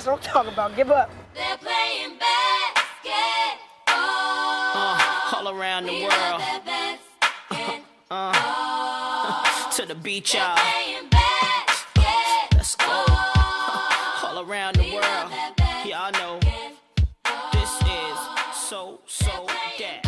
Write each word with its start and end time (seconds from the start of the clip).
That's 0.00 0.08
what 0.08 0.16
I'm 0.26 0.32
talking 0.32 0.52
about. 0.54 0.74
Give 0.76 0.90
up. 0.90 1.10
They're 1.34 1.58
playing 1.58 2.16
basketball. 2.16 3.12
Uh, 3.86 5.36
all 5.36 5.48
around 5.54 5.84
the 5.84 5.92
We 5.92 6.00
world. 6.04 6.40
that 6.40 6.62
basketball. 8.08 8.32
To 9.72 9.84
the 9.84 9.94
beach, 9.94 10.32
y'all. 10.32 10.56
Playing 10.56 11.06
basketball. 11.10 12.48
Let's 12.54 12.76
go. 12.76 13.04
All 14.24 14.40
around 14.50 14.76
the 14.76 14.90
world. 14.90 15.30
Y'all 15.84 16.12
know 16.12 16.40
this 17.52 17.70
is 17.82 18.18
so, 18.56 19.00
so 19.06 19.44
that. 19.48 20.00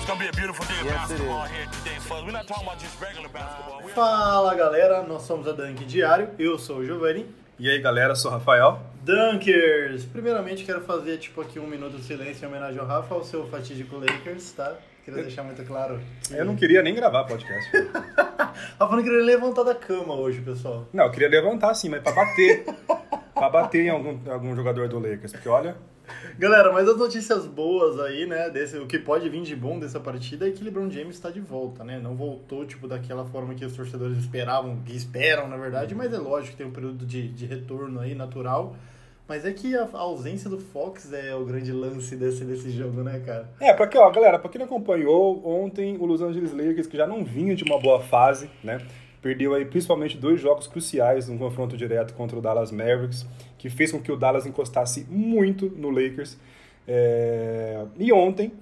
It's 0.00 0.06
gonna 0.08 0.18
be 0.18 0.26
a 0.26 0.32
beautiful 0.32 0.64
day 0.66 0.80
of 0.80 0.86
Yes, 0.86 1.10
it 1.12 1.14
basketball 1.14 1.44
is. 1.44 1.50
here 1.52 1.66
today, 1.66 1.96
folks. 2.00 2.24
We're 2.26 2.32
not 2.32 2.48
talking 2.48 2.66
about 2.66 2.80
just 2.80 3.00
regular 3.00 3.28
basketball. 3.28 3.82
We're 3.84 3.92
Fala 3.92 4.56
galera, 4.56 5.04
nós 5.06 5.22
somos 5.22 5.46
a 5.46 5.52
Dunk 5.52 5.84
Diário, 5.84 6.34
eu 6.40 6.58
sou 6.58 6.78
o 6.78 6.84
Giovanni. 6.84 7.38
E 7.60 7.68
aí 7.68 7.78
galera, 7.78 8.14
sou 8.14 8.30
o 8.30 8.34
Rafael. 8.34 8.80
Dunkers! 9.04 10.04
Primeiramente 10.06 10.64
quero 10.64 10.80
fazer 10.80 11.18
tipo 11.18 11.42
aqui 11.42 11.58
um 11.58 11.66
minuto 11.66 11.96
de 11.98 12.02
silêncio 12.02 12.44
em 12.44 12.48
homenagem 12.48 12.80
ao 12.80 12.86
Rafa, 12.86 13.14
ao 13.14 13.22
seu 13.22 13.46
fatídico 13.48 13.96
Lakers, 13.98 14.52
tá? 14.52 14.76
Queria 15.04 15.22
deixar 15.22 15.42
muito 15.42 15.62
claro. 15.64 16.00
que- 16.26 16.34
Eu 16.34 16.44
não 16.46 16.56
queria 16.56 16.82
nem 16.82 16.94
gravar 16.94 17.24
podcast. 17.24 17.70
Rafa 18.80 18.96
não 18.96 19.02
queria 19.02 19.22
levantar 19.22 19.62
da 19.62 19.74
cama 19.74 20.14
hoje, 20.14 20.40
pessoal. 20.40 20.86
Não, 20.92 21.04
eu 21.04 21.10
queria 21.10 21.28
levantar 21.28 21.74
sim, 21.74 21.90
mas 21.90 22.02
pra 22.02 22.12
bater. 22.12 22.64
pra 23.34 23.50
bater 23.50 23.82
em 23.84 23.90
algum, 23.90 24.18
algum 24.32 24.56
jogador 24.56 24.88
do 24.88 24.98
Lakers. 24.98 25.32
Porque 25.32 25.48
olha, 25.48 25.76
Galera, 26.38 26.72
mas 26.72 26.88
as 26.88 26.96
notícias 26.96 27.46
boas 27.46 27.98
aí, 28.00 28.26
né, 28.26 28.50
desse, 28.50 28.78
o 28.78 28.86
que 28.86 28.98
pode 28.98 29.28
vir 29.28 29.42
de 29.42 29.54
bom 29.54 29.78
dessa 29.78 30.00
partida 30.00 30.48
é 30.48 30.50
que 30.50 30.64
LeBron 30.64 30.90
James 30.90 31.16
está 31.16 31.30
de 31.30 31.40
volta, 31.40 31.84
né? 31.84 31.98
Não 31.98 32.14
voltou, 32.14 32.64
tipo, 32.64 32.88
daquela 32.88 33.24
forma 33.24 33.54
que 33.54 33.64
os 33.64 33.74
torcedores 33.74 34.18
esperavam, 34.18 34.80
que 34.84 34.96
esperam, 34.96 35.48
na 35.48 35.56
verdade, 35.56 35.94
mas 35.94 36.12
é 36.12 36.18
lógico 36.18 36.52
que 36.52 36.56
tem 36.56 36.66
um 36.66 36.72
período 36.72 37.04
de, 37.04 37.28
de 37.28 37.46
retorno 37.46 38.00
aí, 38.00 38.14
natural. 38.14 38.76
Mas 39.30 39.44
é 39.44 39.52
que 39.52 39.76
a, 39.76 39.88
ausência 39.92 40.50
do 40.50 40.58
Fox 40.58 41.12
é 41.12 41.32
o 41.36 41.44
grande 41.44 41.70
lance 41.70 42.16
desse, 42.16 42.44
desse 42.44 42.68
jogo, 42.72 43.04
né, 43.04 43.22
cara? 43.24 43.48
É, 43.60 43.72
pra 43.72 43.86
quê, 43.86 43.96
ó, 43.96 44.10
galera, 44.10 44.40
pra 44.40 44.50
quem 44.50 44.58
não 44.58 44.66
acompanhou, 44.66 45.46
ontem 45.46 45.96
o 45.98 46.04
Los 46.04 46.20
Angeles 46.20 46.52
Lakers, 46.52 46.88
que 46.88 46.96
já 46.96 47.06
não 47.06 47.24
vinha 47.24 47.54
de 47.54 47.62
uma 47.62 47.78
boa 47.78 48.00
fase, 48.00 48.50
né? 48.64 48.78
Perdeu 49.22 49.54
aí 49.54 49.64
principalmente 49.64 50.16
dois 50.16 50.40
jogos 50.40 50.66
cruciais 50.66 51.28
num 51.28 51.36
confronto 51.36 51.76
direto 51.76 52.14
contra 52.14 52.38
o 52.38 52.40
Dallas 52.40 52.72
Mavericks, 52.72 53.26
que 53.58 53.68
fez 53.68 53.92
com 53.92 54.00
que 54.00 54.10
o 54.10 54.16
Dallas 54.16 54.46
encostasse 54.46 55.06
muito 55.10 55.66
no 55.76 55.90
Lakers. 55.90 56.38
É, 56.88 57.84
E 57.98 58.10
ontem, 58.12 58.52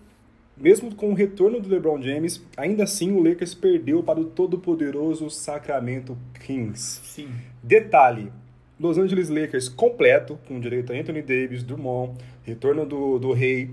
mesmo 0.57 0.95
com 0.95 1.11
o 1.11 1.15
retorno 1.15 1.61
do 1.61 1.69
LeBron 1.69 2.03
James, 2.03 2.45
ainda 2.57 2.83
assim 2.83 3.13
o 3.13 3.23
Lakers 3.23 3.55
perdeu 3.55 4.03
para 4.03 4.19
o 4.19 4.25
todo-poderoso 4.25 5.31
Sacramento 5.31 6.19
Kings. 6.45 7.01
Sim. 7.05 7.29
Detalhe: 7.63 8.33
Los 8.81 8.99
Angeles 8.99 9.29
Lakers 9.29 9.69
completo, 9.69 10.39
com 10.49 10.59
direito 10.59 10.93
a 10.93 10.97
Anthony 10.97 11.23
Davis, 11.23 11.63
Drummond, 11.63 12.19
retorno 12.43 12.85
do, 12.85 13.19
do 13.19 13.33
Rei. 13.33 13.71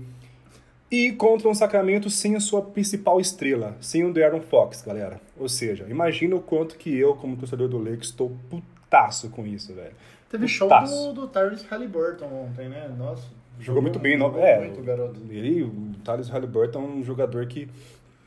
E 0.90 1.12
contra 1.12 1.48
um 1.48 1.54
Sacramento 1.54 2.08
sem 2.08 2.36
a 2.36 2.40
sua 2.40 2.62
principal 2.62 3.20
estrela, 3.20 3.76
sem 3.80 4.04
o 4.04 4.12
De'Aaron 4.12 4.40
Fox, 4.40 4.82
galera. 4.82 5.20
Ou 5.36 5.48
seja, 5.48 5.84
imagina 5.88 6.36
o 6.36 6.40
quanto 6.40 6.76
que 6.76 6.96
eu, 6.96 7.14
como 7.16 7.36
torcedor 7.36 7.68
do 7.68 7.78
Lakers, 7.78 8.08
estou 8.10 8.36
putaço 8.48 9.28
com 9.30 9.44
isso, 9.46 9.74
velho. 9.74 9.92
Teve 10.30 10.46
show 10.46 10.68
Putaço. 10.68 11.12
do, 11.12 11.22
do 11.22 11.28
Tyrese 11.28 11.66
Halliburton 11.68 12.26
ontem, 12.26 12.68
né? 12.68 12.88
Nossa. 12.96 13.24
Jogou 13.58 13.80
muito 13.82 13.98
bem, 13.98 14.18
jogou 14.18 14.40
É, 14.40 14.58
muito, 14.60 14.82
garoto. 14.82 15.20
ele, 15.30 15.62
o 15.62 15.92
Thales 16.04 16.28
Halliburton 16.28 16.78
é 16.78 16.86
um 16.86 17.02
jogador 17.02 17.46
que, 17.46 17.68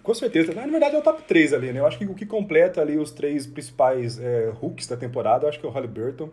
com 0.01 0.13
certeza, 0.13 0.53
na 0.53 0.65
verdade 0.65 0.95
é 0.95 0.99
o 0.99 1.01
top 1.03 1.21
3 1.23 1.53
ali, 1.53 1.71
né? 1.71 1.79
Eu 1.79 1.85
acho 1.85 1.97
que 1.97 2.05
o 2.05 2.15
que 2.15 2.25
completa 2.25 2.81
ali 2.81 2.97
os 2.97 3.11
três 3.11 3.45
principais 3.45 4.19
é, 4.19 4.51
hooks 4.61 4.87
da 4.87 4.97
temporada, 4.97 5.45
eu 5.45 5.49
acho 5.49 5.59
que 5.59 5.65
é 5.65 5.69
o 5.69 5.71
Halliburton. 5.71 6.29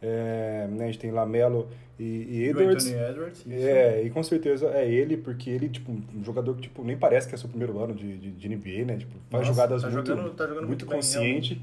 É, 0.00 0.66
né, 0.70 0.84
a 0.84 0.86
gente 0.86 0.98
tem 0.98 1.10
Lamelo 1.10 1.68
e, 1.98 2.04
e 2.04 2.36
E 2.38 2.48
Edwards. 2.50 2.86
Anthony 2.86 3.10
Edwards. 3.10 3.44
É, 3.50 4.02
e 4.04 4.10
com 4.10 4.22
certeza 4.22 4.68
é 4.68 4.88
ele, 4.88 5.16
porque 5.16 5.50
ele, 5.50 5.68
tipo, 5.68 5.90
um 5.90 6.22
jogador 6.24 6.54
que, 6.54 6.62
tipo, 6.62 6.84
nem 6.84 6.96
parece 6.96 7.28
que 7.28 7.34
é 7.34 7.38
seu 7.38 7.48
primeiro 7.48 7.78
ano 7.82 7.94
de, 7.94 8.16
de, 8.16 8.30
de 8.30 8.48
NBA, 8.48 8.84
né? 8.84 8.96
Tipo, 8.98 9.12
faz 9.30 9.42
Nossa, 9.42 9.44
jogadas 9.46 9.82
tá 9.82 9.90
muito, 9.90 10.06
jogando- 10.06 10.30
tá 10.34 10.46
jogando 10.46 10.66
muito 10.66 10.68
muito 10.68 10.86
bem, 10.86 10.94
consciente. 10.96 11.60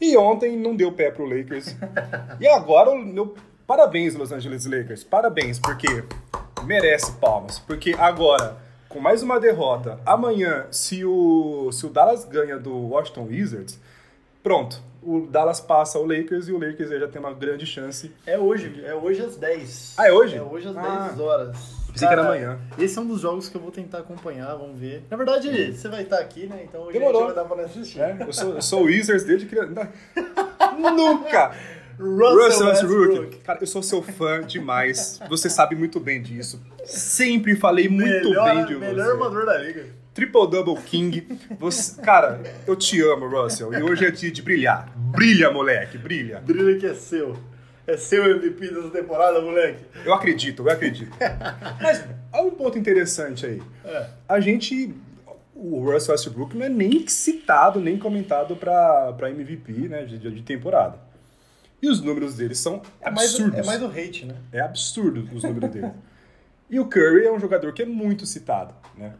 E 0.00 0.16
ontem 0.16 0.56
não 0.56 0.74
deu 0.76 0.92
pé 0.92 1.10
pro 1.10 1.24
Lakers. 1.24 1.76
e 2.40 2.46
agora, 2.46 2.94
meu 2.96 3.34
parabéns, 3.66 4.14
Los 4.14 4.30
Angeles 4.32 4.64
Lakers. 4.66 5.02
Parabéns, 5.04 5.58
porque 5.58 6.04
merece 6.64 7.12
palmas. 7.12 7.58
Porque 7.58 7.94
agora, 7.98 8.56
com 8.88 9.00
mais 9.00 9.22
uma 9.22 9.40
derrota, 9.40 9.98
amanhã, 10.06 10.66
se 10.70 11.04
o, 11.04 11.70
se 11.72 11.86
o 11.86 11.88
Dallas 11.88 12.24
ganha 12.24 12.58
do 12.58 12.76
Washington 12.90 13.24
Wizards, 13.24 13.80
pronto. 14.42 14.80
O 15.02 15.26
Dallas 15.26 15.60
passa 15.60 15.98
o 15.98 16.06
Lakers 16.06 16.46
e 16.48 16.52
o 16.52 16.58
Lakers 16.58 16.90
já 16.90 17.08
tem 17.08 17.20
uma 17.20 17.32
grande 17.32 17.66
chance. 17.66 18.12
É 18.26 18.38
hoje, 18.38 18.82
é 18.84 18.94
hoje 18.94 19.20
às 19.22 19.36
10. 19.36 19.94
Ah, 19.98 20.06
é 20.08 20.12
hoje? 20.12 20.36
É 20.36 20.42
hoje 20.42 20.68
às 20.68 20.76
Ah. 20.76 21.08
10 21.08 21.20
horas. 21.20 21.56
Pensei 21.92 22.08
que 22.08 22.14
era 22.14 22.22
amanhã. 22.22 22.58
Esse 22.78 22.98
é 22.98 23.02
um 23.02 23.06
dos 23.06 23.20
jogos 23.20 23.48
que 23.48 23.56
eu 23.56 23.60
vou 23.60 23.70
tentar 23.70 23.98
acompanhar, 23.98 24.54
vamos 24.54 24.78
ver. 24.78 25.02
Na 25.10 25.16
verdade, 25.16 25.72
você 25.72 25.88
vai 25.88 26.02
estar 26.04 26.18
aqui, 26.20 26.46
né? 26.46 26.62
Então 26.66 26.82
hoje 26.84 26.92
Demorou. 26.98 27.24
a 27.24 27.26
gente 27.26 27.34
vai 27.34 27.44
dar 27.44 27.54
pra 27.54 27.64
assistir. 27.64 28.00
É, 28.00 28.16
eu 28.26 28.32
sou, 28.32 28.54
eu 28.54 28.62
sou 28.62 28.80
o 28.82 28.84
Wizards 28.84 29.24
desde 29.24 29.46
criança. 29.46 29.90
Nunca! 30.78 31.52
Russell, 31.98 32.34
Russell 32.46 32.66
Westbrook. 32.68 33.08
Westbrook. 33.08 33.36
Cara, 33.44 33.58
eu 33.60 33.66
sou 33.66 33.82
seu 33.82 34.02
fã 34.02 34.40
demais. 34.40 35.20
Você 35.28 35.50
sabe 35.50 35.76
muito 35.76 36.00
bem 36.00 36.22
disso. 36.22 36.60
Sempre 36.84 37.54
falei 37.54 37.88
muito 37.88 38.28
melhor, 38.30 38.54
bem 38.54 38.64
de 38.66 38.74
Melhor 38.76 39.04
você. 39.04 39.10
armador 39.12 39.44
da 39.46 39.58
liga. 39.58 39.86
Triple 40.14 40.48
Double 40.50 40.76
King. 40.82 41.26
Você, 41.58 42.00
cara, 42.02 42.40
eu 42.66 42.76
te 42.76 43.00
amo, 43.00 43.26
Russell. 43.28 43.72
E 43.72 43.82
hoje 43.82 44.04
é 44.06 44.10
dia 44.10 44.30
de 44.30 44.42
brilhar. 44.42 44.92
Brilha, 44.96 45.50
moleque, 45.50 45.96
brilha. 45.96 46.40
Brilha 46.40 46.78
que 46.78 46.86
é 46.86 46.94
seu. 46.94 47.36
É 47.86 47.96
seu 47.96 48.24
MVP 48.36 48.68
dessa 48.68 48.90
temporada, 48.90 49.40
moleque. 49.40 49.84
Eu 50.04 50.12
acredito, 50.14 50.62
eu 50.62 50.70
acredito. 50.70 51.10
Mas 51.80 52.04
há 52.32 52.40
um 52.42 52.50
ponto 52.50 52.78
interessante 52.78 53.44
aí. 53.46 53.62
É. 53.84 54.06
A 54.28 54.38
gente. 54.40 54.94
O 55.54 55.80
Russell 55.90 56.12
Westbrook 56.14 56.56
não 56.56 56.66
é 56.66 56.68
nem 56.68 57.06
citado, 57.06 57.78
nem 57.80 57.96
comentado 57.98 58.56
pra, 58.56 59.12
pra 59.12 59.30
MVP 59.30 59.72
né, 59.88 60.04
de, 60.04 60.18
de 60.18 60.42
temporada. 60.42 60.98
E 61.80 61.88
os 61.88 62.00
números 62.00 62.34
dele 62.36 62.54
são 62.54 62.82
É 63.00 63.10
mais, 63.10 63.32
o- 63.38 63.42
absurdos. 63.44 63.58
é 63.58 63.64
mais 63.64 63.82
o 63.82 63.86
hate, 63.86 64.26
né? 64.26 64.34
É 64.52 64.60
absurdo 64.60 65.28
os 65.32 65.42
números 65.42 65.70
dele. 65.70 65.90
E 66.70 66.80
o 66.80 66.86
Curry 66.86 67.26
é 67.26 67.32
um 67.32 67.38
jogador 67.38 67.72
que 67.72 67.82
é 67.82 67.86
muito 67.86 68.24
citado, 68.26 68.74
né? 68.96 69.12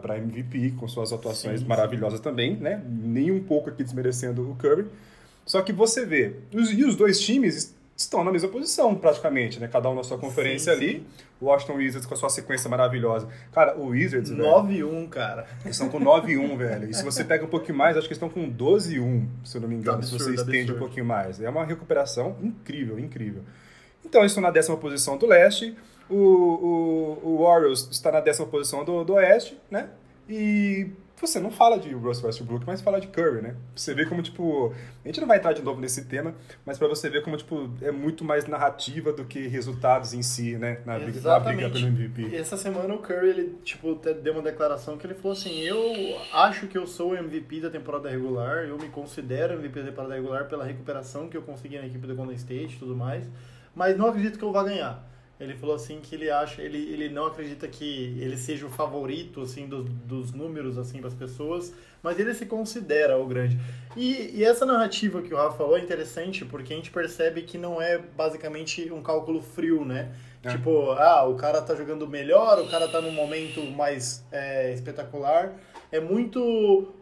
Pra 0.00 0.18
MVP, 0.18 0.74
com 0.78 0.86
suas 0.88 1.12
atuações 1.12 1.60
Sim, 1.60 1.64
sim. 1.64 1.68
maravilhosas 1.68 2.20
também, 2.20 2.56
né? 2.56 2.82
Nem 2.86 3.30
um 3.30 3.42
pouco 3.42 3.70
aqui 3.70 3.82
desmerecendo 3.84 4.50
o 4.50 4.54
Curry. 4.56 4.86
Só 5.46 5.62
que 5.62 5.72
você 5.72 6.04
vê, 6.04 6.34
os, 6.54 6.70
e 6.72 6.84
os 6.84 6.94
dois 6.96 7.18
times 7.20 7.56
est- 7.56 7.74
estão 7.96 8.22
na 8.22 8.30
mesma 8.30 8.48
posição, 8.48 8.94
praticamente, 8.94 9.58
né? 9.58 9.66
Cada 9.66 9.88
um 9.90 9.94
na 9.94 10.04
sua 10.04 10.18
conferência 10.18 10.72
Sim, 10.76 10.78
ali. 10.78 11.06
O 11.40 11.46
Washington 11.46 11.74
Wizards 11.74 12.04
com 12.06 12.14
a 12.14 12.16
sua 12.16 12.28
sequência 12.28 12.68
maravilhosa. 12.68 13.28
Cara, 13.52 13.76
o 13.78 13.86
Wizards, 13.88 14.30
velho, 14.30 14.42
9-1, 14.42 15.08
cara. 15.08 15.46
eles 15.64 15.76
estão 15.80 15.88
com 15.88 15.98
9-1, 16.00 16.56
velho. 16.56 16.90
E 16.90 16.94
se 16.94 17.04
você 17.04 17.24
pega 17.24 17.44
um 17.44 17.48
pouquinho 17.48 17.78
mais, 17.78 17.96
acho 17.96 18.06
que 18.08 18.12
eles 18.12 18.22
estão 18.22 18.28
com 18.28 18.50
12-1, 18.52 19.26
se 19.44 19.56
eu 19.56 19.60
não 19.60 19.68
me 19.68 19.76
engano, 19.76 20.02
se 20.02 20.14
Absurdo, 20.14 20.24
você 20.34 20.40
estende 20.40 20.58
absurdo. 20.62 20.76
um 20.76 20.78
pouquinho 20.80 21.06
mais. 21.06 21.40
É 21.40 21.48
uma 21.48 21.64
recuperação 21.64 22.36
incrível, 22.42 22.98
incrível. 22.98 23.42
Então, 24.04 24.20
eles 24.20 24.32
estão 24.32 24.42
na 24.42 24.50
décima 24.50 24.76
posição 24.76 25.16
do 25.16 25.26
leste. 25.26 25.76
O, 26.10 26.14
o, 26.14 27.18
o 27.34 27.42
Warriors 27.44 27.88
está 27.90 28.10
na 28.12 28.20
décima 28.20 28.46
posição 28.46 28.84
do, 28.84 29.04
do 29.04 29.14
oeste, 29.14 29.58
né? 29.70 29.90
E 30.28 30.88
você 31.20 31.40
não 31.40 31.50
fala 31.50 31.78
de 31.78 31.92
Russell 31.92 32.26
Westbrook, 32.26 32.64
mas 32.66 32.80
fala 32.80 33.00
de 33.00 33.08
Curry, 33.08 33.42
né? 33.42 33.56
Você 33.74 33.92
vê 33.92 34.06
como, 34.06 34.22
tipo... 34.22 34.72
A 35.04 35.08
gente 35.08 35.20
não 35.20 35.26
vai 35.26 35.38
entrar 35.38 35.52
de 35.52 35.62
novo 35.62 35.80
nesse 35.80 36.04
tema, 36.04 36.32
mas 36.64 36.78
pra 36.78 36.86
você 36.86 37.10
ver 37.10 37.22
como, 37.24 37.36
tipo, 37.36 37.70
é 37.82 37.90
muito 37.90 38.24
mais 38.24 38.46
narrativa 38.46 39.12
do 39.12 39.24
que 39.24 39.48
resultados 39.48 40.14
em 40.14 40.22
si, 40.22 40.56
né? 40.56 40.80
Na, 40.86 40.94
briga- 41.06 41.20
na 41.28 41.40
briga 41.56 41.70
pelo 41.70 41.86
MVP. 41.88 42.36
Essa 42.36 42.56
semana 42.56 42.94
o 42.94 42.98
Curry, 42.98 43.28
ele, 43.30 43.58
tipo, 43.64 43.94
deu 43.96 44.32
uma 44.34 44.42
declaração 44.42 44.96
que 44.96 45.06
ele 45.06 45.14
falou 45.14 45.32
assim, 45.32 45.58
eu 45.60 45.80
acho 46.32 46.68
que 46.68 46.78
eu 46.78 46.86
sou 46.86 47.10
o 47.10 47.16
MVP 47.16 47.60
da 47.62 47.70
temporada 47.70 48.08
regular, 48.08 48.64
eu 48.64 48.78
me 48.78 48.88
considero 48.88 49.54
MVP 49.54 49.80
da 49.80 49.86
temporada 49.88 50.14
regular 50.14 50.44
pela 50.46 50.64
recuperação 50.64 51.28
que 51.28 51.36
eu 51.36 51.42
consegui 51.42 51.78
na 51.78 51.86
equipe 51.86 52.06
do 52.06 52.14
Golden 52.14 52.36
State 52.36 52.76
e 52.76 52.78
tudo 52.78 52.94
mais, 52.94 53.24
mas 53.74 53.96
não 53.98 54.06
acredito 54.08 54.38
que 54.38 54.44
eu 54.44 54.52
vá 54.52 54.62
ganhar. 54.62 55.04
Ele 55.40 55.54
falou 55.54 55.76
assim 55.76 56.00
que 56.00 56.16
ele 56.16 56.28
acha, 56.30 56.60
ele, 56.60 56.78
ele 56.78 57.08
não 57.08 57.26
acredita 57.26 57.68
que 57.68 58.16
ele 58.20 58.36
seja 58.36 58.66
o 58.66 58.70
favorito 58.70 59.40
assim 59.42 59.68
dos, 59.68 59.88
dos 59.88 60.32
números 60.32 60.76
assim 60.76 60.98
para 60.98 61.08
as 61.08 61.14
pessoas, 61.14 61.72
mas 62.02 62.18
ele 62.18 62.34
se 62.34 62.44
considera 62.44 63.16
o 63.16 63.26
grande. 63.26 63.56
E, 63.96 64.32
e 64.34 64.44
essa 64.44 64.66
narrativa 64.66 65.22
que 65.22 65.32
o 65.32 65.36
Rafa 65.36 65.56
falou 65.56 65.76
é 65.76 65.80
interessante 65.80 66.44
porque 66.44 66.72
a 66.72 66.76
gente 66.76 66.90
percebe 66.90 67.42
que 67.42 67.56
não 67.56 67.80
é 67.80 67.98
basicamente 67.98 68.90
um 68.92 69.00
cálculo 69.00 69.40
frio, 69.40 69.84
né? 69.84 70.12
É. 70.42 70.50
Tipo, 70.50 70.90
ah, 70.92 71.24
o 71.24 71.36
cara 71.36 71.62
tá 71.62 71.74
jogando 71.74 72.06
melhor, 72.08 72.58
o 72.60 72.68
cara 72.68 72.88
tá 72.88 73.00
num 73.00 73.12
momento 73.12 73.62
mais 73.62 74.24
é, 74.32 74.72
espetacular. 74.72 75.54
É 75.90 75.98
muito 75.98 76.38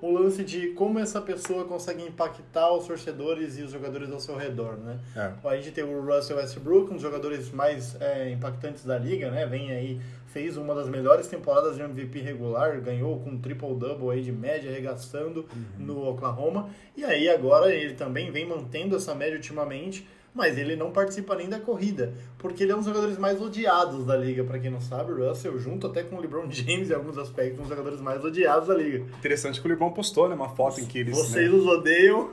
o 0.01 0.11
lance 0.13 0.45
de 0.45 0.69
como 0.69 0.99
essa 0.99 1.21
pessoa 1.21 1.65
consegue 1.65 2.05
impactar 2.05 2.73
os 2.73 2.87
torcedores 2.87 3.59
e 3.59 3.63
os 3.63 3.73
jogadores 3.73 4.11
ao 4.13 4.21
seu 4.21 4.37
redor, 4.37 4.77
né? 4.77 4.99
É. 5.17 5.49
A 5.49 5.57
gente 5.57 5.73
tem 5.73 5.83
o 5.83 6.01
Russell 6.01 6.37
Westbrook, 6.37 6.91
um 6.91 6.95
dos 6.95 7.03
jogadores 7.03 7.51
mais 7.51 8.01
é, 8.01 8.31
impactantes 8.31 8.85
da 8.85 8.97
liga, 8.97 9.29
né? 9.31 9.45
Vem 9.45 9.73
aí, 9.73 10.01
fez 10.29 10.57
uma 10.57 10.73
das 10.75 10.89
melhores 10.89 11.27
temporadas 11.27 11.77
de 11.77 11.83
MVP 11.83 12.21
regular, 12.21 12.81
ganhou 12.81 13.19
com 13.21 13.31
um 13.31 13.39
triple-double 13.39 14.11
aí 14.11 14.23
de 14.23 14.31
média, 14.31 14.71
arregaçando 14.71 15.47
no 15.79 16.09
Oklahoma. 16.09 16.71
E 16.97 17.05
aí 17.05 17.29
agora 17.29 17.75
ele 17.75 17.95
também 17.95 18.31
vem 18.31 18.47
mantendo 18.47 18.95
essa 18.95 19.15
média 19.15 19.35
ultimamente. 19.35 20.07
Mas 20.37 20.59
ele 20.59 20.77
não 20.77 20.91
participa 20.91 21.35
nem 21.35 21.49
da 21.49 21.59
corrida, 21.59 22.13
porque 22.39 22.63
ele 22.63 22.73
é 22.73 22.75
um 22.75 22.79
dos 22.79 22.87
jogadores 22.87 23.17
mais 23.17 23.41
odiados 23.41 24.05
da 24.05 24.15
liga, 24.15 24.45
pra 24.45 24.59
quem 24.59 24.71
não 24.71 24.81
sabe, 24.81 25.13
o 25.13 25.29
Russell, 25.29 25.59
junto 25.59 25.87
até 25.87 26.03
com 26.03 26.17
o 26.17 26.21
LeBron 26.21 26.45
James 26.53 26.91
em 26.91 26.95
alguns 26.95 27.17
aspectos, 27.17 27.59
um 27.59 27.63
dos 27.63 27.71
jogadores 27.71 28.01
mais 28.01 28.23
odiados 28.23 28.69
da 28.69 28.75
liga. 28.75 28.99
Interessante 29.19 29.61
que 29.61 29.67
o 29.67 29.71
LeBron 29.71 29.91
postou, 29.91 30.29
né? 30.29 30.35
Uma 30.35 30.51
foto 30.51 30.81
em 30.81 30.85
que 30.85 30.99
eles. 30.99 31.17
Vocês 31.17 31.51
né, 31.51 31.57
os 31.57 31.67
odeiam, 31.67 32.31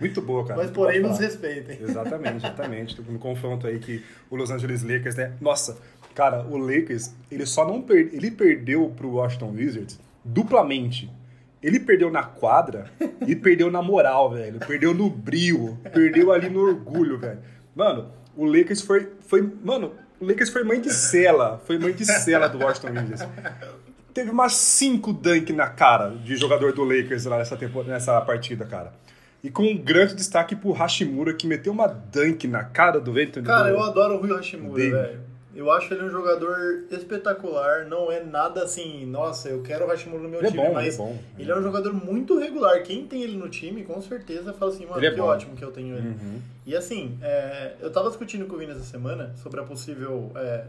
Muito 0.00 0.20
boa, 0.20 0.44
cara. 0.44 0.60
mas 0.60 0.70
porém 0.72 1.00
nos 1.00 1.18
respeitem. 1.18 1.78
Exatamente, 1.80 2.36
exatamente. 2.38 3.02
No 3.02 3.18
confronto 3.18 3.66
aí 3.66 3.78
que 3.78 4.02
o 4.28 4.34
Los 4.34 4.50
Angeles 4.50 4.82
Lakers, 4.82 5.14
né? 5.14 5.36
Nossa, 5.40 5.78
cara, 6.14 6.44
o 6.44 6.58
Lakers, 6.58 7.14
ele 7.30 7.46
só 7.46 7.64
não 7.66 7.80
per... 7.80 8.10
ele 8.12 8.32
perdeu 8.32 8.92
pro 8.96 9.08
Washington 9.10 9.52
Wizards 9.52 9.98
duplamente. 10.24 11.10
Ele 11.62 11.78
perdeu 11.78 12.10
na 12.10 12.22
quadra 12.22 12.86
e 13.26 13.36
perdeu 13.36 13.70
na 13.70 13.82
moral, 13.82 14.30
velho. 14.30 14.58
Perdeu 14.60 14.94
no 14.94 15.10
brio, 15.10 15.78
perdeu 15.92 16.32
ali 16.32 16.48
no 16.48 16.60
orgulho, 16.60 17.18
velho. 17.18 17.38
Mano, 17.76 18.10
o 18.36 18.46
Lakers 18.46 18.80
foi 18.82 19.10
foi, 19.26 19.42
mano, 19.62 19.92
o 20.18 20.24
Lakers 20.26 20.48
foi 20.50 20.64
mãe 20.64 20.80
de 20.80 20.90
cela, 20.92 21.60
foi 21.66 21.78
mãe 21.78 21.92
de 21.92 22.04
cela 22.06 22.48
do 22.48 22.58
Washington 22.58 22.88
Wizards. 23.00 23.28
Teve 24.14 24.30
umas 24.30 24.54
cinco 24.54 25.12
dunk 25.12 25.52
na 25.52 25.68
cara 25.68 26.10
de 26.10 26.34
jogador 26.36 26.72
do 26.72 26.82
Lakers 26.82 27.26
lá 27.26 27.38
nessa, 27.38 27.56
tempo, 27.56 27.82
nessa 27.84 28.20
partida, 28.22 28.64
cara. 28.64 28.92
E 29.42 29.48
com 29.50 29.62
um 29.62 29.76
grande 29.78 30.14
destaque 30.14 30.56
pro 30.56 30.72
Hashimura, 30.72 31.32
que 31.32 31.46
meteu 31.46 31.72
uma 31.72 31.86
dunk 31.86 32.46
na 32.48 32.64
cara 32.64 33.00
do 33.00 33.12
Anthony. 33.12 33.46
Cara, 33.46 33.68
do- 33.70 33.76
eu 33.76 33.82
adoro 33.82 34.14
o 34.16 34.20
Rui 34.20 34.30
Hashimura, 34.36 34.82
velho. 34.90 35.20
Eu 35.60 35.70
acho 35.70 35.92
ele 35.92 36.04
um 36.04 36.10
jogador 36.10 36.84
espetacular, 36.90 37.84
não 37.86 38.10
é 38.10 38.22
nada 38.24 38.62
assim, 38.64 39.04
nossa, 39.04 39.48
eu 39.50 39.62
quero 39.62 39.84
o 39.84 39.88
Hashimura 39.88 40.22
no 40.22 40.28
meu 40.28 40.40
Ele 40.40 40.46
é 40.46 40.50
time, 40.50 40.62
bom, 40.62 40.68
ele 40.68 40.74
mas 40.74 40.94
é 40.94 40.98
bom. 40.98 41.18
ele 41.38 41.50
é 41.50 41.56
um 41.58 41.62
jogador 41.62 41.92
muito 41.92 42.38
regular. 42.38 42.82
Quem 42.82 43.06
tem 43.06 43.22
ele 43.22 43.36
no 43.36 43.48
time, 43.48 43.84
com 43.84 44.00
certeza, 44.00 44.52
fala 44.54 44.72
assim, 44.72 44.86
mano, 44.86 44.98
Ele 44.98 45.06
é 45.08 45.10
que 45.10 45.16
bom. 45.20 45.26
ótimo 45.26 45.54
que 45.54 45.62
eu 45.62 45.70
tenho 45.70 45.96
ele. 45.96 46.08
Uhum. 46.08 46.40
E 46.66 46.74
assim, 46.74 47.18
é, 47.22 47.74
eu 47.80 47.90
tava 47.92 48.08
discutindo 48.08 48.46
com 48.46 48.54
o 48.56 48.58
Vini 48.58 48.72
essa 48.72 48.84
semana 48.84 49.34
sobre 49.36 49.60
a 49.60 49.62
possível 49.64 50.30
é, 50.34 50.64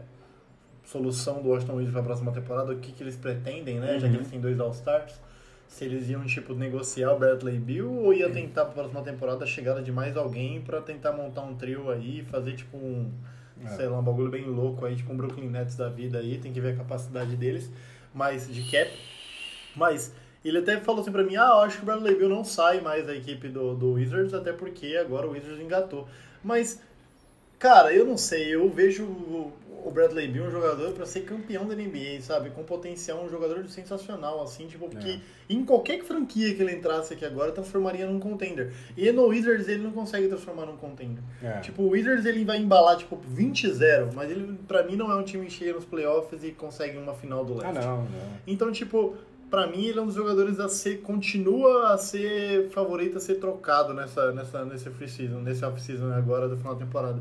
solução 0.84 1.40
do 1.42 1.48
Washington 1.48 1.72
Wizards 1.74 1.92
pra 1.94 2.02
próxima 2.02 2.32
temporada, 2.32 2.72
o 2.72 2.76
que, 2.78 2.92
que 2.92 3.02
eles 3.02 3.16
pretendem, 3.16 3.78
né? 3.80 3.94
Já 3.98 4.06
que 4.08 4.14
Uhum. 4.14 4.14
eles 4.20 4.28
têm 4.28 4.40
dois 4.40 4.60
All-Stars. 4.60 5.14
Se 5.68 5.86
eles 5.86 6.10
iam, 6.10 6.22
tipo, 6.26 6.52
negociar 6.54 7.12
o 7.14 7.18
Bradley 7.18 7.58
Bill 7.58 7.90
ou 7.90 8.12
ia 8.12 8.28
tentar 8.28 8.66
pra 8.66 8.74
próxima 8.74 9.00
temporada 9.00 9.44
a 9.44 9.46
chegada 9.46 9.80
de 9.80 9.90
mais 9.90 10.18
alguém 10.18 10.60
pra 10.60 10.82
tentar 10.82 11.12
montar 11.12 11.40
um 11.42 11.54
trio 11.54 11.90
aí, 11.90 12.22
fazer, 12.30 12.52
tipo, 12.56 12.76
um, 12.76 13.10
É. 13.28 13.41
sei 13.68 13.86
lá, 13.86 13.98
um 13.98 14.02
bagulho 14.02 14.30
bem 14.30 14.44
louco 14.44 14.84
aí, 14.84 14.96
tipo 14.96 15.12
um 15.12 15.16
Brooklyn 15.16 15.48
Nets 15.48 15.76
da 15.76 15.88
vida 15.88 16.18
aí, 16.18 16.38
tem 16.38 16.52
que 16.52 16.60
ver 16.60 16.74
a 16.74 16.76
capacidade 16.76 17.36
deles, 17.36 17.70
mas 18.14 18.52
de 18.52 18.70
cap. 18.70 18.90
Mas 19.76 20.14
ele 20.44 20.58
até 20.58 20.80
falou 20.80 21.00
assim 21.00 21.12
pra 21.12 21.22
mim, 21.22 21.36
ah, 21.36 21.54
acho 21.60 21.78
que 21.78 21.82
o 21.82 21.86
Bradley 21.86 22.16
Bill 22.16 22.28
não 22.28 22.44
sai 22.44 22.80
mais 22.80 23.06
da 23.06 23.14
equipe 23.14 23.48
do, 23.48 23.74
do 23.74 23.92
Wizards, 23.92 24.34
até 24.34 24.52
porque 24.52 24.96
agora 24.96 25.26
o 25.26 25.30
Wizards 25.30 25.60
engatou. 25.60 26.08
Mas, 26.42 26.80
cara, 27.58 27.92
eu 27.92 28.04
não 28.04 28.18
sei, 28.18 28.54
eu 28.54 28.68
vejo 28.68 29.52
o 29.84 29.90
Bradley 29.90 30.28
Bill 30.28 30.44
um 30.44 30.50
jogador 30.50 30.92
pra 30.92 31.04
ser 31.06 31.22
campeão 31.22 31.66
da 31.66 31.74
NBA, 31.74 32.20
sabe? 32.20 32.50
Com 32.50 32.62
potencial, 32.62 33.22
um 33.24 33.28
jogador 33.28 33.68
sensacional, 33.68 34.42
assim, 34.42 34.66
tipo, 34.66 34.88
que 34.88 35.20
em 35.48 35.64
qualquer 35.64 36.02
franquia 36.04 36.54
que 36.54 36.62
ele 36.62 36.72
entrasse 36.76 37.12
aqui 37.14 37.24
agora, 37.24 37.52
transformaria 37.52 38.06
num 38.06 38.20
contender. 38.20 38.72
E 38.96 39.10
no 39.12 39.26
Wizards 39.26 39.68
ele 39.68 39.82
não 39.82 39.90
consegue 39.92 40.28
transformar 40.28 40.66
num 40.66 40.76
contender. 40.76 41.22
É. 41.42 41.60
Tipo, 41.60 41.82
o 41.82 41.90
Wizards 41.90 42.24
ele 42.26 42.44
vai 42.44 42.58
embalar, 42.58 42.96
tipo, 42.96 43.16
20-0, 43.16 44.12
mas 44.14 44.30
ele, 44.30 44.58
pra 44.68 44.82
mim, 44.82 44.96
não 44.96 45.10
é 45.10 45.16
um 45.16 45.22
time 45.24 45.48
chega 45.50 45.72
nos 45.74 45.84
playoffs 45.84 46.42
e 46.44 46.52
consegue 46.52 46.96
uma 46.98 47.14
final 47.14 47.44
do 47.44 47.54
Ah, 47.62 47.70
leste. 47.70 47.84
não, 47.86 47.96
não. 47.98 48.08
Então, 48.46 48.70
tipo, 48.72 49.16
pra 49.50 49.66
mim 49.66 49.84
ele 49.86 49.98
é 49.98 50.02
um 50.02 50.06
dos 50.06 50.14
jogadores 50.14 50.58
a 50.60 50.68
ser, 50.68 51.00
continua 51.02 51.92
a 51.92 51.98
ser 51.98 52.70
favorito 52.70 53.18
a 53.18 53.20
ser 53.20 53.34
trocado 53.34 53.92
nessa, 53.92 54.32
nessa, 54.32 54.64
nesse 54.64 54.88
free 54.90 55.08
season, 55.08 55.40
nesse 55.40 55.64
off-season 55.64 56.10
agora 56.12 56.48
do 56.48 56.56
final 56.56 56.74
da 56.74 56.84
temporada. 56.84 57.20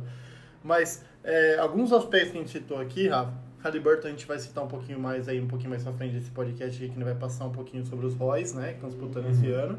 Mas 0.63 1.03
é, 1.23 1.57
alguns 1.57 1.91
aspectos 1.93 2.31
que 2.31 2.37
a 2.37 2.41
gente 2.41 2.51
citou 2.51 2.79
aqui, 2.79 3.07
Rafa, 3.07 3.33
Halliburton 3.63 4.07
a 4.07 4.11
gente 4.11 4.25
vai 4.25 4.39
citar 4.39 4.63
um 4.63 4.67
pouquinho 4.67 4.99
mais 4.99 5.27
aí, 5.29 5.39
um 5.39 5.47
pouquinho 5.47 5.69
mais 5.69 5.83
pra 5.83 5.93
frente 5.93 6.13
desse 6.15 6.31
podcast 6.31 6.75
aqui, 6.77 6.85
que 6.87 6.91
a 6.91 6.95
gente 6.95 7.03
vai 7.03 7.15
passar 7.15 7.45
um 7.45 7.51
pouquinho 7.51 7.85
sobre 7.85 8.05
os 8.05 8.15
Royce, 8.15 8.55
né, 8.55 8.69
que 8.69 8.73
estão 8.75 8.89
disputando 8.89 9.29
esse 9.29 9.51
ano. 9.51 9.77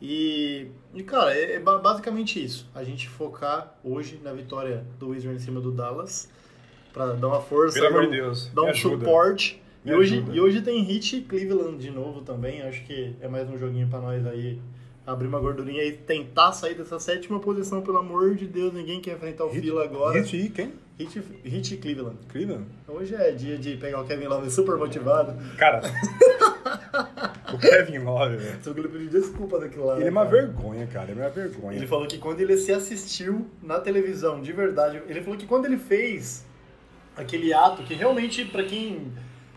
E, 0.00 0.66
e, 0.94 1.02
cara, 1.04 1.32
é, 1.32 1.52
é 1.54 1.58
ba- 1.60 1.78
basicamente 1.78 2.42
isso. 2.44 2.68
A 2.74 2.82
gente 2.82 3.08
focar 3.08 3.78
hoje 3.84 4.20
na 4.24 4.32
vitória 4.32 4.84
do 4.98 5.10
Wizards 5.10 5.40
em 5.42 5.44
cima 5.44 5.60
do 5.60 5.70
Dallas, 5.70 6.28
pra 6.92 7.12
dar 7.12 7.28
uma 7.28 7.40
força, 7.40 7.74
Pelo 7.74 7.86
amor 7.86 8.02
de 8.02 8.08
um- 8.08 8.10
Deus. 8.10 8.50
dar 8.52 8.62
um 8.62 8.74
suporte. 8.74 9.62
E 9.84 9.92
hoje, 9.92 10.24
e 10.32 10.40
hoje 10.40 10.60
tem 10.62 10.82
Hit 10.82 11.22
Cleveland 11.22 11.78
de 11.78 11.90
novo 11.90 12.20
também. 12.22 12.62
Acho 12.62 12.84
que 12.84 13.14
é 13.20 13.26
mais 13.28 13.48
um 13.48 13.56
joguinho 13.58 13.88
pra 13.88 14.00
nós 14.00 14.24
aí 14.26 14.60
abrir 15.06 15.26
uma 15.26 15.40
gordurinha 15.40 15.82
e 15.84 15.92
tentar 15.92 16.52
sair 16.52 16.74
dessa 16.74 16.98
sétima 17.00 17.40
posição, 17.40 17.82
pelo 17.82 17.98
amor 17.98 18.34
de 18.34 18.46
Deus. 18.46 18.72
Ninguém 18.72 19.00
quer 19.00 19.14
enfrentar 19.16 19.44
o 19.44 19.50
Hit- 19.50 19.62
Fila 19.62 19.84
agora. 19.84 20.18
Hit 20.20 20.36
e 20.36 20.48
quem? 20.48 20.72
Hit, 20.98 21.22
Hit 21.44 21.76
Cleveland. 21.78 22.16
Cleveland? 22.28 22.66
Hoje 22.86 23.14
é 23.14 23.32
dia 23.32 23.58
de 23.58 23.76
pegar 23.76 24.00
o 24.00 24.04
Kevin 24.06 24.26
Love 24.26 24.50
super 24.50 24.76
motivado. 24.76 25.34
Cara, 25.56 25.80
o 27.52 27.58
Kevin 27.58 27.98
Love, 27.98 28.36
velho. 28.36 28.58
Só 28.62 28.72
que 28.72 28.80
ele 28.80 28.88
pediu 28.88 29.08
desculpa 29.08 29.58
daquilo 29.58 29.86
lá. 29.86 29.94
Ele 29.94 30.02
né, 30.02 30.08
é 30.08 30.10
uma 30.10 30.24
cara? 30.26 30.36
vergonha, 30.36 30.86
cara. 30.86 31.10
Ele 31.10 31.20
é 31.20 31.24
uma 31.24 31.30
vergonha. 31.30 31.76
Ele 31.76 31.86
falou 31.86 32.06
que 32.06 32.18
quando 32.18 32.40
ele 32.40 32.56
se 32.56 32.72
assistiu 32.72 33.46
na 33.62 33.80
televisão, 33.80 34.40
de 34.40 34.52
verdade, 34.52 35.02
ele 35.08 35.20
falou 35.22 35.38
que 35.38 35.46
quando 35.46 35.64
ele 35.66 35.78
fez 35.78 36.44
aquele 37.16 37.52
ato 37.52 37.82
que 37.82 37.94
realmente, 37.94 38.44
pra 38.44 38.62
quem 38.64 39.12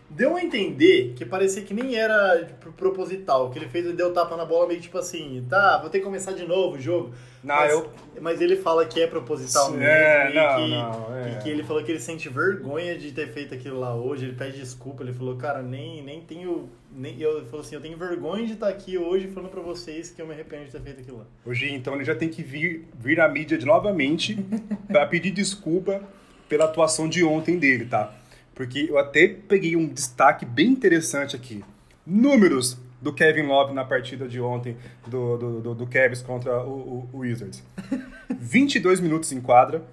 deu 0.08 0.36
a 0.36 0.42
entender 0.42 1.12
que 1.16 1.24
parecia 1.24 1.62
que 1.62 1.74
nem 1.74 1.94
era 1.96 2.44
tipo, 2.44 2.72
proposital, 2.72 3.50
que 3.50 3.58
ele 3.58 3.68
fez, 3.68 3.84
ele 3.84 3.96
deu 3.96 4.12
tapa 4.12 4.36
na 4.36 4.44
bola 4.44 4.68
meio 4.68 4.80
tipo 4.80 4.96
assim, 4.98 5.44
tá, 5.48 5.78
vou 5.78 5.90
ter 5.90 5.98
que 5.98 6.04
começar 6.04 6.32
de 6.32 6.46
novo 6.46 6.76
o 6.76 6.80
jogo. 6.80 7.12
Não, 7.42 7.54
mas, 7.54 7.72
eu- 7.72 7.90
mas 8.20 8.40
ele 8.40 8.56
fala 8.56 8.84
que 8.86 9.00
é 9.00 9.06
proposital 9.06 9.66
Sim, 9.66 9.76
mesmo 9.76 9.84
é, 9.92 10.30
e, 10.30 10.34
não, 10.34 10.56
que, 10.56 10.70
não, 10.70 11.16
é. 11.16 11.32
e 11.32 11.42
que 11.42 11.48
ele 11.48 11.62
falou 11.62 11.82
que 11.84 11.92
ele 11.92 12.00
sente 12.00 12.28
vergonha 12.28 12.96
de 12.98 13.12
ter 13.12 13.28
feito 13.28 13.54
aquilo 13.54 13.78
lá 13.78 13.94
hoje, 13.94 14.24
ele 14.24 14.34
pede 14.34 14.58
desculpa, 14.58 15.02
ele 15.02 15.12
falou, 15.12 15.36
cara, 15.36 15.62
nem, 15.62 16.02
nem 16.02 16.20
tenho. 16.22 16.68
Nem, 16.90 17.20
eu 17.20 17.44
falou 17.46 17.60
assim, 17.60 17.74
eu 17.74 17.80
tenho 17.80 17.96
vergonha 17.98 18.46
de 18.46 18.54
estar 18.54 18.68
aqui 18.68 18.96
hoje 18.96 19.28
falando 19.28 19.50
pra 19.50 19.60
vocês 19.60 20.08
que 20.10 20.20
eu 20.22 20.26
me 20.26 20.32
arrependo 20.32 20.64
de 20.64 20.70
ter 20.72 20.80
feito 20.80 21.00
aquilo 21.02 21.18
lá. 21.18 21.24
Hoje, 21.44 21.70
então, 21.72 21.94
ele 21.94 22.04
já 22.04 22.14
tem 22.14 22.28
que 22.30 22.42
vir, 22.42 22.88
vir 22.98 23.20
à 23.20 23.28
mídia 23.28 23.58
de 23.58 23.66
novamente 23.66 24.34
pra 24.88 25.04
pedir 25.06 25.30
desculpa 25.30 26.00
pela 26.48 26.64
atuação 26.64 27.06
de 27.08 27.22
ontem 27.22 27.58
dele, 27.58 27.84
tá? 27.84 28.14
Porque 28.56 28.86
eu 28.90 28.98
até 28.98 29.28
peguei 29.28 29.76
um 29.76 29.86
destaque 29.86 30.44
bem 30.44 30.68
interessante 30.68 31.36
aqui. 31.36 31.62
Números 32.04 32.76
do 33.00 33.12
Kevin 33.12 33.42
Love 33.42 33.72
na 33.74 33.84
partida 33.84 34.26
de 34.26 34.40
ontem 34.40 34.76
do, 35.06 35.36
do, 35.36 35.60
do, 35.60 35.74
do 35.74 35.86
Cavs 35.86 36.22
contra 36.22 36.64
o, 36.64 36.70
o- 36.70 37.10
o 37.12 37.18
Wizards. 37.18 37.62
22 38.32 38.98
minutos 38.98 39.30
em 39.30 39.40
quadra, 39.40 39.84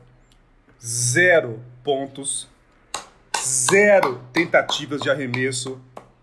zero 0.84 1.60
pontos, 1.84 2.48
zero 3.38 4.22
tentativas 4.32 5.01
de 5.01 5.10
arremesso, 5.10 5.79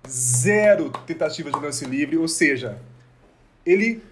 zero 0.08 0.90
tentativas 1.06 1.52
de 1.52 1.60
lance 1.60 1.84
livre, 1.84 2.16
ou 2.16 2.26
seja, 2.26 2.78
ele 3.64 4.02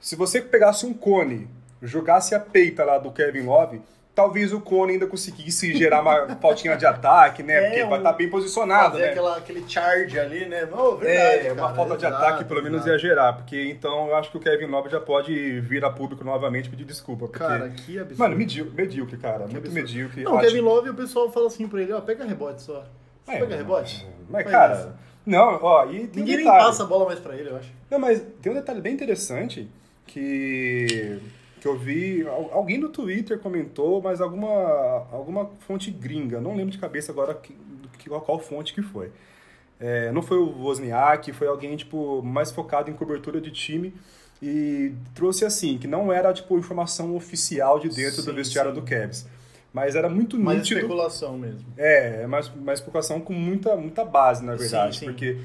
se 0.00 0.14
você 0.14 0.40
pegasse 0.40 0.86
um 0.86 0.94
cone, 0.94 1.48
jogasse 1.82 2.32
a 2.34 2.38
peita 2.40 2.84
lá 2.84 2.98
do 2.98 3.10
Kevin 3.10 3.42
Love, 3.42 3.80
talvez 4.18 4.52
o 4.52 4.60
cone 4.60 4.94
ainda 4.94 5.06
conseguisse 5.06 5.72
gerar 5.76 6.00
uma 6.02 6.34
faltinha 6.42 6.76
de 6.76 6.84
ataque, 6.84 7.40
né? 7.40 7.54
É, 7.54 7.60
Porque 7.68 7.80
vai 7.84 7.92
um- 7.92 7.96
estar 7.98 8.12
bem 8.14 8.28
posicionado, 8.28 8.90
fazer 8.92 9.02
né? 9.04 9.10
aquela, 9.10 9.36
aquele 9.36 9.64
charge 9.68 10.18
ali, 10.18 10.44
né? 10.46 10.66
Não, 10.68 10.96
verdade, 10.96 11.46
É, 11.46 11.52
uma 11.52 11.62
cara, 11.62 11.74
falta 11.76 11.96
de 11.96 12.04
exato, 12.04 12.24
ataque 12.24 12.44
pelo 12.44 12.60
menos 12.60 12.78
exato. 12.78 12.90
ia 12.92 12.98
gerar, 12.98 13.32
porque 13.34 13.70
então 13.70 14.08
eu 14.08 14.16
acho 14.16 14.30
que 14.32 14.36
o 14.36 14.40
Kevin 14.40 14.66
Love 14.66 14.90
já 14.90 15.00
pode 15.00 15.60
vir 15.60 15.84
a 15.84 15.90
público 15.90 16.24
novamente 16.24 16.66
e 16.66 16.70
pedir 16.70 16.84
desculpa. 16.84 17.26
Porque, 17.26 17.38
Cara, 17.38 17.68
que 17.70 17.96
absurdo. 17.98 18.18
mano, 18.18 18.34
medíocre, 18.36 18.74
medíocre 18.74 19.16
cara, 19.18 19.38
muito 19.46 19.56
absurdo. 19.58 19.74
medíocre. 19.74 20.22
Não, 20.24 20.36
o 20.36 20.40
Kevin 20.40 20.60
Love, 20.62 20.90
o 20.90 20.94
pessoal 20.94 21.30
fala 21.30 21.46
assim 21.46 21.68
pra 21.68 21.80
ele, 21.80 21.92
ó, 21.92 22.00
pega 22.00 22.24
rebote 22.24 22.62
só. 22.62 22.84
Você 23.24 23.32
É, 23.32 23.38
pega 23.38 23.54
rebote? 23.56 24.04
Mas, 24.28 24.42
Faz 24.42 24.54
cara, 24.56 24.74
isso. 24.74 24.92
não, 25.24 25.58
ó, 25.62 25.84
e 25.86 26.08
tem 26.08 26.22
um 26.22 26.26
Ninguém 26.26 26.36
nem 26.38 26.44
passa 26.46 26.82
a 26.82 26.86
bola 26.86 27.06
mais 27.06 27.20
pra 27.20 27.36
ele, 27.36 27.50
eu 27.50 27.56
acho. 27.56 27.68
Não, 27.88 27.98
mas 28.00 28.20
tem 28.42 28.50
um 28.50 28.54
detalhe 28.56 28.80
bem 28.80 28.94
interessante 28.94 29.68
que, 30.06 31.18
que 31.60 31.66
eu 31.66 31.76
vi. 31.78 32.26
al- 32.26 32.50
Alguém 32.52 32.78
no 32.78 32.88
Twitter 32.88 33.38
comentou, 33.38 34.00
mas 34.02 34.20
alguma, 34.20 35.06
alguma 35.12 35.50
fonte 35.66 35.90
gringa. 35.90 36.40
Não 36.40 36.54
lembro 36.56 36.70
de 36.72 36.78
cabeça 36.78 37.12
agora 37.12 37.34
que, 37.34 37.54
que- 37.98 38.08
qual, 38.08 38.38
fonte 38.38 38.72
que 38.74 38.82
foi. 38.82 39.10
É, 39.80 40.10
não 40.12 40.22
foi 40.22 40.38
o 40.38 40.48
Wozniak, 40.62 41.32
foi 41.32 41.46
alguém 41.46 41.76
tipo, 41.76 42.22
mais 42.22 42.50
focado 42.50 42.90
em 42.90 42.94
cobertura 42.94 43.40
de 43.40 43.50
time. 43.50 43.92
E 44.40 44.92
trouxe 45.14 45.44
assim, 45.44 45.78
que 45.78 45.86
não 45.88 46.12
era 46.12 46.32
tipo 46.32 46.56
informação 46.56 47.14
oficial 47.16 47.78
de 47.80 47.88
dentro 47.88 48.22
do 48.22 48.30
Sim, 48.30 48.36
vestiário 48.36 48.72
sim. 48.72 48.80
do 48.80 48.86
Cavs. 48.86 49.26
Mas 49.72 49.94
era 49.96 50.08
muito 50.08 50.38
Mais 50.38 50.58
nítido. 50.58 50.78
especulação 50.80 51.36
mesmo. 51.36 51.66
É, 51.76 52.22
é 52.22 52.26
mais, 52.26 52.48
mais 52.54 52.78
especulação 52.78 53.20
com 53.20 53.32
muita, 53.32 53.76
muita 53.76 54.04
base, 54.04 54.44
na 54.44 54.54
verdade. 54.54 54.94
Sim, 54.94 55.00
sim. 55.00 55.06
Porque 55.06 55.38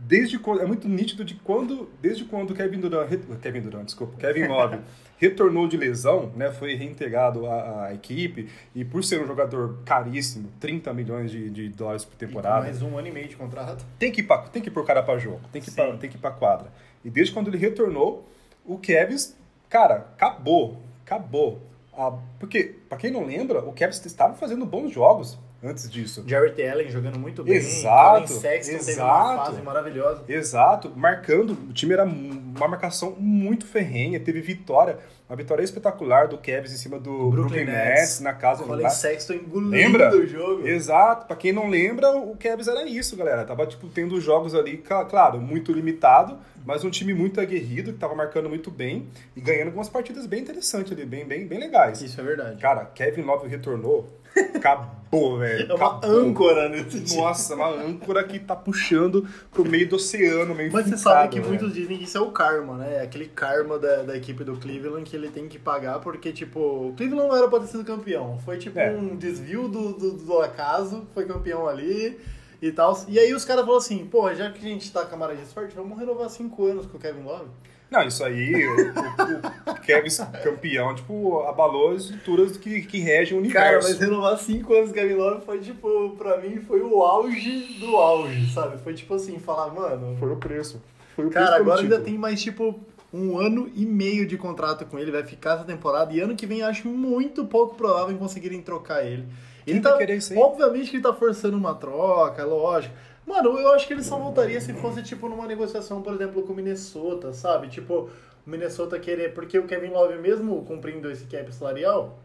desde 0.00 0.38
quando. 0.38 0.60
É 0.62 0.66
muito 0.66 0.88
nítido 0.88 1.24
de 1.24 1.34
quando. 1.34 1.88
Desde 2.00 2.24
quando 2.24 2.50
o 2.50 2.54
Kevin 2.54 2.80
Durant. 2.80 3.08
Kevin 3.40 3.60
Durant, 3.60 3.84
desculpa. 3.84 4.16
Kevin 4.18 4.46
Love 4.48 4.78
retornou 5.20 5.68
de 5.68 5.76
lesão, 5.76 6.32
né? 6.34 6.50
Foi 6.50 6.74
reintegrado 6.74 7.46
à, 7.46 7.84
à 7.86 7.94
equipe. 7.94 8.48
E 8.74 8.84
por 8.84 9.04
ser 9.04 9.20
um 9.22 9.26
jogador 9.26 9.78
caríssimo, 9.84 10.48
30 10.58 10.92
milhões 10.94 11.30
de, 11.30 11.50
de 11.50 11.68
dólares 11.68 12.04
por 12.04 12.16
temporada. 12.16 12.60
mais 12.62 12.80
um 12.80 12.96
ano 12.96 13.08
e 13.08 13.12
meio 13.12 13.28
de 13.28 13.36
contrato. 13.36 13.84
Tem 13.98 14.10
que 14.10 14.20
ir 14.22 14.24
pra, 14.24 14.38
tem 14.38 14.62
que 14.62 14.68
ir 14.68 14.72
pro 14.72 14.82
cara 14.84 15.02
pra 15.02 15.18
jogo, 15.18 15.40
tem 15.52 15.60
que, 15.60 15.68
ir 15.68 15.72
pra, 15.74 15.96
tem 15.98 16.08
que 16.10 16.16
ir 16.16 16.20
pra 16.20 16.30
quadra. 16.30 16.72
E 17.04 17.10
desde 17.10 17.32
quando 17.34 17.48
ele 17.48 17.58
retornou, 17.58 18.26
o 18.64 18.78
Kevs, 18.78 19.36
cara, 19.68 20.06
acabou, 20.14 20.78
acabou. 21.04 21.60
a- 21.92 22.12
porque, 22.38 22.76
pra 22.88 22.96
quem 22.96 23.10
não 23.10 23.24
lembra, 23.26 23.60
o 23.60 23.72
Cavs 23.72 24.04
estava 24.06 24.34
fazendo 24.34 24.64
bons 24.64 24.90
jogos 24.90 25.38
antes 25.62 25.90
disso. 25.90 26.24
Jarrett 26.26 26.62
Allen 26.62 26.88
jogando 26.90 27.18
muito 27.18 27.44
bem. 27.44 27.54
Exato, 27.54 28.28
Colin 28.28 28.40
Sexton 28.40 28.78
teve 28.78 28.82
uma 28.82 28.90
exato. 28.92 29.44
fase 29.44 29.62
maravilhosa. 29.62 30.22
Exato, 30.28 30.92
marcando. 30.96 31.52
O 31.52 31.72
time 31.72 31.92
era 31.92 32.04
uma 32.04 32.68
marcação 32.68 33.14
muito 33.18 33.66
ferrenha, 33.66 34.18
teve 34.18 34.40
vitória, 34.40 34.98
uma 35.28 35.36
vitória 35.36 35.62
espetacular 35.62 36.28
do 36.28 36.38
Cavs 36.38 36.72
em 36.72 36.76
cima 36.76 36.98
do 36.98 37.30
Brooklyn, 37.30 37.64
Nets, 37.64 38.20
na 38.20 38.32
casa 38.32 38.64
Colin 38.64 38.82
lá. 38.82 38.90
Sexton 38.90 39.34
engolindo 39.34 39.70
Lembra? 39.70 40.16
o 40.16 40.26
jogo. 40.26 40.66
Exato, 40.66 41.26
pra 41.26 41.36
quem 41.36 41.52
não 41.52 41.68
lembra, 41.68 42.10
o 42.16 42.36
Cavs 42.36 42.66
era 42.66 42.84
isso, 42.84 43.16
galera. 43.16 43.44
Tava 43.44 43.66
tipo 43.66 43.86
tendo 43.88 44.20
jogos 44.20 44.54
ali, 44.54 44.78
claro, 44.78 45.40
muito 45.40 45.72
limitado, 45.72 46.38
mas 46.64 46.84
um 46.84 46.90
time 46.90 47.14
muito 47.14 47.40
aguerrido, 47.40 47.92
que 47.92 47.98
tava 47.98 48.14
marcando 48.14 48.48
muito 48.48 48.70
bem 48.70 49.06
e 49.36 49.40
ganhando 49.40 49.68
algumas 49.68 49.88
partidas 49.88 50.26
bem 50.26 50.40
interessantes 50.40 50.92
ali, 50.92 51.04
bem, 51.04 51.24
bem, 51.24 51.46
bem 51.46 51.58
legais. 51.58 52.02
Isso 52.02 52.20
é 52.20 52.24
verdade. 52.24 52.60
Cara, 52.60 52.84
Kevin 52.86 53.22
Love 53.22 53.48
retornou, 53.48 54.08
acabou, 54.54 55.38
velho. 55.38 55.70
É 55.70 55.74
uma 55.74 55.86
acabou. 55.98 56.10
âncora 56.18 56.68
nesse 56.68 57.00
time. 57.02 57.20
Nossa, 57.20 57.54
uma 57.54 57.68
âncora 57.68 58.24
que 58.24 58.38
tá 58.38 58.54
puxando 58.56 59.26
pro 59.52 59.64
meio 59.64 59.88
do 59.88 59.96
oceano, 59.96 60.54
meio 60.54 60.72
Mas 60.72 60.86
você 60.86 60.96
sabe 60.96 61.28
que 61.30 61.40
velho. 61.40 61.48
muitos 61.48 61.72
dizem 61.74 61.98
que 61.98 62.04
isso 62.04 62.16
é 62.18 62.20
o 62.20 62.30
karma, 62.30 62.76
né? 62.76 62.96
É 62.98 63.02
Aquele 63.02 63.26
karma 63.26 63.78
da, 63.78 64.02
da 64.02 64.16
equipe 64.16 64.42
do 64.44 64.56
Cleveland 64.56 65.08
que 65.08 65.16
ele 65.16 65.28
tem 65.28 65.48
que 65.48 65.58
pagar, 65.58 65.98
porque, 66.00 66.32
tipo, 66.32 66.60
o 66.60 66.94
Cleveland 66.96 67.28
não 67.28 67.36
era 67.36 67.48
pra 67.48 67.60
ter 67.60 67.66
sido 67.66 67.84
campeão. 67.84 68.38
Foi, 68.44 68.56
tipo, 68.58 68.78
É. 68.78 68.90
um 68.90 69.16
desvio 69.16 69.68
do, 69.68 69.92
do, 69.92 70.12
do 70.12 70.38
acaso, 70.40 71.06
foi 71.14 71.24
campeão 71.26 71.66
ali 71.68 72.18
e 72.62 72.70
tal. 72.70 72.98
E 73.08 73.18
aí 73.18 73.32
os 73.34 73.44
caras 73.44 73.62
falaram 73.62 73.78
assim, 73.82 74.06
pô, 74.06 74.32
já 74.34 74.50
que 74.50 74.58
a 74.64 74.68
gente 74.68 74.90
tá 74.92 75.04
com 75.04 75.14
a 75.14 75.18
maré 75.18 75.34
de 75.34 75.46
sorte, 75.46 75.74
vamos 75.74 75.98
renovar 75.98 76.28
cinco 76.30 76.66
anos 76.66 76.86
com 76.86 76.96
o 76.98 77.00
Kevin 77.00 77.22
Love. 77.22 77.46
Não, 77.90 78.02
isso 78.02 78.22
aí, 78.22 78.66
o, 78.66 78.76
o, 78.76 79.72
o 79.72 79.80
Kevin 79.80 80.08
campeão, 80.44 80.94
tipo, 80.94 81.40
abalou 81.40 81.90
as 81.90 82.02
estruturas 82.02 82.56
que, 82.56 82.82
que 82.82 83.00
regem 83.00 83.36
o 83.36 83.50
Cara, 83.50 83.70
universo. 83.70 83.88
mas 83.88 83.98
renovar 83.98 84.38
cinco 84.38 84.74
anos 84.74 84.90
com 84.90 84.92
o 84.92 84.94
Kevin 84.94 85.14
Love 85.14 85.44
foi, 85.44 85.58
tipo, 85.58 86.10
pra 86.16 86.36
mim, 86.38 86.58
foi 86.60 86.80
o 86.82 87.02
auge 87.02 87.78
do 87.80 87.96
auge, 87.96 88.48
sabe? 88.52 88.78
Foi, 88.78 88.94
tipo 88.94 89.12
assim, 89.14 89.40
falar, 89.40 89.74
mano... 89.74 90.16
Foi 90.18 90.32
o 90.32 90.36
preço. 90.36 90.80
Foi 91.16 91.26
o 91.26 91.30
Cara, 91.30 91.46
preço 91.46 91.62
agora 91.62 91.80
ainda 91.80 91.98
tem 91.98 92.16
mais, 92.16 92.40
tipo, 92.40 92.78
um 93.12 93.38
ano 93.38 93.68
e 93.74 93.84
meio 93.84 94.24
de 94.24 94.38
contrato 94.38 94.86
com 94.86 94.96
ele, 94.96 95.10
vai 95.10 95.24
ficar 95.24 95.56
essa 95.56 95.64
temporada, 95.64 96.12
e 96.12 96.20
ano 96.20 96.36
que 96.36 96.46
vem 96.46 96.62
acho 96.62 96.86
muito 96.88 97.44
pouco 97.44 97.74
provável 97.74 98.14
em 98.14 98.18
conseguirem 98.18 98.62
trocar 98.62 99.04
ele. 99.04 99.24
Ele 99.66 99.80
vai 99.80 99.92
tá, 99.92 99.98
querer 99.98 100.16
isso 100.16 100.32
aí? 100.32 100.38
obviamente 100.38 100.90
que 100.90 100.96
ele 100.96 101.02
tá 101.02 101.12
forçando 101.12 101.56
uma 101.56 101.74
troca, 101.74 102.44
lógico. 102.44 102.94
Mano, 103.26 103.58
eu 103.58 103.72
acho 103.72 103.86
que 103.86 103.92
ele 103.92 104.02
só 104.02 104.18
voltaria 104.18 104.60
se 104.60 104.72
fosse, 104.74 105.02
tipo, 105.02 105.28
numa 105.28 105.46
negociação, 105.46 106.02
por 106.02 106.14
exemplo, 106.14 106.42
com 106.42 106.52
o 106.52 106.56
Minnesota, 106.56 107.32
sabe? 107.32 107.68
Tipo, 107.68 108.10
o 108.46 108.50
Minnesota 108.50 108.98
querer, 108.98 109.34
porque 109.34 109.58
o 109.58 109.66
Kevin 109.66 109.90
Love, 109.90 110.18
mesmo 110.18 110.64
cumprindo 110.64 111.10
esse 111.10 111.26
cap 111.26 111.52
salarial, 111.54 112.18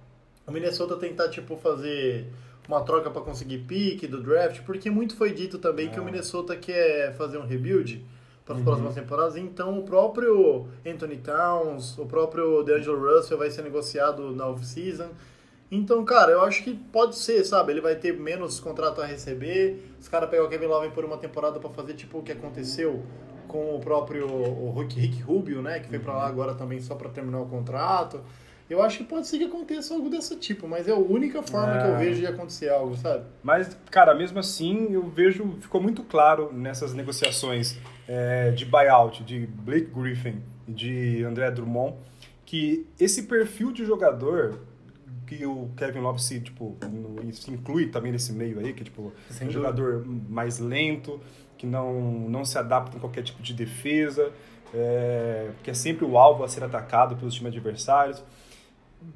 o 0.48 0.52
Minnesota 0.52 0.96
tentar, 0.96 1.30
tipo, 1.30 1.56
fazer 1.58 2.28
uma 2.68 2.82
troca 2.82 3.12
pra 3.12 3.22
conseguir 3.22 3.60
pique 3.60 4.08
do 4.08 4.22
draft, 4.22 4.62
porque 4.62 4.90
muito 4.90 5.16
foi 5.16 5.32
dito 5.32 5.60
também 5.60 5.90
que 5.90 6.00
o 6.00 6.04
Minnesota 6.04 6.56
quer 6.56 7.14
fazer 7.16 7.38
um 7.38 7.46
rebuild 7.46 8.04
para 8.44 8.56
as 8.56 8.62
próximas 8.62 8.94
temporadas, 8.94 9.38
então 9.38 9.80
o 9.80 9.84
próprio 9.84 10.68
Anthony 10.86 11.18
Towns, 11.18 11.98
o 11.98 12.06
próprio 12.06 12.64
D'Angelo 12.64 13.16
Russell 13.16 13.38
vai 13.38 13.50
ser 13.50 13.64
negociado 13.64 14.32
na 14.36 14.48
off-season. 14.48 15.10
Então, 15.72 16.06
cara, 16.06 16.32
eu 16.32 16.42
acho 16.42 16.64
que 16.64 16.74
pode 16.74 17.16
ser, 17.18 17.44
sabe? 17.44 17.72
Ele 17.74 17.82
vai 17.82 17.96
ter 17.96 18.14
menos 18.18 18.60
contrato 18.60 19.02
a 19.02 19.06
receber. 19.06 19.94
Os 20.00 20.08
caras 20.08 20.30
pegam 20.30 20.46
o 20.46 20.50
Kevin 20.50 20.68
Love 20.68 20.90
por 20.92 21.04
uma 21.04 21.18
temporada 21.18 21.60
pra 21.60 21.70
fazer 21.72 21.94
tipo 21.94 22.20
o 22.20 22.24
que 22.24 22.32
aconteceu 22.32 23.04
com 23.48 23.76
o 23.76 23.80
próprio 23.80 24.28
o 24.28 24.74
Rick, 24.80 25.00
Rick 25.00 25.22
Rubio, 25.22 25.62
né? 25.62 25.80
Que 25.80 25.90
foi 25.90 26.00
pra 26.00 26.14
lá 26.16 26.28
agora 26.28 26.54
também 26.54 26.80
só 26.82 26.96
pra 26.96 27.10
terminar 27.10 27.40
o 27.42 27.46
contrato. 27.48 28.22
Eu 28.68 28.82
acho 28.82 28.98
que 29.00 29.04
pode 29.04 29.28
ser 29.28 29.38
que 29.38 29.44
aconteça 29.44 29.94
algo 29.94 30.10
desse 30.10 30.36
tipo, 30.38 30.68
mas 30.68 30.88
é 30.88 30.92
a 30.92 30.96
única 30.96 31.44
forma 31.44 31.78
que 31.80 31.88
eu 31.88 31.94
Ah. 31.96 31.98
vejo 31.98 32.20
de 32.20 32.26
acontecer 32.28 32.70
algo, 32.70 32.96
sabe? 32.98 33.24
Mas, 33.44 33.78
cara, 33.92 34.16
mesmo 34.16 34.40
assim, 34.40 34.92
eu 34.94 35.04
vejo, 35.08 35.56
ficou 35.62 35.80
muito 35.80 36.04
claro 36.04 36.52
nessas 36.52 36.92
negociações 36.94 37.78
é, 38.08 38.52
de 38.52 38.66
buyout 38.66 39.24
de 39.24 39.46
Blake 39.48 39.92
Griffin 39.94 40.42
e 40.68 40.72
de 40.72 41.24
André 41.24 41.50
Drummond, 41.52 41.96
que 42.46 42.88
esse 43.00 43.24
perfil 43.24 43.72
de 43.72 43.86
jogador 43.86 44.60
que 45.26 45.46
o 45.46 45.70
Kevin 45.78 46.00
Love 46.00 46.22
se, 46.22 46.40
tipo, 46.40 46.78
no- 46.92 47.34
se 47.34 47.52
inclui 47.52 47.88
também 47.88 48.12
nesse 48.12 48.32
meio 48.34 48.60
aí, 48.60 48.74
que 48.74 48.82
é, 48.82 48.84
tipo, 48.86 49.12
Sem 49.30 49.48
um 49.48 49.52
dúvida. 49.52 49.54
jogador 49.76 50.06
mais 50.30 50.60
lento, 50.60 51.20
que 51.58 51.66
não, 51.66 52.02
não 52.30 52.44
se 52.46 52.58
adapta 52.58 52.98
em 52.98 53.00
qualquer 53.00 53.24
tipo 53.24 53.42
de 53.42 53.54
defesa, 53.54 54.32
é, 54.74 55.50
que 55.64 55.72
é 55.72 55.74
sempre 55.74 56.06
o 56.06 56.18
alvo 56.18 56.44
a 56.44 56.48
ser 56.48 56.64
atacado 56.64 57.16
pelos 57.16 57.34
times 57.34 57.52
adversários 57.54 58.24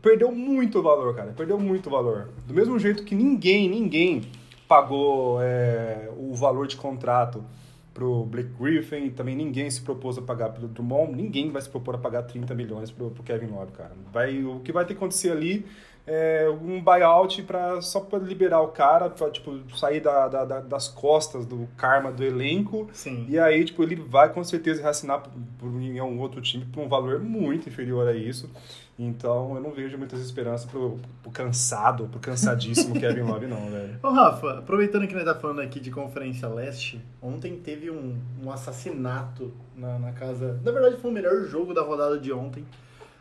perdeu 0.03 0.31
muito 0.31 0.81
valor, 0.83 1.15
cara. 1.15 1.31
Perdeu 1.31 1.59
muito 1.59 1.89
valor. 1.89 2.29
Do 2.45 2.53
mesmo 2.53 2.77
jeito 2.77 3.03
que 3.03 3.15
ninguém, 3.15 3.67
ninguém 3.67 4.21
pagou 4.67 5.41
é, 5.41 6.09
o 6.15 6.33
valor 6.35 6.67
de 6.67 6.75
contrato 6.75 7.43
pro 7.91 8.23
Blake 8.25 8.51
Griffin, 8.59 9.09
também 9.09 9.35
ninguém 9.35 9.69
se 9.69 9.81
propôs 9.81 10.15
a 10.17 10.21
pagar 10.21 10.49
pelo 10.49 10.67
Drummond, 10.67 11.13
ninguém 11.15 11.49
vai 11.51 11.61
se 11.61 11.67
propor 11.69 11.95
a 11.95 11.97
pagar 11.97 12.21
30 12.23 12.53
milhões 12.53 12.91
pro, 12.91 13.09
pro 13.09 13.23
Kevin 13.23 13.47
Love, 13.47 13.71
cara. 13.71 13.91
Vai, 14.13 14.43
o 14.43 14.59
que 14.59 14.71
vai 14.71 14.85
ter 14.85 14.93
que 14.93 14.97
acontecer 14.99 15.31
ali 15.31 15.65
é 16.11 16.49
um 16.49 16.81
buyout 16.81 17.43
pra, 17.43 17.79
só 17.83 17.99
para 17.99 18.17
liberar 18.17 18.61
o 18.61 18.69
cara, 18.69 19.11
pra, 19.11 19.29
tipo, 19.29 19.59
sair 19.77 19.99
da, 19.99 20.27
da- 20.27 20.43
da- 20.45 20.59
das 20.59 20.87
costas 20.87 21.45
do 21.45 21.67
karma 21.77 22.11
do 22.11 22.23
elenco 22.23 22.89
Sim. 22.91 23.27
e 23.29 23.37
aí, 23.37 23.63
tipo, 23.63 23.83
ele 23.83 23.95
vai 23.95 24.33
com 24.33 24.43
certeza 24.43 24.81
reassinar 24.81 25.21
por, 25.21 25.31
por, 25.59 25.67
um 25.69 26.19
outro 26.19 26.41
time 26.41 26.65
por 26.65 26.81
um 26.81 26.89
valor 26.89 27.19
muito 27.19 27.69
inferior 27.69 28.07
a 28.07 28.13
isso. 28.15 28.49
Então, 28.97 29.55
eu 29.55 29.61
não 29.61 29.71
vejo 29.71 29.97
muitas 29.97 30.19
esperanças 30.19 30.69
pro, 30.69 30.99
pro 31.21 31.31
cansado, 31.31 32.07
pro 32.07 32.19
cansadíssimo 32.19 32.95
Kevin 32.99 33.21
Love, 33.21 33.45
não, 33.47 33.69
velho. 33.69 33.97
Ô 34.03 34.09
Rafa, 34.09 34.57
aproveitando 34.59 35.07
que 35.07 35.13
nós 35.13 35.23
tá 35.23 35.35
falando 35.35 35.61
aqui 35.61 35.79
de 35.79 35.89
Conferência 35.91 36.49
Leste, 36.49 36.99
ontem 37.21 37.55
teve 37.55 37.89
um, 37.91 38.17
um 38.43 38.51
assassinato 38.51 39.53
na, 39.77 39.97
na 39.99 40.11
casa. 40.11 40.59
Na 40.65 40.71
verdade, 40.71 40.97
foi 40.97 41.11
o 41.11 41.13
melhor 41.13 41.45
jogo 41.45 41.73
da 41.73 41.81
rodada 41.81 42.19
de 42.19 42.33
ontem. 42.33 42.65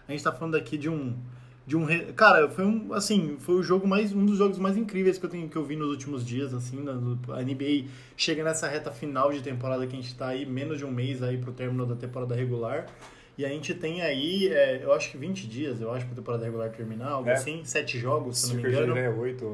A 0.09 0.11
gente 0.13 0.25
tá 0.25 0.33
falando 0.33 0.57
aqui 0.57 0.77
de 0.79 0.89
um. 0.89 1.15
De 1.69 1.77
um 1.77 1.85
re- 1.85 2.13
cara, 2.17 2.49
foi 2.49 2.65
um 2.65 2.95
assim, 2.95 3.37
foi 3.41 3.57
o 3.57 3.63
jogo 3.63 3.87
mais 3.87 4.11
um 4.15 4.25
dos 4.25 4.39
jogos 4.39 4.59
mais 4.59 4.75
incríveis 4.75 5.19
que 5.19 5.27
eu 5.27 5.29
tenho 5.29 5.51
que 5.51 5.57
eu 5.57 5.63
vi 5.63 5.77
nos 5.77 5.91
últimos 5.91 6.25
dias 6.27 6.55
assim, 6.55 6.83
na- 6.83 6.95
a 7.37 7.43
NBA 7.43 7.85
chega 8.17 8.43
nessa 8.43 8.67
reta 8.67 8.91
final 8.91 9.31
de 9.31 9.43
temporada 9.43 9.87
que 9.87 9.95
a 9.95 10.01
gente 10.01 10.15
tá 10.15 10.29
aí 10.29 10.47
menos 10.47 10.79
de 10.79 10.87
um 10.87 10.91
mês 10.91 11.23
aí 11.23 11.37
pro 11.37 11.53
término 11.53 11.85
da 11.85 11.95
temporada 11.95 12.35
regular. 12.35 12.87
E 13.37 13.45
a 13.45 13.49
gente 13.51 13.75
tem 13.75 14.01
aí, 14.01 14.49
é, 14.49 14.83
eu 14.83 14.93
acho 14.95 15.11
que 15.11 15.19
20 15.19 15.47
dias, 15.47 15.79
eu 15.81 15.93
acho, 15.93 16.07
pra 16.07 16.15
temporada 16.17 16.43
regular 16.45 16.71
terminar, 16.71 17.11
algo 17.11 17.29
É. 17.29 17.35
assim, 17.35 17.61
sete 17.65 17.99
jogos, 17.99 18.39
se 18.39 18.55
não 18.55 18.63
me 18.63 18.69
engano 18.69 18.95
né, 18.95 19.11
oito, 19.11 19.45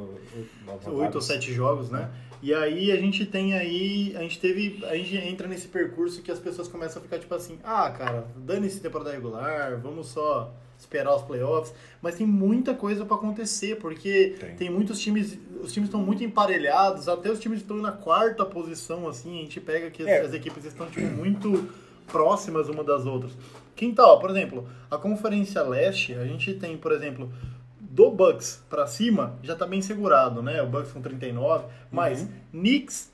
oito, 0.93 1.15
ou 1.17 1.21
sete 1.21 1.53
jogos, 1.53 1.91
né? 1.91 2.09
E 2.41 2.55
aí 2.55 2.93
a 2.93 2.97
gente 2.97 3.27
tem 3.27 3.55
aí, 3.55 4.15
a 4.17 4.21
gente 4.21 4.39
teve, 4.39 4.83
a 4.87 4.95
gente 4.97 5.17
entra 5.17 5.49
nesse 5.49 5.67
percurso 5.67 6.23
que 6.23 6.31
as 6.31 6.39
pessoas 6.39 6.69
começam 6.69 7.01
a 7.01 7.05
ficar 7.05 7.19
tipo 7.19 7.35
assim, 7.35 7.59
ah, 7.65 7.91
cara, 7.91 8.27
dane-se 8.37 8.81
temporada 8.81 9.11
regular, 9.13 9.79
vamos 9.83 10.07
só 10.07 10.55
esperar 10.85 11.15
os 11.17 11.23
playoffs, 11.23 11.75
mas 12.01 12.15
tem 12.17 12.27
muita 12.27 12.75
coisa 12.75 13.05
pra 13.05 13.17
acontecer, 13.17 13.77
porque 13.77 14.37
Tem. 14.39 14.55
tem. 14.57 14.71
muitos 14.71 14.99
times, 15.01 15.39
os 15.63 15.73
times 15.73 15.89
estão 15.89 16.01
muito 16.01 16.23
emparelhados, 16.23 17.09
até 17.09 17.31
os 17.31 17.41
times 17.41 17.61
estão 17.61 17.77
na 17.79 17.93
quarta 17.93 18.45
posição, 18.45 19.09
assim, 19.09 19.39
a 19.39 19.43
gente 19.43 19.61
pega 19.61 19.91
que 19.91 20.03
as, 20.03 20.09
É. 20.09 20.21
as 20.21 20.35
equipes 20.35 20.65
estão 20.65 20.87
tipo 20.89 21.07
muito 21.07 21.69
próximas 22.07 22.69
uma 22.69 22.85
das 22.85 23.07
outras. 23.07 23.33
Quem 23.75 23.93
tá, 23.95 24.07
ó, 24.07 24.17
por 24.19 24.31
exemplo, 24.31 24.69
a 24.91 24.97
Conferência 24.99 25.63
Leste, 25.63 26.15
a 26.15 26.25
gente 26.27 26.55
tem, 26.55 26.77
por 26.77 26.93
exemplo, 26.93 27.33
do 27.81 28.11
Bucks 28.11 28.63
pra 28.69 28.87
cima, 28.87 29.37
já 29.43 29.57
tá 29.57 29.67
bem 29.67 29.81
segurado, 29.83 30.43
né? 30.43 30.61
O 30.63 30.67
Bucks 30.67 30.93
com 30.93 31.01
39, 31.01 31.65
mas 31.91 32.29
Knicks, 32.53 33.11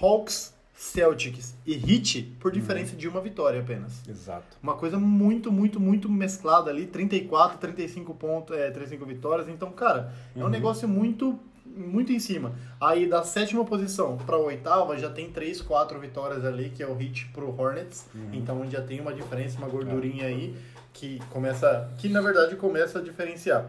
Hawks, 0.00 0.54
Celtics 0.78 1.56
e 1.66 1.74
Heat 1.74 2.36
por 2.38 2.52
diferença 2.52 2.94
de 2.94 3.08
uma 3.08 3.20
vitória 3.20 3.60
apenas. 3.60 4.00
Exato. 4.08 4.56
Uma 4.62 4.74
coisa 4.76 4.96
muito, 4.96 5.50
muito, 5.50 5.80
muito 5.80 6.08
mesclada 6.08 6.70
ali, 6.70 6.86
34, 6.86 7.58
35 7.58 8.14
pontos, 8.14 8.56
é, 8.56 8.70
35 8.70 9.04
vitórias. 9.04 9.48
Então, 9.48 9.72
cara, 9.72 10.12
é 10.36 10.44
um 10.44 10.48
negócio 10.48 10.88
muito 10.88 11.36
muito 11.66 12.12
em 12.12 12.18
cima. 12.18 12.54
Aí 12.80 13.08
da 13.08 13.22
sétima 13.22 13.64
posição 13.64 14.16
para 14.18 14.36
a 14.36 14.38
oitava 14.38 14.96
já 14.96 15.10
tem 15.10 15.30
3, 15.30 15.60
4 15.60 15.98
vitórias 15.98 16.44
ali, 16.44 16.70
que 16.70 16.82
é 16.82 16.86
o 16.86 16.98
Heat 17.00 17.26
pro 17.34 17.54
Hornets. 17.60 18.06
Então 18.32 18.68
já 18.70 18.80
tem 18.80 19.00
uma 19.00 19.12
diferença, 19.12 19.58
uma 19.58 19.68
gordurinha 19.68 20.26
aí 20.26 20.56
que 20.92 21.18
começa, 21.30 21.90
que 21.98 22.08
na 22.08 22.20
verdade 22.20 22.56
começa 22.56 23.00
a 23.00 23.02
diferenciar. 23.02 23.66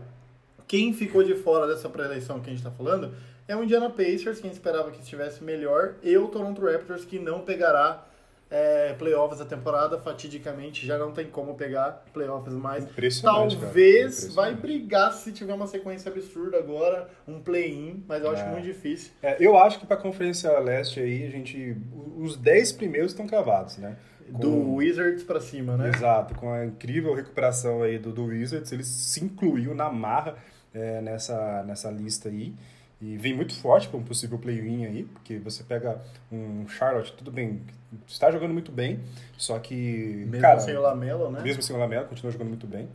Quem 0.67 0.93
ficou 0.93 1.23
de 1.23 1.35
fora 1.35 1.67
dessa 1.67 1.89
pré-eleição 1.89 2.39
que 2.39 2.47
a 2.47 2.53
gente 2.53 2.59
está 2.59 2.71
falando 2.71 3.13
é 3.49 3.55
o 3.55 3.63
Indiana 3.63 3.89
Pacers, 3.89 4.39
quem 4.39 4.51
esperava 4.51 4.91
que 4.91 5.01
estivesse 5.01 5.43
melhor, 5.43 5.95
e 6.03 6.15
o 6.17 6.27
Toronto 6.27 6.61
Raptors, 6.61 7.03
que 7.03 7.17
não 7.19 7.41
pegará 7.41 8.05
é, 8.51 8.93
playoffs 8.93 9.39
da 9.39 9.45
temporada, 9.45 9.99
fatidicamente 9.99 10.85
já 10.85 10.97
não 10.97 11.11
tem 11.11 11.27
como 11.27 11.55
pegar 11.55 12.03
playoffs 12.13 12.53
mais. 12.53 12.83
Impressionante, 12.83 13.55
cara. 13.55 13.65
Talvez 13.67 14.33
vai 14.33 14.55
brigar 14.55 15.13
se 15.13 15.31
tiver 15.31 15.53
uma 15.53 15.67
sequência 15.67 16.11
absurda 16.11 16.57
agora, 16.57 17.09
um 17.27 17.39
play-in, 17.39 18.03
mas 18.07 18.23
eu 18.23 18.31
acho 18.31 18.43
É. 18.43 18.49
muito 18.51 18.63
difícil. 18.63 19.11
É, 19.21 19.37
eu 19.39 19.57
acho 19.57 19.79
que 19.79 19.85
pra 19.85 19.97
Conferência 19.97 20.57
Leste 20.59 20.99
aí, 20.99 21.25
a 21.27 21.29
gente. 21.29 21.75
Os 22.17 22.35
10 22.37 22.71
primeiros 22.73 23.11
estão 23.11 23.27
cavados, 23.27 23.77
né? 23.77 23.97
Do 24.27 24.75
Wizards 24.75 25.23
pra 25.23 25.39
cima, 25.39 25.75
né? 25.75 25.89
Exato, 25.89 26.35
com 26.35 26.51
a 26.51 26.65
incrível 26.65 27.15
recuperação 27.15 27.81
aí 27.81 27.97
do, 27.97 28.11
do 28.11 28.25
Wizards, 28.25 28.71
ele 28.71 28.83
se 28.83 29.23
incluiu 29.23 29.73
na 29.73 29.91
marra 29.91 30.35
é, 30.73 31.01
nessa, 31.01 31.63
nessa 31.63 31.89
lista 31.89 32.29
aí. 32.29 32.53
E 33.01 33.15
vem 33.17 33.33
muito 33.33 33.55
forte 33.55 33.87
para 33.87 33.97
um 33.97 34.03
possível 34.03 34.37
play-in 34.37 34.85
aí, 34.85 35.03
porque 35.05 35.37
você 35.37 35.63
pega 35.63 36.01
um 36.29 36.67
Charlotte, 36.67 37.13
tudo 37.13 37.31
bem, 37.31 37.61
está 38.05 38.29
jogando 38.29 38.53
muito 38.53 38.73
bem, 38.73 38.99
só 39.37 39.57
que. 39.57 40.25
Mesmo 40.27 40.41
cara, 40.41 40.59
sem 40.59 40.75
o 40.75 40.81
Lamelo, 40.81 41.31
né? 41.31 41.41
Mesmo 41.41 41.61
sem 41.61 41.73
o 41.73 41.79
Lamelo, 41.79 42.07
continua 42.07 42.31
jogando 42.31 42.49
muito 42.49 42.67
bem. 42.67 42.89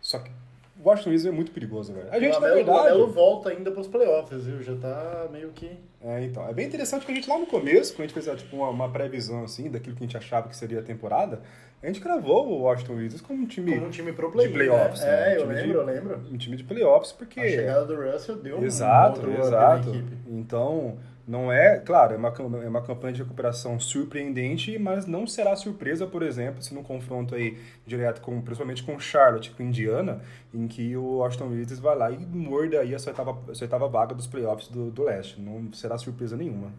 Só 0.00 0.20
que 0.20 0.30
o 0.78 0.88
Washington 0.88 1.10
Wizards 1.10 1.34
é 1.34 1.36
muito 1.36 1.52
perigoso, 1.52 1.92
velho. 1.92 2.08
A 2.10 2.16
O 2.16 2.20
gente, 2.20 2.32
na 2.32 2.38
Lamelo, 2.38 2.52
o 2.52 2.64
verdade. 2.64 2.78
Lamelo 2.78 3.06
volta 3.12 3.50
ainda 3.50 3.70
pros 3.70 3.88
playoffs, 3.88 4.44
viu? 4.44 4.62
Já 4.62 4.76
tá 4.76 5.28
meio 5.30 5.50
que... 5.50 5.70
É, 6.02 6.24
então. 6.24 6.46
É 6.48 6.54
bem 6.54 6.66
interessante 6.66 7.04
que 7.04 7.12
a 7.12 7.14
gente 7.14 7.28
lá 7.28 7.38
no 7.38 7.46
começo, 7.46 7.92
quando 7.92 8.04
a 8.04 8.08
gente 8.08 8.14
fez 8.24 8.40
tipo, 8.40 8.56
uma, 8.56 8.70
uma 8.70 8.88
previsão 8.90 9.44
assim, 9.44 9.70
daquilo 9.70 9.96
que 9.96 10.04
a 10.04 10.06
gente 10.06 10.16
achava 10.16 10.48
que 10.48 10.56
seria 10.56 10.80
a 10.80 10.82
temporada, 10.82 11.42
a 11.82 11.86
gente 11.86 12.00
gravou 12.00 12.48
o 12.48 12.62
Washington 12.62 12.94
Wizards 12.94 13.20
como 13.20 13.42
um 13.42 13.46
time, 13.46 13.74
Como 13.74 13.86
um 13.86 13.90
time 13.90 14.12
pro 14.12 14.30
play-in, 14.32 14.48
de 14.48 14.54
playoffs. 14.54 15.00
né? 15.02 15.06
né? 15.10 15.32
É, 15.32 15.36
eu 15.36 15.40
Time 15.42 15.54
de- 15.54 15.60
lembro, 15.60 15.78
eu 15.80 15.84
lembro. 15.84 16.20
Um 16.32 16.36
time 16.36 16.56
de 16.56 16.64
playoffs, 16.64 17.12
porque. 17.12 17.40
A 17.40 17.48
chegada 17.48 17.84
do 17.84 17.94
Russell 17.96 18.36
deu 18.36 18.58
um 18.58 18.64
Exato, 18.64 19.20
outro 19.20 19.32
up 19.32 19.40
exato. 19.40 19.88
equipe. 19.90 20.16
Então, 20.28 20.96
não 21.26 21.50
é, 21.50 21.78
claro, 21.80 22.14
é 22.14 22.16
uma, 22.16 22.28
é 22.62 22.68
uma 22.68 22.82
campanha 22.82 23.12
de 23.12 23.22
recuperação 23.22 23.80
surpreendente, 23.80 24.78
mas 24.78 25.06
não 25.06 25.26
será 25.26 25.56
surpresa, 25.56 26.06
por 26.06 26.22
exemplo, 26.22 26.62
se 26.62 26.72
num 26.72 26.84
confronto 26.84 27.34
aí 27.34 27.58
direto 27.84 28.20
com, 28.20 28.40
principalmente 28.40 28.84
com 28.84 28.96
Charlotte, 29.00 29.50
com 29.50 29.62
Indiana, 29.62 30.22
em 30.54 30.68
que 30.68 30.96
o 30.96 31.16
Washington 31.16 31.48
Wizards 31.48 31.80
vai 31.80 31.96
lá 31.96 32.10
e 32.12 32.18
morda 32.18 32.78
aí 32.78 32.94
a 32.94 32.98
sua 32.98 33.10
oitava, 33.10 33.32
a 33.50 33.54
sua 33.54 33.64
oitava 33.64 33.88
vaga 33.88 34.14
dos 34.14 34.28
playoffs 34.28 34.68
do, 34.68 34.90
do 34.92 35.02
leste. 35.02 35.40
Não 35.40 35.72
será 35.72 35.98
surpresa 35.98 36.36
nenhuma. 36.36 36.72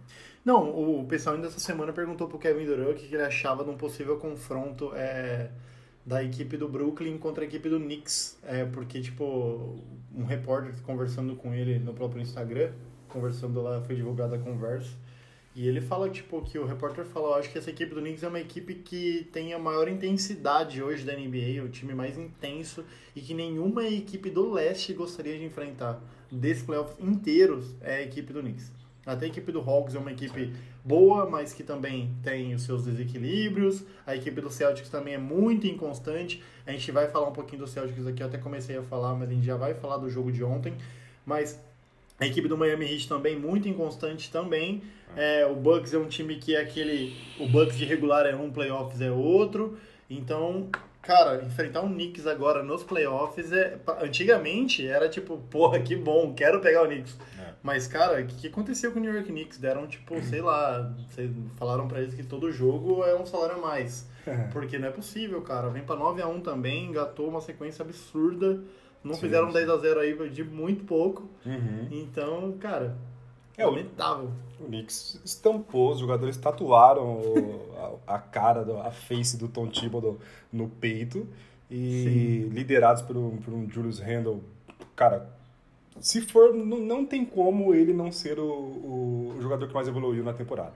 Não, 0.46 0.70
o 0.70 1.06
pessoal 1.06 1.36
ainda 1.36 1.48
essa 1.48 1.60
semana 1.60 1.92
perguntou 1.92 2.30
pro 2.30 2.40
Kevin 2.40 2.66
Durant 2.66 2.92
o 2.92 2.94
que 2.96 3.06
que 3.10 3.16
ele 3.16 3.24
achava 3.24 3.66
de 3.66 3.70
um 3.70 3.76
possível 3.76 4.16
confronto 4.16 4.94
é, 4.96 5.50
da 6.06 6.24
equipe 6.24 6.56
do 6.56 6.70
Brooklyn 6.70 7.18
contra 7.18 7.44
a 7.44 7.48
equipe 7.48 7.68
do 7.68 7.82
Knicks. 7.82 8.40
É, 8.44 8.64
porque, 8.64 9.02
tipo, 9.02 9.78
um 10.16 10.24
repórter 10.24 10.74
conversando 10.84 11.36
com 11.36 11.54
ele 11.54 11.80
no 11.80 11.94
próprio 11.94 12.22
Instagram, 12.22 12.72
conversando 13.18 13.62
lá, 13.62 13.82
foi 13.82 13.96
divulgada 13.96 14.36
a 14.36 14.40
conversa, 14.40 14.92
e 15.56 15.68
ele 15.68 15.82
fala, 15.82 16.08
tipo, 16.08 16.40
que 16.44 16.60
o 16.60 16.66
repórter 16.66 17.04
falou, 17.04 17.34
acho 17.34 17.52
que 17.52 17.58
essa 17.58 17.72
equipe 17.72 17.94
do 17.94 18.00
Knicks 18.00 18.22
é 18.22 18.28
uma 18.28 18.40
equipe 18.40 18.76
que 18.76 19.28
tem 19.34 19.54
a 19.56 19.60
maior 19.60 19.88
intensidade 19.88 20.84
hoje 20.84 21.04
da 21.04 21.14
NBA, 21.14 21.64
o 21.66 21.70
time 21.70 21.96
mais 21.96 22.16
intenso, 22.16 22.86
e 23.16 23.22
que 23.22 23.34
nenhuma 23.34 23.84
equipe 23.84 24.30
do 24.30 24.52
leste 24.52 24.94
gostaria 24.94 25.36
de 25.36 25.46
enfrentar 25.46 26.00
desses 26.32 26.64
playoffs 26.64 26.96
inteiros 27.00 27.76
é 27.82 27.96
a 27.96 28.02
equipe 28.04 28.32
do 28.32 28.40
Knicks. 28.42 28.72
Até 29.04 29.26
a 29.26 29.30
equipe 29.30 29.52
do 29.52 29.60
Hawks 29.62 29.96
é 29.96 30.00
uma 30.00 30.12
equipe 30.12 30.54
boa, 30.84 31.28
mas 31.28 31.54
que 31.54 31.64
também 31.64 32.14
tem 32.22 32.54
os 32.54 32.64
seus 32.64 32.84
desequilíbrios. 32.84 33.84
A 34.06 34.16
equipe 34.16 34.42
do 34.42 34.50
Celtics 34.50 34.90
também 34.90 35.14
é 35.14 35.18
muito 35.18 35.66
inconstante. 35.66 36.44
A 36.66 36.72
gente 36.74 36.92
vai 36.92 37.08
falar 37.08 37.30
um 37.30 37.34
pouquinho 37.34 37.62
do 37.62 37.68
Celtics 37.68 38.06
aqui, 38.06 38.22
eu 38.22 38.28
até 38.28 38.38
comecei 38.38 38.78
a 38.78 38.84
falar, 38.84 39.16
mas 39.16 39.30
a 39.30 39.34
gente 39.34 39.46
já 39.46 39.56
vai 39.56 39.74
falar 39.74 39.98
do 39.98 40.10
jogo 40.10 40.30
de 40.30 40.44
ontem. 40.44 40.74
Mas 41.26 41.58
a 42.20 42.26
equipe 42.26 42.48
do 42.48 42.58
Miami 42.58 42.86
Heat 42.92 43.08
também 43.08 43.38
muito 43.38 43.68
inconstante 43.68 44.32
também. 44.32 44.82
É, 45.16 45.46
o 45.46 45.56
Bucks 45.56 45.94
é 45.94 45.98
um 45.98 46.08
time 46.08 46.36
que 46.38 46.56
é 46.56 46.62
aquele. 46.62 47.16
O 47.40 47.48
Bucks 47.48 47.78
de 47.78 47.86
regular 47.86 48.26
é 48.26 48.36
um, 48.36 48.52
playoffs 48.52 49.02
é 49.02 49.12
outro. 49.12 49.78
Então, 50.10 50.70
cara, 51.02 51.44
enfrentar 51.44 51.82
o 51.82 51.90
Knicks 51.90 52.26
agora 52.26 52.64
nos 52.64 52.84
playoffs 52.84 53.52
é. 53.52 53.80
Antigamente 54.02 54.86
era 54.86 55.08
tipo, 55.08 55.38
porra, 55.50 55.80
que 55.80 55.96
bom, 55.96 56.34
quero 56.34 56.60
pegar 56.60 56.84
o 56.84 56.88
Knicks. 56.88 57.18
Mas, 57.64 57.88
cara, 57.88 58.22
o 58.22 58.26
que, 58.26 58.36
que 58.36 58.48
aconteceu 58.48 58.92
com 58.92 59.00
o 59.00 59.02
New 59.02 59.14
York 59.14 59.30
Knicks? 59.30 59.58
Deram, 59.58 59.88
tipo, 59.88 60.22
sei 60.22 60.42
lá, 60.42 60.96
falaram 61.56 61.88
pra 61.88 62.00
eles 62.00 62.14
que 62.14 62.24
todo 62.24 62.52
jogo 62.52 63.04
é 63.04 63.16
um 63.16 63.26
salário 63.26 63.56
a 63.56 63.60
mais. 63.60 64.08
Porque 64.54 64.78
não 64.78 64.88
é 64.88 64.92
possível, 64.92 65.42
cara. 65.42 65.70
Vem 65.70 65.84
pra 65.84 65.96
9x1 65.96 66.42
também, 66.44 66.86
engatou 66.86 67.28
uma 67.28 67.42
sequência 67.42 67.84
absurda. 67.84 68.62
Não 69.08 69.16
Sim, 69.16 69.22
fizeram 69.22 69.48
sim. 69.48 69.54
10x0 69.54 70.00
aí 70.00 70.30
de 70.30 70.44
muito 70.44 70.84
pouco. 70.86 71.28
Uhum. 71.46 71.88
Então, 71.92 72.52
cara, 72.60 72.96
É, 73.58 73.66
lamentável. 73.66 74.30
O 74.60 74.66
Knicks 74.66 75.20
estampou, 75.24 75.92
os 75.94 76.00
jogadores 76.00 76.38
tatuaram 76.38 77.04
o- 77.20 78.00
a, 78.08 78.16
a 78.16 78.20
cara, 78.20 78.64
do- 78.64 78.78
a 78.78 78.92
face 78.92 79.38
do 79.38 79.48
Tom 79.48 79.68
Thibodeau 79.68 80.20
no 80.52 80.68
peito 80.70 81.28
e 81.70 82.48
liderados 82.52 83.02
por 83.02 83.18
um, 83.18 83.38
por 83.38 83.54
um 83.54 83.70
Julius 83.70 84.00
Randle, 84.00 84.44
cara, 84.96 85.30
se 86.00 86.22
for, 86.22 86.54
não, 86.54 86.78
não 86.80 87.06
tem 87.06 87.26
como 87.26 87.74
ele 87.74 87.94
não 87.94 88.12
ser 88.12 88.40
o, 88.40 88.44
o, 88.46 89.36
o 89.38 89.42
jogador 89.42 89.68
que 89.68 89.74
mais 89.74 89.88
evoluiu 89.88 90.24
na 90.24 90.34
temporada. 90.34 90.74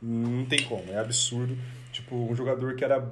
Não 0.00 0.44
tem 0.46 0.62
como, 0.64 0.84
é 0.90 0.98
absurdo. 0.98 1.56
Tipo, 1.92 2.14
um 2.16 2.34
jogador 2.34 2.76
que 2.76 2.84
era 2.84 3.10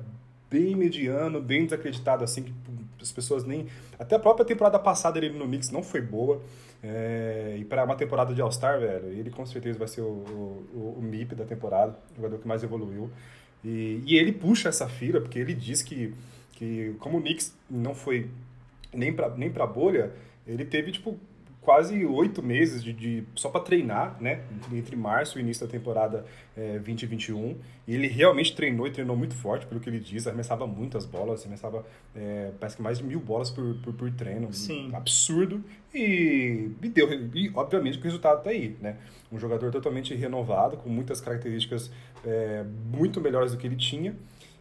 bem 0.50 0.76
mediano, 0.76 1.40
bem 1.40 1.64
desacreditado, 1.64 2.22
assim, 2.24 2.42
que 2.44 2.54
as 3.00 3.12
pessoas 3.12 3.44
nem... 3.44 3.66
Até 3.98 4.16
a 4.16 4.18
própria 4.18 4.44
temporada 4.44 4.78
passada 4.78 5.18
ele 5.18 5.30
no 5.30 5.46
Knicks 5.46 5.70
não 5.70 5.82
foi 5.82 6.00
boa. 6.00 6.42
É, 6.82 7.56
e 7.58 7.64
para 7.64 7.84
uma 7.84 7.96
temporada 7.96 8.34
de 8.34 8.40
All-Star, 8.40 8.78
velho, 8.78 9.08
ele 9.08 9.30
com 9.30 9.44
certeza 9.44 9.78
vai 9.78 9.88
ser 9.88 10.02
o, 10.02 10.04
o, 10.04 10.96
o 10.98 11.02
MIP 11.02 11.34
da 11.34 11.44
temporada, 11.44 11.98
o 12.12 12.16
jogador 12.16 12.38
que 12.38 12.46
mais 12.46 12.62
evoluiu. 12.62 13.10
E, 13.64 14.02
e 14.06 14.16
ele 14.16 14.32
puxa 14.32 14.68
essa 14.68 14.88
fila, 14.88 15.20
porque 15.20 15.38
ele 15.38 15.54
diz 15.54 15.82
que, 15.82 16.14
que 16.52 16.94
como 17.00 17.18
o 17.18 17.20
Knicks 17.20 17.56
não 17.68 17.94
foi 17.94 18.30
nem 18.92 19.12
pra, 19.12 19.30
nem 19.30 19.50
pra 19.50 19.66
bolha, 19.66 20.12
ele 20.46 20.64
teve, 20.64 20.92
tipo, 20.92 21.18
quase 21.66 22.06
oito 22.06 22.44
meses 22.44 22.82
de, 22.82 22.92
de 22.92 23.24
só 23.34 23.48
para 23.48 23.60
treinar, 23.60 24.16
né? 24.20 24.42
Entre, 24.72 24.94
março 24.94 25.36
e 25.36 25.42
início 25.42 25.66
da 25.66 25.72
temporada 25.72 26.24
é, 26.56 26.74
2021. 26.74 27.58
E 27.88 27.94
ele 27.96 28.06
realmente 28.06 28.54
treinou 28.54 28.86
e 28.86 28.92
treinou 28.92 29.16
muito 29.16 29.34
forte, 29.34 29.66
pelo 29.66 29.80
que 29.80 29.90
ele 29.90 29.98
diz. 29.98 30.28
Arremessava 30.28 30.64
muitas 30.64 31.04
bolas, 31.04 31.40
arremessava 31.40 31.84
é, 32.14 32.52
parece 32.60 32.76
que 32.76 32.82
mais 32.82 32.98
de 32.98 33.04
mil 33.04 33.18
bolas 33.18 33.50
por, 33.50 33.74
por, 33.82 33.92
por 33.94 34.12
treino. 34.12 34.52
Sim. 34.52 34.90
Absurdo. 34.94 35.60
E, 35.92 36.70
e 36.80 36.88
deu, 36.88 37.12
e 37.34 37.50
obviamente 37.52 37.98
que 37.98 38.02
o 38.02 38.04
resultado 38.04 38.44
tá 38.44 38.50
aí, 38.50 38.76
né? 38.80 38.98
Um 39.32 39.38
jogador 39.40 39.72
totalmente 39.72 40.14
renovado, 40.14 40.76
com 40.76 40.88
muitas 40.88 41.20
características 41.20 41.90
é, 42.24 42.64
muito 42.92 43.20
melhores 43.20 43.50
do 43.50 43.58
que 43.58 43.66
ele 43.66 43.76
tinha. 43.76 44.14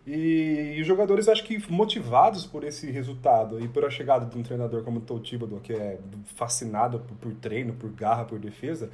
E, 0.08 0.78
os 0.80 0.86
jogadores, 0.86 1.28
acho 1.28 1.44
que 1.44 1.60
motivados 1.72 2.46
por 2.46 2.64
esse 2.64 2.92
resultado 2.92 3.60
e 3.60 3.68
por 3.68 3.84
a 3.86 3.90
chegada 3.90 4.26
de 4.26 4.38
um 4.38 4.44
treinador 4.44 4.84
como 4.84 5.00
o 5.00 5.02
Tom 5.02 5.20
que 5.20 5.74
é 5.74 5.98
fascinado 6.36 7.00
por, 7.00 7.18
por 7.18 7.34
treino, 7.34 7.74
por 7.74 7.90
garra, 7.90 8.24
por 8.24 8.38
defesa, 8.38 8.92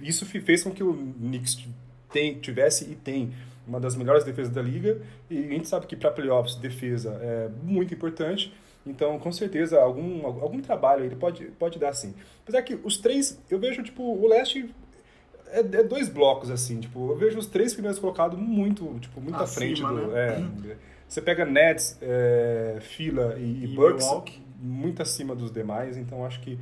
isso 0.00 0.24
fe- 0.24 0.40
fez 0.40 0.64
com 0.64 0.70
que 0.70 0.82
o 0.82 0.94
Knicks 0.94 1.66
tem, 2.10 2.38
tivesse 2.40 2.90
e 2.90 2.94
tem 2.94 3.32
uma 3.66 3.78
das 3.78 3.94
melhores 3.94 4.24
defesas 4.24 4.52
da 4.52 4.62
liga. 4.62 5.02
E 5.30 5.38
a 5.38 5.48
gente 5.48 5.68
sabe 5.68 5.86
que 5.86 5.96
para 5.96 6.10
playoffs, 6.10 6.56
defesa 6.56 7.18
é 7.22 7.50
muito 7.62 7.92
importante. 7.92 8.52
Então, 8.86 9.18
com 9.18 9.32
certeza, 9.32 9.80
algum, 9.80 10.26
algum 10.26 10.60
trabalho 10.60 11.04
ele 11.04 11.16
pode, 11.16 11.44
pode 11.58 11.78
dar 11.78 11.92
sim. 11.94 12.14
Apesar 12.42 12.62
que 12.62 12.78
os 12.84 12.98
três, 12.98 13.38
eu 13.50 13.58
vejo, 13.58 13.82
tipo, 13.82 14.02
o 14.02 14.26
leste 14.28 14.74
é, 15.54 15.60
é 15.60 15.82
dois 15.82 16.08
blocos, 16.08 16.50
assim, 16.50 16.80
tipo, 16.80 17.10
eu 17.10 17.16
vejo 17.16 17.38
os 17.38 17.46
três 17.46 17.72
primeiros 17.72 17.98
colocados 17.98 18.38
muito, 18.38 18.98
tipo, 19.00 19.20
muito 19.20 19.36
à 19.36 19.42
Acima, 19.42 19.56
frente 19.60 19.82
do... 19.82 20.08
né? 20.08 20.28
É, 20.70 20.76
você 21.08 21.20
pega 21.22 21.44
Nets, 21.44 21.98
é, 22.02 22.78
Fila 22.80 23.36
e, 23.38 23.42
e 23.42 23.64
E 23.64 23.74
Bucks, 23.74 24.04
Milwaukee. 24.04 24.42
muito 24.58 25.02
acima 25.02 25.34
dos 25.34 25.50
demais, 25.50 25.96
então 25.96 26.24
acho 26.24 26.40
que 26.40 26.58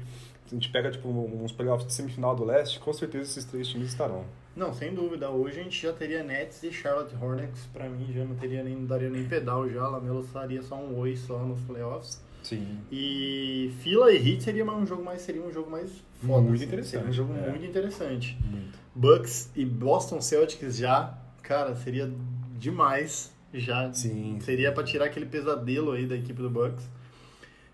se 0.46 0.54
a 0.54 0.58
gente 0.58 0.68
pega, 0.70 0.90
tipo, 0.90 1.08
uns 1.08 1.52
playoffs 1.52 1.86
de 1.86 1.92
semifinal 1.94 2.36
do 2.36 2.44
leste, 2.44 2.78
com 2.78 2.92
certeza 2.92 3.24
esses 3.24 3.44
três 3.44 3.66
times 3.68 3.88
estarão. 3.88 4.24
Não, 4.54 4.74
sem 4.74 4.94
dúvida. 4.94 5.30
Hoje 5.30 5.60
a 5.60 5.62
gente 5.62 5.80
já 5.80 5.94
teria 5.94 6.22
Nets 6.22 6.62
e 6.62 6.70
Charlotte 6.70 7.14
Hornets. 7.18 7.66
Pra 7.72 7.88
mim 7.88 8.12
já 8.12 8.22
não 8.22 8.34
teria 8.34 8.62
nem, 8.62 8.76
não 8.76 8.84
daria 8.84 9.08
nem 9.08 9.24
pedal 9.24 9.66
já. 9.70 9.88
Lamelo 9.88 10.22
faria 10.22 10.60
só 10.62 10.76
um 10.76 10.98
oi 10.98 11.16
só 11.16 11.38
nos 11.38 11.58
playoffs. 11.62 12.22
Sim. 12.42 12.80
E 12.90 13.72
Fila 13.80 14.12
e 14.12 14.16
Heat 14.16 14.42
seria 14.42 14.64
um 14.64 14.86
jogo 14.86 15.02
mais 15.02 15.22
seria 15.22 15.40
um 15.42 15.50
jogo 15.50 15.70
mais 15.70 15.90
foda. 16.20 16.42
Muito 16.42 16.54
assim. 16.56 16.64
interessante, 16.66 16.90
Seria 16.90 17.08
um 17.08 17.12
jogo 17.12 17.34
é. 17.34 17.48
muito 17.48 17.64
interessante. 17.64 18.38
Muito. 18.44 18.78
Bucks 18.94 19.50
e 19.54 19.64
Boston 19.64 20.20
Celtics 20.20 20.76
já, 20.76 21.16
cara, 21.42 21.74
seria 21.74 22.12
demais. 22.58 23.32
Já 23.54 23.92
Sim. 23.92 24.38
seria 24.40 24.72
pra 24.72 24.82
tirar 24.82 25.06
aquele 25.06 25.26
pesadelo 25.26 25.92
aí 25.92 26.06
da 26.06 26.16
equipe 26.16 26.40
do 26.40 26.48
Bucks. 26.48 26.88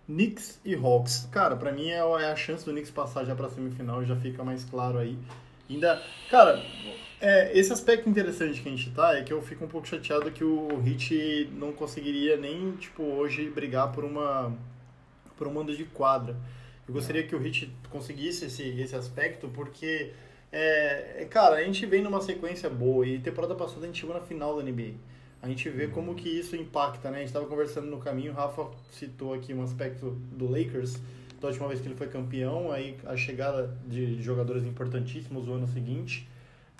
Knicks 0.06 0.58
e 0.64 0.74
Hawks. 0.74 1.28
Cara, 1.30 1.54
pra 1.54 1.70
mim 1.70 1.88
é 1.90 1.98
é 1.98 2.32
a 2.32 2.36
chance 2.36 2.64
do 2.64 2.72
Knicks 2.72 2.90
passar 2.90 3.24
já 3.24 3.34
pra 3.34 3.48
semifinal, 3.48 4.04
já 4.04 4.16
fica 4.16 4.42
mais 4.42 4.64
claro 4.64 4.98
aí. 4.98 5.18
Ainda, 5.68 6.02
cara, 6.30 6.62
é, 7.20 7.56
esse 7.56 7.72
aspecto 7.72 8.08
interessante 8.08 8.62
que 8.62 8.68
a 8.68 8.72
gente 8.72 8.90
tá 8.90 9.18
é 9.18 9.22
que 9.22 9.32
eu 9.32 9.42
fico 9.42 9.64
um 9.64 9.68
pouco 9.68 9.86
chateado 9.86 10.30
que 10.30 10.42
o 10.42 10.82
Heat 10.86 11.50
não 11.52 11.72
conseguiria 11.72 12.38
nem, 12.38 12.72
tipo, 12.72 13.02
hoje 13.02 13.50
brigar 13.50 13.92
por 13.92 14.04
uma 14.04 14.52
por 15.36 15.46
um 15.46 15.52
mando 15.52 15.76
de 15.76 15.84
quadra. 15.84 16.36
Eu 16.86 16.94
gostaria 16.94 17.22
que 17.22 17.36
o 17.36 17.46
Heat 17.46 17.70
conseguisse 17.90 18.46
esse, 18.46 18.62
esse 18.80 18.96
aspecto, 18.96 19.48
porque, 19.48 20.12
é, 20.50 21.22
é, 21.22 21.24
cara, 21.26 21.56
a 21.56 21.64
gente 21.64 21.84
vem 21.86 22.02
numa 22.02 22.20
sequência 22.20 22.70
boa 22.70 23.06
e 23.06 23.18
temporada 23.18 23.54
passada 23.54 23.82
a 23.82 23.86
gente 23.86 24.00
chegou 24.00 24.14
na 24.14 24.20
final 24.20 24.56
da 24.56 24.62
NBA. 24.62 24.94
A 25.40 25.48
gente 25.48 25.68
vê 25.68 25.86
como 25.86 26.14
que 26.14 26.28
isso 26.28 26.56
impacta, 26.56 27.10
né? 27.10 27.18
A 27.18 27.20
gente 27.20 27.28
estava 27.28 27.46
conversando 27.46 27.86
no 27.86 27.98
caminho, 27.98 28.32
o 28.32 28.34
Rafa 28.34 28.66
citou 28.90 29.34
aqui 29.34 29.54
um 29.54 29.62
aspecto 29.62 30.10
do 30.32 30.50
Lakers, 30.50 30.98
da 31.40 31.48
última 31.48 31.68
vez 31.68 31.80
que 31.80 31.86
ele 31.86 31.94
foi 31.94 32.08
campeão, 32.08 32.72
aí 32.72 32.96
a 33.06 33.16
chegada 33.16 33.72
de 33.86 34.20
jogadores 34.20 34.64
importantíssimos 34.64 35.46
no 35.46 35.54
ano 35.54 35.66
seguinte. 35.68 36.28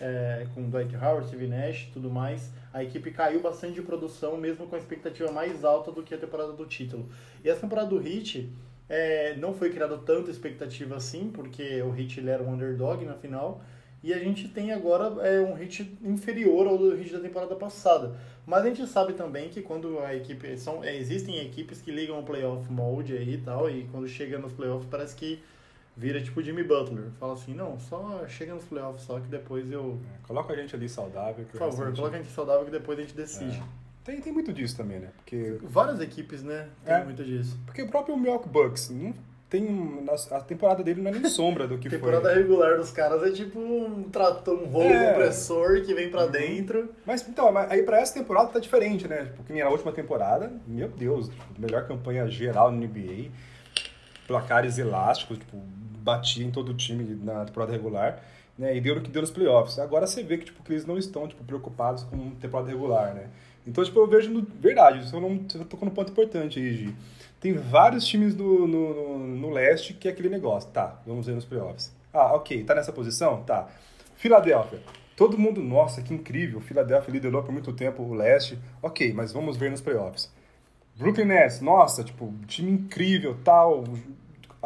é, 0.00 0.46
com 0.54 0.68
Dwight 0.68 0.94
Howard, 0.96 1.26
Steve 1.26 1.46
Nash 1.46 1.88
e 1.88 1.92
tudo 1.92 2.10
mais, 2.10 2.50
a 2.72 2.82
equipe 2.82 3.10
caiu 3.10 3.40
bastante 3.40 3.74
de 3.74 3.82
produção, 3.82 4.36
mesmo 4.36 4.66
com 4.66 4.76
a 4.76 4.78
expectativa 4.78 5.30
mais 5.32 5.64
alta 5.64 5.90
do 5.90 6.02
que 6.02 6.14
a 6.14 6.18
temporada 6.18 6.52
do 6.52 6.64
título. 6.66 7.08
E 7.44 7.48
essa 7.48 7.60
temporada 7.60 7.88
do 7.88 8.00
Heat 8.06 8.48
é, 8.88 9.36
não 9.36 9.54
foi 9.54 9.70
criada 9.70 9.98
tanta 9.98 10.30
expectativa 10.30 10.96
assim, 10.96 11.30
porque 11.30 11.82
o 11.82 11.94
Heat 11.96 12.20
ele 12.20 12.30
era 12.30 12.42
um 12.42 12.54
underdog 12.54 13.04
na 13.04 13.14
final, 13.14 13.62
e 14.02 14.14
a 14.14 14.18
gente 14.18 14.48
tem 14.48 14.72
agora 14.72 15.26
é, 15.26 15.40
um 15.40 15.54
hit 15.54 15.98
inferior 16.02 16.66
ao 16.66 16.78
do 16.78 16.94
hit 16.94 17.12
da 17.12 17.20
temporada 17.20 17.56
passada. 17.56 18.16
Mas 18.46 18.62
a 18.62 18.68
gente 18.68 18.86
sabe 18.86 19.12
também 19.12 19.48
que 19.48 19.60
quando 19.60 19.98
a 19.98 20.14
equipe. 20.14 20.56
São, 20.56 20.82
é, 20.84 20.96
existem 20.96 21.38
equipes 21.40 21.82
que 21.82 21.90
ligam 21.90 22.20
o 22.20 22.22
playoff 22.22 22.70
mode 22.70 23.12
aí 23.12 23.34
e 23.34 23.38
tal, 23.38 23.68
e 23.68 23.84
quando 23.90 24.08
chega 24.08 24.38
nos 24.38 24.52
playoffs 24.52 24.88
parece 24.88 25.16
que 25.16 25.42
vira 25.96 26.20
tipo 26.22 26.40
Jimmy 26.40 26.62
Butler. 26.62 27.10
Fala 27.18 27.32
assim, 27.32 27.54
não, 27.54 27.78
só 27.80 28.26
chega 28.28 28.54
nos 28.54 28.64
playoffs, 28.64 29.04
só 29.04 29.18
que 29.18 29.26
depois 29.26 29.70
eu. 29.70 29.98
É, 30.14 30.26
Coloca 30.26 30.52
a 30.52 30.56
gente 30.56 30.74
ali 30.76 30.88
saudável. 30.88 31.44
que 31.44 31.50
Por 31.50 31.58
favor, 31.58 31.92
coloca 31.92 32.16
a 32.16 32.22
gente 32.22 32.32
saudável 32.32 32.64
que 32.64 32.70
depois 32.70 32.98
a 32.98 33.02
gente 33.02 33.14
decide. 33.14 33.60
Tem, 34.08 34.22
tem 34.22 34.32
muito 34.32 34.54
disso 34.54 34.74
também, 34.74 34.98
né? 35.00 35.08
Porque, 35.18 35.58
Várias 35.62 36.00
equipes, 36.00 36.42
né? 36.42 36.68
Tem 36.82 36.94
É. 36.94 37.04
muito 37.04 37.22
disso. 37.22 37.58
porque 37.66 37.82
o 37.82 37.88
próprio 37.88 38.16
Milwaukee 38.16 38.48
Bucks 38.48 38.88
não 38.88 39.12
tem. 39.50 40.02
A 40.30 40.40
temporada 40.40 40.82
dele 40.82 41.02
não 41.02 41.10
é 41.10 41.14
nem 41.14 41.28
sombra 41.28 41.68
do 41.68 41.76
que 41.76 41.90
temporada 41.90 42.22
foi. 42.30 42.34
regular 42.42 42.78
dos 42.78 42.90
caras 42.90 43.22
é 43.22 43.30
tipo 43.30 43.58
um 43.60 44.04
trator, 44.04 44.58
um 44.58 44.64
rolo 44.64 44.90
É. 44.94 45.10
compressor 45.10 45.82
que 45.82 45.92
vem 45.92 46.08
pra 46.10 46.24
Uhum. 46.24 46.30
dentro. 46.30 46.88
Mas 47.04 47.28
então, 47.28 47.54
aí 47.68 47.82
pra 47.82 48.00
essa 48.00 48.14
temporada 48.14 48.48
tá 48.48 48.58
diferente, 48.58 49.06
né? 49.06 49.30
Porque 49.36 49.52
na 49.62 49.68
última 49.68 49.92
temporada, 49.92 50.50
meu 50.66 50.88
Deus, 50.88 51.28
tipo, 51.28 51.44
melhor 51.60 51.86
campanha 51.86 52.26
geral 52.30 52.72
no 52.72 52.78
NBA, 52.78 53.30
placares 54.26 54.78
elásticos, 54.78 55.36
tipo, 55.38 55.58
batia 56.00 56.46
em 56.46 56.50
todo 56.50 56.70
o 56.70 56.74
time 56.74 57.04
na 57.22 57.44
temporada 57.44 57.72
regular, 57.72 58.22
né? 58.58 58.74
E 58.74 58.80
deu 58.80 58.94
no 58.94 59.02
que 59.02 59.10
deu 59.10 59.20
nos 59.20 59.30
playoffs. 59.30 59.78
Agora 59.78 60.06
você 60.06 60.22
vê 60.22 60.38
que, 60.38 60.46
tipo, 60.46 60.62
que 60.62 60.72
eles 60.72 60.86
não 60.86 60.96
estão, 60.96 61.28
tipo, 61.28 61.44
preocupados 61.44 62.04
com 62.04 62.30
temporada 62.36 62.70
regular, 62.70 63.14
né? 63.14 63.28
Então, 63.68 63.84
tipo, 63.84 63.98
eu 64.00 64.06
vejo, 64.06 64.30
no, 64.30 64.42
verdade, 64.42 65.06
eu 65.12 65.20
não 65.20 65.38
com 65.38 65.86
um 65.86 65.90
ponto 65.90 66.10
importante 66.10 66.58
aí, 66.58 66.74
Gi. 66.74 66.94
Tem 67.38 67.52
vários 67.52 68.06
times 68.06 68.34
no, 68.34 68.66
no, 68.66 68.94
no, 68.94 69.18
no 69.18 69.50
leste 69.50 69.92
que 69.94 70.08
é 70.08 70.10
aquele 70.10 70.28
negócio, 70.28 70.70
tá, 70.70 71.00
vamos 71.06 71.26
ver 71.26 71.34
nos 71.34 71.44
playoffs. 71.44 71.94
Ah, 72.12 72.34
ok, 72.34 72.64
tá 72.64 72.74
nessa 72.74 72.92
posição? 72.92 73.42
Tá. 73.42 73.68
Filadélfia. 74.16 74.80
Todo 75.14 75.36
mundo, 75.36 75.62
nossa, 75.62 76.00
que 76.00 76.14
incrível. 76.14 76.60
Filadélfia 76.60 77.12
liderou 77.12 77.42
por 77.42 77.52
muito 77.52 77.72
tempo 77.72 78.02
o 78.02 78.14
leste. 78.14 78.58
Ok, 78.82 79.12
mas 79.12 79.32
vamos 79.32 79.56
ver 79.56 79.70
nos 79.70 79.80
playoffs. 79.80 80.32
Brooklyn 80.96 81.26
Nets, 81.26 81.60
nossa, 81.60 82.02
tipo, 82.02 82.32
time 82.46 82.70
incrível, 82.72 83.36
tal. 83.44 83.84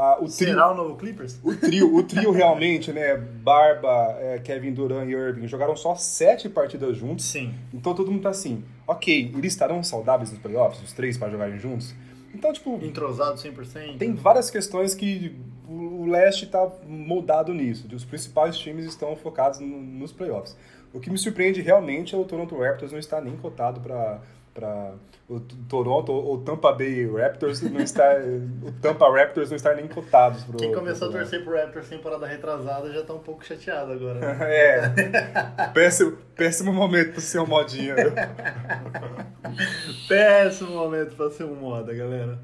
Ah, 0.04 0.14
o 0.16 0.24
trio, 0.24 0.30
Será 0.30 0.72
o 0.72 0.74
novo 0.74 0.96
Clippers? 0.96 1.38
o 1.44 1.54
trio, 1.54 1.94
o 1.94 2.02
trio 2.02 2.30
realmente, 2.34 2.92
né? 2.92 3.16
Barba, 3.16 4.16
é, 4.18 4.38
Kevin 4.40 4.72
Durant 4.72 5.08
e 5.08 5.12
Irving 5.12 5.46
jogaram 5.46 5.76
só 5.76 5.94
sete 5.94 6.48
partidas 6.48 6.96
juntos. 6.96 7.24
Sim. 7.24 7.54
Então 7.72 7.94
todo 7.94 8.10
mundo 8.10 8.22
tá 8.22 8.30
assim, 8.30 8.64
ok, 8.86 9.32
eles 9.36 9.52
estarão 9.52 9.82
saudáveis 9.84 10.30
nos 10.32 10.40
playoffs, 10.40 10.82
os 10.82 10.92
três 10.92 11.16
para 11.16 11.30
jogarem 11.30 11.58
juntos? 11.58 11.94
Então, 12.34 12.52
tipo, 12.52 12.80
Entrosado 12.82 13.36
100%. 13.38 13.98
tem 13.98 14.14
várias 14.14 14.50
questões 14.50 14.94
que 14.94 15.36
o 15.68 16.06
leste 16.06 16.46
está 16.46 16.68
moldado 16.86 17.54
nisso. 17.54 17.86
Os 17.94 18.04
principais 18.04 18.58
times 18.58 18.84
estão 18.86 19.14
focados 19.14 19.60
no- 19.60 19.80
nos 19.80 20.12
playoffs. 20.12 20.56
O 20.92 20.98
que 21.00 21.08
me 21.10 21.16
surpreende 21.16 21.60
realmente 21.62 22.14
é 22.14 22.18
o 22.18 22.24
Toronto 22.24 22.58
Raptors 22.58 22.90
não 22.92 22.98
estar 22.98 23.20
nem 23.20 23.36
cotado 23.36 23.80
para 23.80 24.20
para 24.54 24.92
o 25.28 25.40
Toronto 25.40 26.12
ou 26.12 26.38
Tampa 26.42 26.72
Bay 26.72 27.06
Raptors 27.10 27.62
não 27.62 27.80
estar 27.80 28.16
o 28.62 28.70
Tampa 28.82 29.10
Raptors 29.10 29.48
não 29.50 29.56
estar 29.56 29.74
nem 29.74 29.88
cotados 29.88 30.44
pro 30.44 30.58
Quem 30.58 30.72
começou 30.74 31.08
a 31.08 31.10
pro- 31.10 31.20
torcer 31.20 31.42
pro 31.42 31.56
Raptors 31.56 31.88
temporada 31.88 32.26
retrasada 32.26 32.92
já 32.92 33.02
tá 33.02 33.14
um 33.14 33.18
pouco 33.20 33.44
chateado 33.44 33.92
agora. 33.92 34.20
né? 34.20 34.38
É. 34.52 35.68
péssimo, 35.72 36.18
péssimo 36.36 36.72
momento 36.72 37.12
pro 37.12 37.20
seu 37.20 37.46
modinha. 37.46 37.94
viu? 37.94 38.12
Péssimo 40.08 40.70
momento 40.72 41.14
pra 41.16 41.30
ser 41.30 41.44
um 41.44 41.54
moda, 41.54 41.92
galera. 41.94 42.38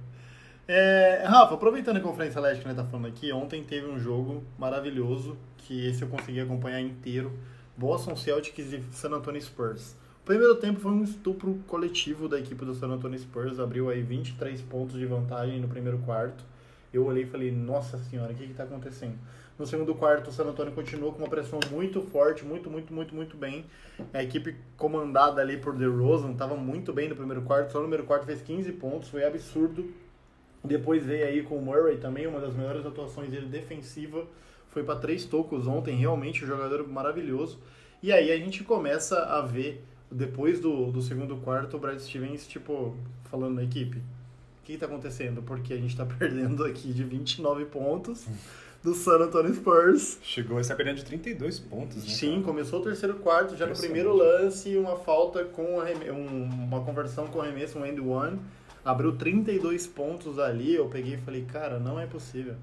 É, 0.67 1.23
Rafa, 1.27 1.55
aproveitando 1.55 1.97
a 1.97 2.01
Conferência 2.01 2.41
Leste 2.41 2.61
que 2.63 2.69
a 2.69 2.71
gente 2.73 2.83
tá 2.83 2.85
falando 2.85 3.07
aqui, 3.07 3.33
ontem 3.33 3.63
teve 3.65 3.87
um 3.87 3.99
jogo 3.99 4.43
maravilhoso, 4.59 5.37
que 5.57 5.87
esse 5.89 6.03
eu 6.03 6.09
consegui 6.09 6.41
acompanhar 6.41 6.81
inteiro. 6.81 7.33
Boston 7.77 8.17
Celtics 8.17 8.73
e 8.73 8.83
San 8.93 9.11
Antonio 9.13 9.41
Spurs. 9.41 9.97
Primeiro 10.29 10.57
tempo 10.57 10.79
foi 10.79 10.93
um 10.93 11.03
estupro 11.03 11.59
coletivo 11.67 12.29
da 12.29 12.39
equipe 12.39 12.63
do 12.63 12.75
San 12.75 12.89
Antonio 12.89 13.19
Spurs, 13.19 13.59
abriu 13.59 13.89
aí 13.89 14.03
23 14.03 14.61
pontos 14.61 14.99
de 14.99 15.07
vantagem 15.07 15.59
no 15.59 15.69
primeiro 15.69 15.97
quarto. 16.01 16.45
Eu 16.93 17.07
olhei 17.07 17.23
e 17.23 17.27
falei, 17.27 17.51
nossa 17.51 17.97
senhora, 17.97 18.31
o 18.31 18.35
que 18.35 18.47
que 18.47 18.53
tá 18.53 18.65
acontecendo? 18.65 19.15
No 19.59 19.67
segundo 19.67 19.95
quarto, 19.95 20.29
o 20.29 20.31
San 20.31 20.45
Antonio 20.45 20.75
continuou 20.75 21.15
com 21.15 21.21
uma 21.21 21.31
pressão 21.31 21.59
muito 21.71 22.03
forte, 22.03 22.45
muito, 22.45 22.69
muito, 22.69 22.93
muito, 22.93 23.15
muito 23.15 23.39
bem. 23.39 23.65
A 24.13 24.23
equipe 24.23 24.55
comandada 24.77 25.41
ali 25.41 25.57
por 25.57 25.75
DeRozan 25.75 26.33
estava 26.33 26.55
muito 26.55 26.93
bem 26.93 27.09
no 27.09 27.17
primeiro 27.17 27.41
quarto, 27.41 27.73
só 27.73 27.79
no 27.79 27.85
primeiro 27.85 28.05
quarto 28.05 28.27
fez 28.27 28.43
15 28.43 28.71
pontos, 28.73 29.09
foi 29.09 29.25
absurdo. 29.25 29.91
Depois 30.63 31.07
veio 31.07 31.25
aí 31.25 31.43
com 31.43 31.57
o 31.57 31.63
Murray 31.63 31.97
também, 31.97 32.27
uma 32.27 32.39
das 32.39 32.55
melhores 32.55 32.85
atuações 32.85 33.31
dele 33.31 33.47
defensiva. 33.47 34.27
Foi 34.73 34.85
para 34.85 35.01
três 35.01 35.25
tocos 35.25 35.67
ontem, 35.67 35.97
realmente 35.97 36.45
um 36.45 36.47
jogador 36.47 36.87
maravilhoso. 36.87 37.59
E 38.03 38.13
aí 38.13 38.31
a 38.31 38.37
gente 38.37 38.63
começa 38.63 39.21
a 39.25 39.41
ver, 39.41 39.83
depois 40.11 40.61
do, 40.61 40.91
do 40.91 41.03
segundo 41.03 41.37
quarto, 41.39 41.77
o 41.77 41.81
Brad 41.81 41.99
Stevens, 41.99 42.47
tipo, 42.47 42.97
falando 43.31 43.57
na 43.57 43.65
equipe. 43.65 43.99
O 43.99 44.65
que 44.65 44.73
está 44.75 44.87
acontecendo? 44.87 45.43
Porque 45.43 45.73
a 45.73 45.77
gente 45.77 45.91
está 45.91 46.05
perdendo 46.19 46.65
aqui 46.65 46.93
de 46.93 47.03
29 47.05 47.65
pontos 47.67 48.27
do 48.83 48.95
San 48.95 49.19
Antonio 49.19 49.53
Spurs. 49.55 50.19
Chegou 50.23 50.59
a 50.59 50.61
estar 50.61 50.77
perdendo 50.77 50.97
de 50.97 51.05
32 51.05 51.59
pontos, 51.59 51.97
né? 52.05 52.09
Sim, 52.11 52.31
cara? 52.33 52.43
começou 52.45 52.81
o 52.81 52.83
terceiro 52.85 53.15
quarto, 53.17 53.57
já 53.57 53.67
no 53.67 53.75
primeiro 53.77 54.15
lance, 54.15 54.77
uma 54.77 54.97
falta 54.97 55.45
com 55.45 55.79
um- 55.81 56.45
uma 56.65 56.81
conversão 56.85 57.27
com 57.27 57.41
arremesso, 57.41 57.79
um 57.79 57.85
end 57.87 58.01
one. 58.01 58.39
Abriu 58.85 59.17
32 59.17 59.87
pontos 59.87 60.39
ali, 60.39 60.75
eu 60.75 60.87
peguei 60.87 61.15
e 61.15 61.19
falei, 61.19 61.45
cara, 61.45 61.79
não 61.79 61.99
é 61.99 62.07
possível. 62.07 62.55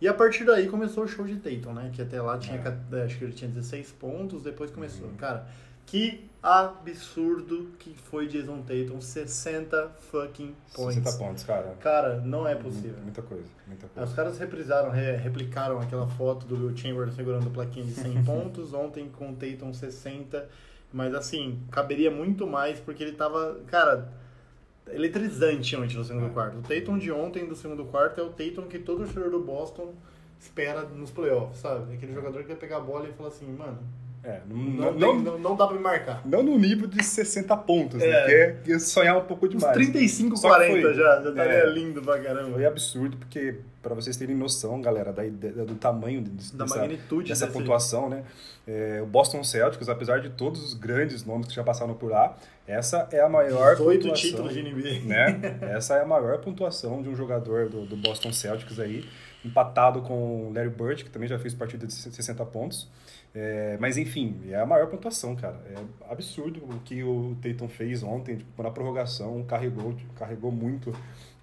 E 0.00 0.06
a 0.08 0.14
partir 0.14 0.44
daí 0.44 0.68
começou 0.68 1.04
o 1.04 1.08
show 1.08 1.24
de 1.26 1.36
Tatum, 1.36 1.72
né? 1.72 1.90
Que 1.92 2.00
até 2.02 2.20
lá 2.22 2.38
tinha, 2.38 2.56
É. 2.56 2.58
ca- 2.62 2.78
acho 3.04 3.18
que 3.18 3.24
ele 3.24 3.32
tinha 3.32 3.50
16 3.50 3.90
pontos, 3.92 4.42
depois 4.42 4.70
começou. 4.70 5.06
Uhum. 5.08 5.16
Cara, 5.16 5.46
que 5.90 6.28
absurdo 6.42 7.70
que 7.78 7.94
foi 7.94 8.26
Jason 8.28 8.62
Tatum, 8.62 9.00
60 9.00 9.88
fucking 10.10 10.54
points. 10.74 11.02
60 11.02 11.12
pontos, 11.18 11.42
cara. 11.44 11.74
Cara, 11.80 12.20
não 12.20 12.46
é 12.46 12.54
possível. 12.54 12.98
Muita 13.02 13.22
coisa, 13.22 13.48
muita 13.66 13.86
Os 13.86 13.92
coisa. 13.92 14.14
caras 14.14 14.38
reprisaram, 14.38 14.90
re- 14.90 15.16
replicaram 15.16 15.80
aquela 15.80 16.06
foto 16.06 16.46
do 16.46 16.54
Will 16.66 16.76
Chamberlain 16.76 17.12
segurando 17.12 17.50
plaquinha 17.50 17.84
de 17.86 17.92
100 17.92 18.22
pontos, 18.24 18.72
ontem 18.72 19.08
com 19.08 19.30
o 19.32 19.34
Tatum 19.36 19.72
60, 19.74 20.48
mas 20.92 21.14
assim, 21.14 21.58
caberia 21.70 22.10
muito 22.10 22.46
mais 22.46 22.78
porque 22.80 23.02
ele 23.02 23.12
tava, 23.12 23.58
cara, 23.66 24.12
eletrizante 24.90 25.76
ontem 25.76 25.96
no 25.96 26.04
segundo 26.04 26.26
É. 26.26 26.30
quarto. 26.30 26.58
O 26.58 26.62
Tatum 26.62 26.98
de 26.98 27.10
ontem 27.12 27.46
do 27.46 27.56
segundo 27.56 27.84
quarto 27.86 28.20
é 28.20 28.24
o 28.24 28.30
Tatum 28.30 28.68
que 28.68 28.78
todo 28.78 28.98
torcedor 29.04 29.30
do 29.30 29.40
Boston 29.40 29.92
espera 30.40 30.82
nos 30.82 31.10
playoffs, 31.10 31.58
sabe? 31.60 31.94
Aquele 31.94 32.12
jogador 32.14 32.42
que 32.42 32.48
vai 32.48 32.56
pegar 32.56 32.76
a 32.76 32.80
bola 32.80 33.08
e 33.08 33.12
falar 33.12 33.28
assim, 33.30 33.46
mano, 33.52 33.78
É, 34.28 34.40
não, 34.46 34.56
não, 34.58 34.92
não, 34.92 35.22
tem- 35.24 35.40
não, 35.40 35.56
dá 35.56 35.66
pra 35.66 35.74
me 35.76 35.82
marcar. 35.82 36.20
não 36.26 36.42
no 36.42 36.58
nível 36.58 36.86
de 36.86 37.02
60 37.02 37.56
pontos, 37.56 38.02
É. 38.02 38.06
né? 38.06 38.56
Que 38.62 38.72
é, 38.72 38.74
é 38.74 38.78
sonhar 38.78 39.16
um 39.16 39.24
pouco 39.24 39.46
Uns 39.46 39.50
demais. 39.56 39.72
35, 39.74 40.36
Só 40.36 40.50
que 40.50 40.54
40 40.56 40.80
foi- 40.82 40.94
já, 40.94 41.22
já 41.22 41.30
estaria 41.30 41.52
é. 41.54 41.66
lindo 41.70 42.02
pra 42.02 42.18
caramba. 42.20 42.52
Foi 42.52 42.66
absurdo, 42.66 43.16
porque, 43.16 43.56
pra 43.82 43.94
vocês 43.94 44.18
terem 44.18 44.36
noção, 44.36 44.82
galera, 44.82 45.14
da 45.14 45.24
ideia, 45.24 45.52
do 45.64 45.74
tamanho 45.76 46.20
Da 46.20 46.64
dessa, 46.66 46.76
magnitude 46.78 47.28
dessa 47.30 47.46
pontuação, 47.46 48.10
né? 48.10 48.22
É, 48.66 49.00
o 49.02 49.06
Boston 49.06 49.42
Celtics, 49.42 49.88
apesar 49.88 50.20
de 50.20 50.28
todos 50.28 50.62
os 50.62 50.74
grandes 50.74 51.24
nomes 51.24 51.48
que 51.48 51.54
já 51.54 51.64
passaram 51.64 51.94
por 51.94 52.10
lá, 52.10 52.36
essa 52.66 53.08
é 53.10 53.20
a 53.22 53.28
maior 53.30 53.76
18 53.76 54.00
pontuação, 54.02 54.14
títulos 54.30 54.52
de 54.52 54.62
NBA. 54.62 55.06
né? 55.06 55.58
Essa 55.74 55.94
é 55.94 56.02
a 56.02 56.04
maior 56.04 56.36
pontuação 56.36 57.00
de 57.00 57.08
um 57.08 57.16
jogador 57.16 57.70
do, 57.70 57.86
do 57.86 57.96
Boston 57.96 58.30
Celtics 58.30 58.78
aí, 58.78 59.06
empatado 59.42 60.02
com 60.02 60.48
o 60.48 60.52
Larry 60.52 60.68
Bird, 60.68 61.02
que 61.04 61.08
também 61.10 61.26
já 61.30 61.38
fez 61.38 61.54
partida 61.54 61.86
de 61.86 61.94
60 61.94 62.44
pontos. 62.44 62.86
É, 63.34 63.76
mas 63.78 63.96
enfim, 63.96 64.40
é 64.48 64.56
a 64.56 64.66
maior 64.66 64.88
pontuação, 64.88 65.36
cara. 65.36 65.60
É 65.70 66.12
absurdo 66.12 66.60
o 66.64 66.80
que 66.80 67.02
o 67.02 67.36
Tatum 67.42 67.68
fez 67.68 68.02
ontem, 68.02 68.36
tipo, 68.36 68.62
na 68.62 68.70
prorrogação, 68.70 69.44
carregou, 69.44 69.94
carregou 70.18 70.50
muito 70.50 70.92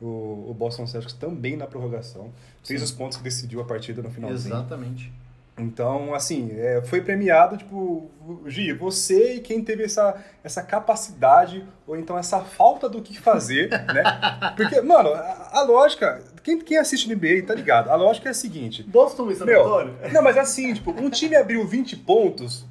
o, 0.02 0.50
o 0.50 0.56
Boston 0.58 0.88
Celtics 0.88 1.14
também 1.14 1.56
na 1.56 1.68
prorrogação. 1.68 2.32
Fez 2.64 2.82
Sim. 2.82 2.86
os 2.86 2.92
pontos 2.92 3.18
que 3.18 3.24
decidiu 3.24 3.62
a 3.62 3.66
partida 3.66 4.02
no 4.02 4.10
finalzinho. 4.10 4.56
Exatamente. 4.56 5.14
Então, 5.58 6.14
assim, 6.14 6.52
é, 6.52 6.82
foi 6.82 7.02
premiado, 7.02 7.56
tipo, 7.56 8.12
Gi, 8.46 8.74
você 8.74 9.36
e 9.36 9.40
quem 9.40 9.64
teve 9.64 9.84
essa, 9.84 10.22
essa 10.44 10.62
capacidade, 10.62 11.64
ou 11.88 11.96
então 11.96 12.18
essa 12.18 12.42
falta 12.42 12.90
do 12.90 13.02
que 13.02 13.18
fazer, 13.18 13.70
né? 13.70 14.04
Porque, 14.58 14.82
mano, 14.82 15.14
a, 15.14 15.60
a 15.60 15.62
lógica, 15.62 16.22
quem, 16.46 16.60
quem 16.60 16.78
assiste 16.78 17.10
NBA 17.10 17.42
tá 17.48 17.56
ligado, 17.56 17.90
a 17.90 17.96
lógica 17.96 18.30
é 18.30 18.32
a 18.32 18.34
seguinte. 18.36 18.84
Boston 18.84 19.32
e 19.32 19.36
San 19.36 19.46
Antonio? 19.46 19.96
não, 20.14 20.22
mas 20.22 20.38
assim, 20.38 20.76
tipo, 20.76 20.92
um 20.92 21.10
time 21.10 21.36
abriu 21.36 21.66
20 21.66 21.98
pontos, 21.98 22.64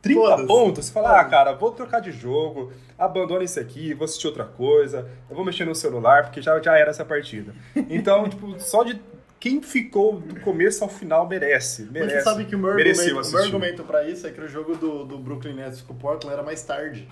30 0.00 0.20
Foda-se. 0.20 0.46
pontos, 0.46 0.86
você 0.86 0.92
fala, 0.92 1.20
ah, 1.20 1.24
cara, 1.26 1.52
vou 1.52 1.70
trocar 1.70 2.00
de 2.00 2.10
jogo, 2.10 2.72
abandona 2.98 3.44
isso 3.44 3.60
aqui, 3.60 3.92
vou 3.92 4.06
assistir 4.06 4.26
outra 4.26 4.46
coisa, 4.46 5.06
eu 5.28 5.36
vou 5.36 5.44
mexer 5.44 5.66
no 5.66 5.74
celular, 5.74 6.22
porque 6.24 6.40
já, 6.40 6.58
já 6.62 6.78
era 6.78 6.88
essa 6.88 7.04
partida. 7.04 7.54
Então, 7.90 8.24
tipo, 8.30 8.58
só 8.58 8.82
de 8.82 8.98
quem 9.38 9.60
ficou 9.60 10.18
do 10.18 10.40
começo 10.40 10.82
ao 10.82 10.88
final 10.88 11.28
merece. 11.28 11.82
Mas 11.82 11.92
merece. 11.92 12.16
você 12.16 12.22
sabe 12.22 12.46
que 12.46 12.56
o 12.56 12.58
meu 12.58 12.70
argumento, 12.70 13.00
o 13.02 13.04
meu 13.04 13.18
assistir. 13.18 13.44
argumento 13.44 13.84
pra 13.84 14.08
isso 14.08 14.26
é 14.26 14.30
que 14.30 14.40
o 14.40 14.48
jogo 14.48 14.76
do, 14.76 15.04
do 15.04 15.18
Brooklyn 15.18 15.52
Nets 15.52 15.82
com 15.82 15.92
o 15.92 15.96
Portland 15.96 16.32
era 16.32 16.42
mais 16.42 16.62
tarde. 16.62 17.06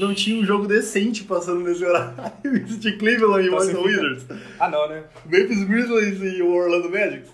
Não 0.00 0.14
tinha 0.14 0.40
um 0.40 0.44
jogo 0.44 0.66
decente 0.66 1.24
passando 1.24 1.60
nesse 1.60 1.84
horário. 1.84 2.14
De 2.78 2.96
Cleveland 2.96 3.44
e 3.44 3.46
Então 3.46 3.58
Washington 3.58 3.82
fica- 3.84 4.00
Wizards. 4.02 4.26
Ah, 4.58 4.68
não, 4.68 4.88
né? 4.88 5.04
Memphis 5.26 5.64
Grizzlies 5.64 6.34
e 6.38 6.42
o 6.42 6.52
Orlando 6.54 6.90
Magic. 6.90 7.24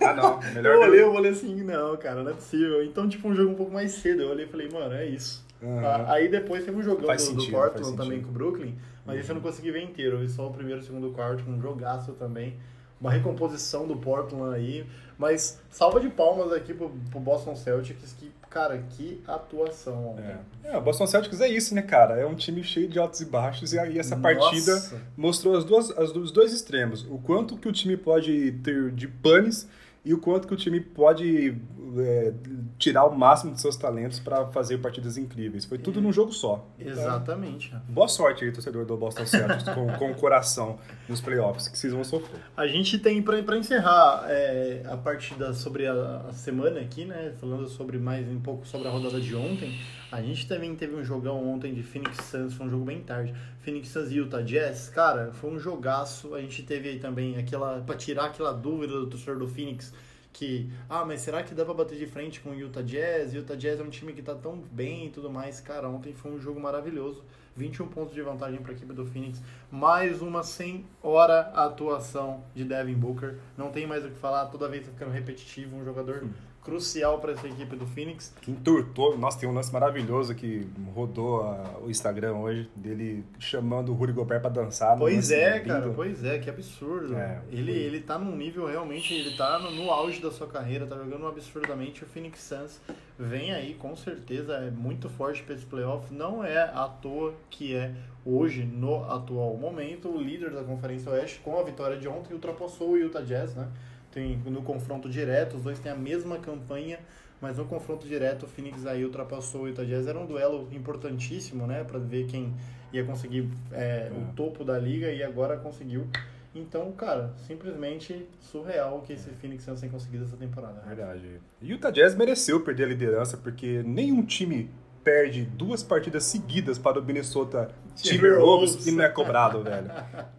Ah, 0.00 0.12
não. 0.14 0.40
Melhor 0.52 0.74
eu 0.74 0.80
olhei, 0.80 1.02
eu 1.02 1.12
falei 1.12 1.30
assim, 1.30 1.62
não, 1.62 1.96
cara, 1.96 2.22
não 2.22 2.30
é 2.30 2.34
possível. 2.34 2.82
Então, 2.84 3.08
tipo, 3.08 3.28
um 3.28 3.34
jogo 3.34 3.52
um 3.52 3.54
pouco 3.54 3.72
mais 3.72 3.92
cedo. 3.92 4.22
Eu 4.22 4.30
olhei 4.30 4.44
e 4.46 4.48
falei, 4.48 4.68
mano, 4.68 4.94
é 4.94 5.06
isso. 5.06 5.44
Ah, 5.62 6.12
Aí 6.12 6.28
depois 6.28 6.64
teve 6.64 6.76
um 6.76 6.82
jogão 6.82 7.06
Faz 7.06 7.26
do, 7.28 7.34
do 7.34 7.40
sentido, 7.40 7.54
Portland 7.56 7.82
faz 7.84 7.96
também 7.96 8.20
com 8.20 8.28
o 8.28 8.32
Brooklyn, 8.32 8.74
mas 9.06 9.18
esse 9.20 9.30
eu 9.30 9.34
não 9.34 9.40
consegui 9.42 9.70
ver 9.70 9.82
inteiro. 9.82 10.16
Eu 10.16 10.20
vi 10.20 10.28
só 10.28 10.46
o 10.48 10.52
primeiro 10.52 10.80
e 10.80 10.82
o 10.82 10.84
segundo 10.84 11.10
quarto, 11.12 11.42
um 11.48 11.60
jogaço 11.60 12.12
também. 12.12 12.54
Uma 13.00 13.10
recomposição 13.10 13.86
do 13.86 13.96
Portland 13.96 14.54
aí. 14.54 14.84
Mas 15.18 15.60
salva 15.70 15.98
de 15.98 16.08
palmas 16.10 16.52
aqui 16.52 16.74
pro, 16.74 16.90
pro 17.10 17.18
Boston 17.20 17.56
Celtics, 17.56 18.12
que, 18.18 18.30
cara, 18.56 18.82
que 18.96 19.20
atuação. 19.26 20.16
É. 20.64 20.72
É, 20.72 20.78
o 20.78 20.80
Boston 20.80 21.06
Celtics 21.06 21.42
é 21.42 21.48
isso, 21.48 21.74
né, 21.74 21.82
cara? 21.82 22.14
É 22.14 22.24
um 22.24 22.34
time 22.34 22.64
cheio 22.64 22.88
de 22.88 22.98
altos 22.98 23.20
e 23.20 23.26
baixos 23.26 23.74
e 23.74 23.78
aí 23.78 23.98
essa 23.98 24.16
Nossa. 24.16 24.34
partida 24.34 25.04
mostrou 25.14 25.54
as 25.54 25.64
duas, 25.64 25.90
as, 25.90 26.10
os 26.16 26.32
dois 26.32 26.54
extremos. 26.54 27.04
O 27.10 27.18
quanto 27.18 27.58
que 27.58 27.68
o 27.68 27.72
time 27.72 27.98
pode 27.98 28.52
ter 28.64 28.90
de 28.92 29.06
panes 29.06 29.68
e 30.06 30.14
o 30.14 30.18
quanto 30.18 30.46
que 30.46 30.54
o 30.54 30.56
time 30.56 30.80
pode 30.80 31.56
é, 31.98 32.32
tirar 32.78 33.06
o 33.06 33.18
máximo 33.18 33.52
de 33.52 33.60
seus 33.60 33.76
talentos 33.76 34.20
para 34.20 34.46
fazer 34.46 34.78
partidas 34.78 35.18
incríveis. 35.18 35.64
Foi 35.64 35.78
tudo 35.78 36.00
num 36.00 36.12
jogo 36.12 36.32
só. 36.32 36.64
Exatamente. 36.78 37.74
Boa 37.88 38.06
sorte 38.06 38.44
aí, 38.44 38.52
torcedor 38.52 38.86
do 38.86 38.96
Boston 38.96 39.26
Celtics, 39.26 39.64
com, 39.74 39.86
com 39.98 40.12
o 40.12 40.14
coração 40.14 40.78
nos 41.08 41.20
playoffs, 41.20 41.66
que 41.66 41.76
vocês 41.76 41.92
vão 41.92 42.04
sofrer. 42.04 42.40
A 42.56 42.68
gente 42.68 43.00
tem, 43.00 43.20
pra 43.20 43.58
encerrar 43.58 44.26
é, 44.28 44.84
a 44.88 44.96
partida 44.96 45.52
sobre 45.52 45.88
a, 45.88 46.26
a 46.28 46.32
semana 46.32 46.78
aqui, 46.78 47.04
né? 47.04 47.32
Falando 47.40 47.66
sobre 47.66 47.98
mais 47.98 48.28
um 48.28 48.38
pouco 48.40 48.64
sobre 48.64 48.86
a 48.86 48.90
rodada 48.92 49.20
de 49.20 49.34
ontem. 49.34 49.76
A 50.12 50.22
gente 50.22 50.46
também 50.46 50.74
teve 50.76 50.94
um 50.94 51.04
jogão 51.04 51.44
ontem 51.52 51.74
de 51.74 51.82
Phoenix 51.82 52.16
Suns, 52.26 52.54
foi 52.54 52.66
um 52.66 52.70
jogo 52.70 52.84
bem 52.84 53.00
tarde. 53.00 53.34
Phoenix 53.60 53.88
Suns 53.88 54.12
e 54.12 54.16
Utah 54.16 54.40
Jazz, 54.40 54.88
cara, 54.88 55.32
foi 55.32 55.50
um 55.50 55.58
jogaço. 55.58 56.34
A 56.34 56.40
gente 56.40 56.62
teve 56.62 56.88
aí 56.88 56.98
também 57.00 57.36
aquela. 57.36 57.80
pra 57.80 57.96
tirar 57.96 58.26
aquela 58.26 58.52
dúvida 58.52 58.92
do 58.92 59.08
torcedor 59.08 59.38
do 59.38 59.48
Phoenix. 59.48 59.92
Que, 60.36 60.70
ah, 60.86 61.02
mas 61.02 61.22
será 61.22 61.42
que 61.42 61.54
dá 61.54 61.64
pra 61.64 61.72
bater 61.72 61.96
de 61.96 62.06
frente 62.06 62.40
com 62.40 62.50
o 62.50 62.54
Utah 62.54 62.82
Jazz? 62.82 63.32
Utah 63.32 63.54
Jazz 63.54 63.80
é 63.80 63.82
um 63.82 63.88
time 63.88 64.12
que 64.12 64.20
tá 64.20 64.34
tão 64.34 64.58
bem 64.70 65.06
e 65.06 65.08
tudo 65.08 65.30
mais. 65.30 65.60
Cara, 65.60 65.88
ontem 65.88 66.12
foi 66.12 66.30
um 66.30 66.38
jogo 66.38 66.60
maravilhoso. 66.60 67.24
21 67.56 67.88
pontos 67.88 68.14
de 68.14 68.20
vantagem 68.20 68.60
para 68.60 68.72
a 68.72 68.74
equipe 68.74 68.92
do 68.92 69.06
Phoenix. 69.06 69.40
Mais 69.70 70.20
uma 70.20 70.42
100 70.42 70.84
hora 71.02 71.40
atuação 71.54 72.44
de 72.54 72.64
Devin 72.64 72.92
Booker. 72.92 73.38
Não 73.56 73.70
tem 73.72 73.86
mais 73.86 74.04
o 74.04 74.10
que 74.10 74.18
falar, 74.18 74.44
toda 74.48 74.68
vez 74.68 74.84
tá 74.84 74.92
ficando 74.92 75.10
repetitivo. 75.10 75.74
Um 75.74 75.82
jogador 75.82 76.26
crucial 76.66 77.18
para 77.20 77.32
essa 77.32 77.46
equipe 77.46 77.74
do 77.76 77.86
Phoenix. 77.86 78.34
Que 78.42 78.50
enturtou. 78.50 79.16
Nossa, 79.16 79.38
tem 79.38 79.48
um 79.48 79.54
lance 79.54 79.72
maravilhoso 79.72 80.34
que 80.34 80.66
rodou 80.94 81.42
a- 81.42 81.78
o 81.82 81.88
Instagram 81.88 82.34
hoje, 82.34 82.68
dele 82.76 83.24
chamando 83.38 83.92
o 83.92 83.94
Rudy 83.94 84.12
Gobert 84.12 84.40
pra 84.40 84.50
dançar. 84.50 84.98
Pois 84.98 85.30
é, 85.30 85.58
lindo. 85.58 85.68
cara, 85.68 85.92
pois 85.94 86.24
é, 86.24 86.38
que 86.38 86.50
absurdo. 86.50 87.14
É, 87.16 87.40
ele, 87.50 87.72
foi. 87.72 87.82
ele 87.82 88.00
tá 88.00 88.18
num 88.18 88.36
nível 88.36 88.66
realmente, 88.66 89.14
ele 89.14 89.36
tá 89.36 89.58
no, 89.60 89.70
no 89.70 89.90
auge 89.90 90.20
da 90.20 90.30
sua 90.30 90.48
carreira, 90.48 90.86
tá 90.86 90.96
jogando 90.96 91.26
absurdamente. 91.26 92.02
O 92.02 92.06
Phoenix 92.06 92.40
Suns 92.40 92.80
vem 93.18 93.52
aí, 93.52 93.74
com 93.74 93.94
certeza, 93.96 94.54
é 94.54 94.70
muito 94.70 95.08
forte 95.08 95.42
para 95.44 95.54
esse 95.54 95.64
playoff. 95.64 96.12
Não 96.12 96.44
é 96.44 96.58
à 96.58 96.88
toa 97.00 97.32
que 97.48 97.74
é 97.74 97.94
hoje, 98.24 98.64
no 98.64 99.04
atual 99.08 99.56
momento, 99.56 100.08
o 100.08 100.20
líder 100.20 100.50
da 100.50 100.64
Conferência 100.64 101.12
Oeste, 101.12 101.38
com 101.44 101.58
a 101.58 101.62
vitória 101.62 101.96
de 101.96 102.08
ontem, 102.08 102.34
ultrapassou 102.34 102.90
o 102.90 102.96
Utah 102.98 103.20
Jazz, 103.22 103.54
né? 103.54 103.68
Tem, 104.16 104.38
no 104.46 104.62
confronto 104.62 105.10
direto, 105.10 105.58
os 105.58 105.62
dois 105.62 105.78
têm 105.78 105.92
a 105.92 105.94
mesma 105.94 106.38
campanha, 106.38 106.98
mas 107.38 107.58
no 107.58 107.66
confronto 107.66 108.08
direto, 108.08 108.44
o 108.44 108.48
Phoenix 108.48 108.86
aí 108.86 109.04
ultrapassou 109.04 109.64
o 109.64 109.68
Utah 109.68 109.84
Jazz. 109.84 110.06
Era 110.06 110.18
um 110.18 110.24
duelo 110.24 110.66
importantíssimo, 110.72 111.66
né? 111.66 111.84
Para 111.84 111.98
ver 111.98 112.24
quem 112.24 112.54
ia 112.94 113.04
conseguir 113.04 113.46
é, 113.70 114.10
o 114.10 114.32
topo 114.32 114.64
da 114.64 114.78
liga 114.78 115.10
e 115.10 115.22
agora 115.22 115.58
conseguiu. 115.58 116.06
Então, 116.54 116.90
cara, 116.92 117.34
simplesmente 117.46 118.26
surreal 118.40 118.96
o 118.96 119.02
que 119.02 119.12
esse 119.12 119.28
Phoenix 119.32 119.64
Suns 119.64 119.82
tem 119.82 119.90
conseguido 119.90 120.24
essa 120.24 120.38
temporada. 120.38 120.80
Verdade. 120.86 121.38
E 121.60 121.72
o 121.72 121.72
Utah 121.72 121.90
Jazz 121.90 122.14
mereceu 122.14 122.60
perder 122.60 122.84
a 122.84 122.86
liderança, 122.86 123.36
porque 123.36 123.82
nenhum 123.82 124.24
time 124.24 124.70
perde 125.04 125.42
duas 125.44 125.82
partidas 125.82 126.24
seguidas 126.24 126.78
para 126.78 126.98
o 126.98 127.04
Minnesota. 127.04 127.70
Timberwolves 127.94 128.86
e 128.86 128.92
não 128.92 129.04
é 129.04 129.10
cobrado, 129.10 129.62
velho. 129.62 129.90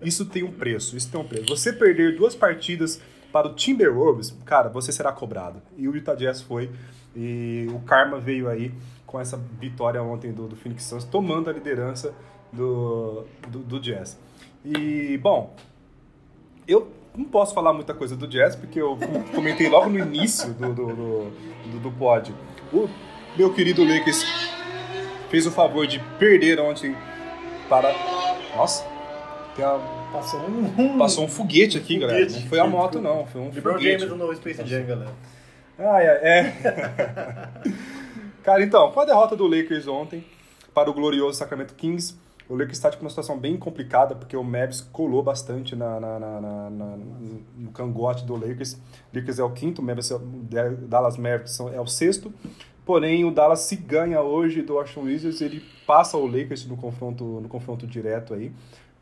Isso 0.01 0.25
tem 0.25 0.41
um 0.41 0.51
preço, 0.51 0.97
isso 0.97 1.11
tem 1.11 1.21
um 1.21 1.27
preço. 1.27 1.45
Você 1.45 1.71
perder 1.71 2.15
duas 2.17 2.33
partidas 2.33 2.99
para 3.31 3.47
o 3.47 3.53
Timberwolves, 3.53 4.35
cara, 4.45 4.69
você 4.69 4.91
será 4.91 5.11
cobrado. 5.11 5.61
E 5.77 5.87
o 5.87 5.95
Utah 5.95 6.15
Jazz 6.15 6.41
foi, 6.41 6.71
e 7.15 7.67
o 7.71 7.79
Karma 7.79 8.19
veio 8.19 8.49
aí 8.49 8.71
com 9.05 9.19
essa 9.19 9.37
vitória 9.59 10.01
ontem 10.01 10.31
do, 10.31 10.47
do 10.47 10.55
Phoenix 10.55 10.83
Suns, 10.83 11.03
tomando 11.03 11.49
a 11.49 11.53
liderança 11.53 12.13
do, 12.51 13.25
do, 13.47 13.59
do 13.59 13.79
Jazz. 13.79 14.19
E, 14.63 15.17
bom, 15.17 15.55
eu 16.67 16.87
não 17.15 17.25
posso 17.25 17.53
falar 17.53 17.73
muita 17.73 17.93
coisa 17.93 18.15
do 18.15 18.27
Jazz, 18.27 18.55
porque 18.55 18.79
eu 18.79 18.97
comentei 19.33 19.69
logo 19.69 19.89
no 19.89 19.97
início 19.97 20.53
do, 20.53 20.73
do, 20.73 20.85
do, 20.85 21.79
do. 21.79 22.47
O 22.73 22.89
meu 23.37 23.53
querido 23.53 23.83
Lakers 23.83 24.23
fez 25.29 25.45
o 25.47 25.51
favor 25.51 25.87
de 25.87 25.99
perder 26.19 26.59
ontem 26.59 26.95
para. 27.69 27.93
Nossa, 28.55 28.85
Passou 30.11 30.39
um. 30.41 30.97
passou 30.97 31.25
um 31.25 31.27
foguete 31.27 31.77
aqui, 31.77 31.97
galera. 31.99 32.19
Foguete. 32.19 32.41
Não 32.41 32.49
foi 32.49 32.59
a 32.59 32.67
moto, 32.67 33.01
não. 33.01 33.25
Foi 33.25 33.41
um 33.41 33.49
LeBron 33.51 33.73
foguete. 33.73 33.99
James 33.99 34.09
no 34.09 34.17
novo 34.17 34.35
Space 34.35 34.65
Jam, 34.65 34.85
galera. 34.85 35.11
Ah, 35.79 36.01
é. 36.01 36.07
é. 36.23 36.53
Cara, 38.43 38.63
então, 38.63 38.91
com 38.91 38.99
a 38.99 39.05
derrota 39.05 39.35
do 39.35 39.45
Lakers 39.47 39.87
ontem 39.87 40.23
para 40.73 40.89
o 40.89 40.93
glorioso 40.93 41.37
Sacramento 41.37 41.73
Kings, 41.75 42.15
o 42.47 42.53
Lakers 42.53 42.77
está 42.77 42.89
tipo, 42.89 43.03
numa 43.03 43.09
situação 43.09 43.37
bem 43.37 43.57
complicada, 43.57 44.15
porque 44.15 44.37
o 44.37 44.43
Mavs 44.43 44.81
colou 44.81 45.21
bastante 45.21 45.75
na, 45.75 45.99
na- 45.99 46.19
na- 46.19 46.41
na- 46.41 46.69
na- 46.69 46.97
no 47.57 47.71
cangote 47.71 48.25
do 48.25 48.35
Lakers. 48.35 48.73
O 49.13 49.17
Lakers 49.17 49.39
é 49.39 49.43
o 49.43 49.49
quinto, 49.51 49.81
o 49.81 49.85
Mavs 49.85 50.09
é 50.11 50.15
o, 50.15 50.19
Dallas 50.19 51.17
Mavericks 51.17 51.59
é 51.59 51.81
o 51.81 51.87
sexto. 51.87 52.33
Porém, 52.85 53.25
o 53.25 53.31
Dallas 53.31 53.59
se 53.61 53.75
ganha 53.75 54.21
hoje 54.21 54.61
do 54.61 54.75
Washington 54.75 55.01
Wizards, 55.01 55.41
ele 55.41 55.61
passa 55.85 56.15
o 56.15 56.25
Lakers 56.25 56.65
no 56.65 56.77
confronto, 56.77 57.23
no 57.41 57.49
confronto 57.49 57.85
direto 57.85 58.33
aí, 58.33 58.49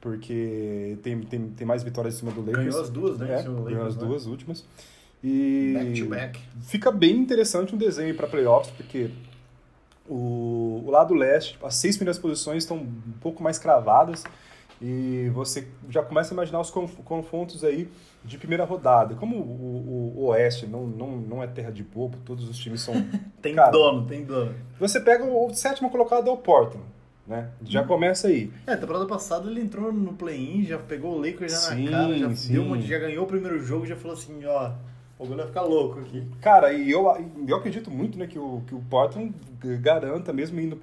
porque 0.06 1.00
tem, 1.02 1.20
tem, 1.22 1.48
tem 1.50 1.66
mais 1.66 1.82
vitórias 1.82 2.14
em 2.14 2.18
cima 2.20 2.32
do 2.32 2.42
Lakers. 2.42 2.66
Ganhou 2.68 2.82
as 2.82 2.90
duas, 2.92 3.18
né? 3.18 3.34
É, 3.34 3.38
cima 3.42 3.56
do 3.56 3.64
ganhou 3.64 3.80
Lakers, 3.80 3.96
as 3.96 4.02
né? 4.02 4.08
duas 4.08 4.26
últimas. 4.28 4.64
E 5.24 5.74
Back 5.76 6.00
to 6.02 6.06
back. 6.08 6.40
fica 6.62 6.92
bem 6.92 7.18
interessante 7.18 7.74
um 7.74 7.78
desenho 7.78 8.14
para 8.16 8.28
playoffs, 8.28 8.72
porque 8.78 9.10
o, 10.08 10.84
o 10.86 10.92
lado 10.92 11.16
leste, 11.16 11.58
as 11.64 11.74
seis 11.76 11.98
primeiras 11.98 12.20
posições 12.20 12.62
estão 12.64 12.78
um 12.78 13.14
pouco 13.20 13.42
mais 13.42 13.58
cravadas 13.58 14.24
e 14.80 15.32
você 15.34 15.68
já 15.90 16.04
começa 16.04 16.32
a 16.32 16.36
imaginar 16.36 16.60
os 16.60 16.70
conf- 16.70 17.00
confrontos 17.04 17.64
aí 17.64 17.90
de 18.24 18.38
primeira 18.38 18.64
rodada. 18.64 19.16
Como 19.16 19.38
o, 19.38 19.40
o- 19.40 20.14
o 20.22 20.26
oeste 20.28 20.68
não, 20.68 20.86
não, 20.86 21.18
não 21.18 21.42
é 21.44 21.48
terra 21.48 21.72
de 21.72 21.82
bobo, 21.82 22.18
todos 22.24 22.48
os 22.48 22.58
times 22.60 22.82
são... 22.82 22.94
Tem 23.42 23.56
Cara, 23.56 23.72
dono, 23.72 24.06
tem 24.08 24.24
dono. 24.26 24.54
Você 24.80 25.00
pega 25.00 25.24
o 25.24 25.52
sétimo 25.54 25.90
colocado 25.90 26.28
é 26.28 26.32
o 26.32 26.38
Portland, 26.38 26.84
né? 27.28 27.50
Já 27.64 27.82
Hum. 27.82 27.88
começa 27.88 28.28
aí. 28.28 28.52
É, 28.68 28.76
temporada 28.76 29.06
passada 29.06 29.50
ele 29.50 29.62
entrou 29.62 29.92
no 29.92 30.14
play-in, 30.14 30.64
já 30.64 30.78
pegou 30.78 31.16
o 31.16 31.18
Lakers 31.20 31.52
já 31.52 31.58
Sim, 31.76 31.86
na 31.86 31.92
cara, 31.92 32.18
já, 32.18 32.36
sim. 32.36 32.54
deu 32.54 32.64
uma, 32.64 32.80
já 32.82 33.00
ganhou 33.00 33.24
o 33.24 33.28
primeiro 33.28 33.60
jogo, 33.60 33.86
já 33.86 33.96
falou 33.96 34.16
assim, 34.16 34.44
ó, 34.46 34.72
o 35.18 35.24
bagulho 35.24 35.38
vai 35.38 35.48
ficar 35.48 35.62
louco 35.64 36.00
aqui. 36.00 36.28
Cara, 36.42 36.74
e 36.74 36.92
eu, 36.92 37.06
eu 37.48 37.56
acredito 37.56 37.90
muito 37.90 38.18
né, 38.18 38.28
que, 38.28 38.38
o, 38.38 38.62
que 38.68 38.76
o 38.76 38.80
Portland 38.90 39.34
garanta, 39.82 40.32
mesmo 40.34 40.60
indo 40.60 40.76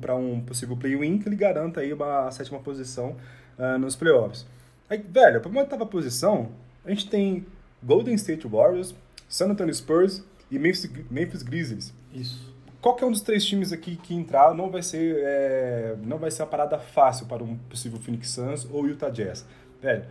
para 0.00 0.14
um 0.16 0.40
possível 0.40 0.76
play-win, 0.76 1.18
que 1.18 1.28
ele 1.28 1.36
garanta 1.36 1.80
aí 1.80 1.92
uma 1.92 2.30
sétima 2.32 2.58
posição 2.58 3.16
ah, 3.58 3.78
nos 3.78 3.96
playoffs. 3.96 4.44
Aí, 4.90 4.98
velho, 4.98 5.40
para 5.40 5.50
uma 5.50 5.60
oitava 5.60 5.86
posição, 5.86 6.48
a 6.84 6.90
gente 6.90 7.08
tem 7.08 7.46
Golden 7.82 8.14
State 8.16 8.46
Warriors, 8.46 8.94
San 9.28 9.46
Antonio 9.50 9.72
Spurs 9.74 10.24
e 10.50 10.58
Memphis, 10.58 10.90
Memphis 11.10 11.42
Grizzlies. 11.42 11.94
Isso. 12.12 12.52
Qualquer 12.80 13.06
um 13.06 13.10
dos 13.10 13.20
três 13.20 13.44
times 13.44 13.72
aqui 13.72 13.96
que 13.96 14.14
entrar 14.14 14.54
não 14.54 14.70
vai 14.70 14.82
ser, 14.82 15.16
é, 15.18 15.96
não 16.04 16.16
vai 16.16 16.30
ser 16.30 16.42
uma 16.42 16.48
parada 16.48 16.78
fácil 16.78 17.26
para 17.26 17.42
um 17.42 17.56
possível 17.56 17.98
Phoenix 17.98 18.30
Suns 18.30 18.68
ou 18.70 18.86
Utah 18.86 19.10
Jazz. 19.10 19.44
Velho, 19.82 20.04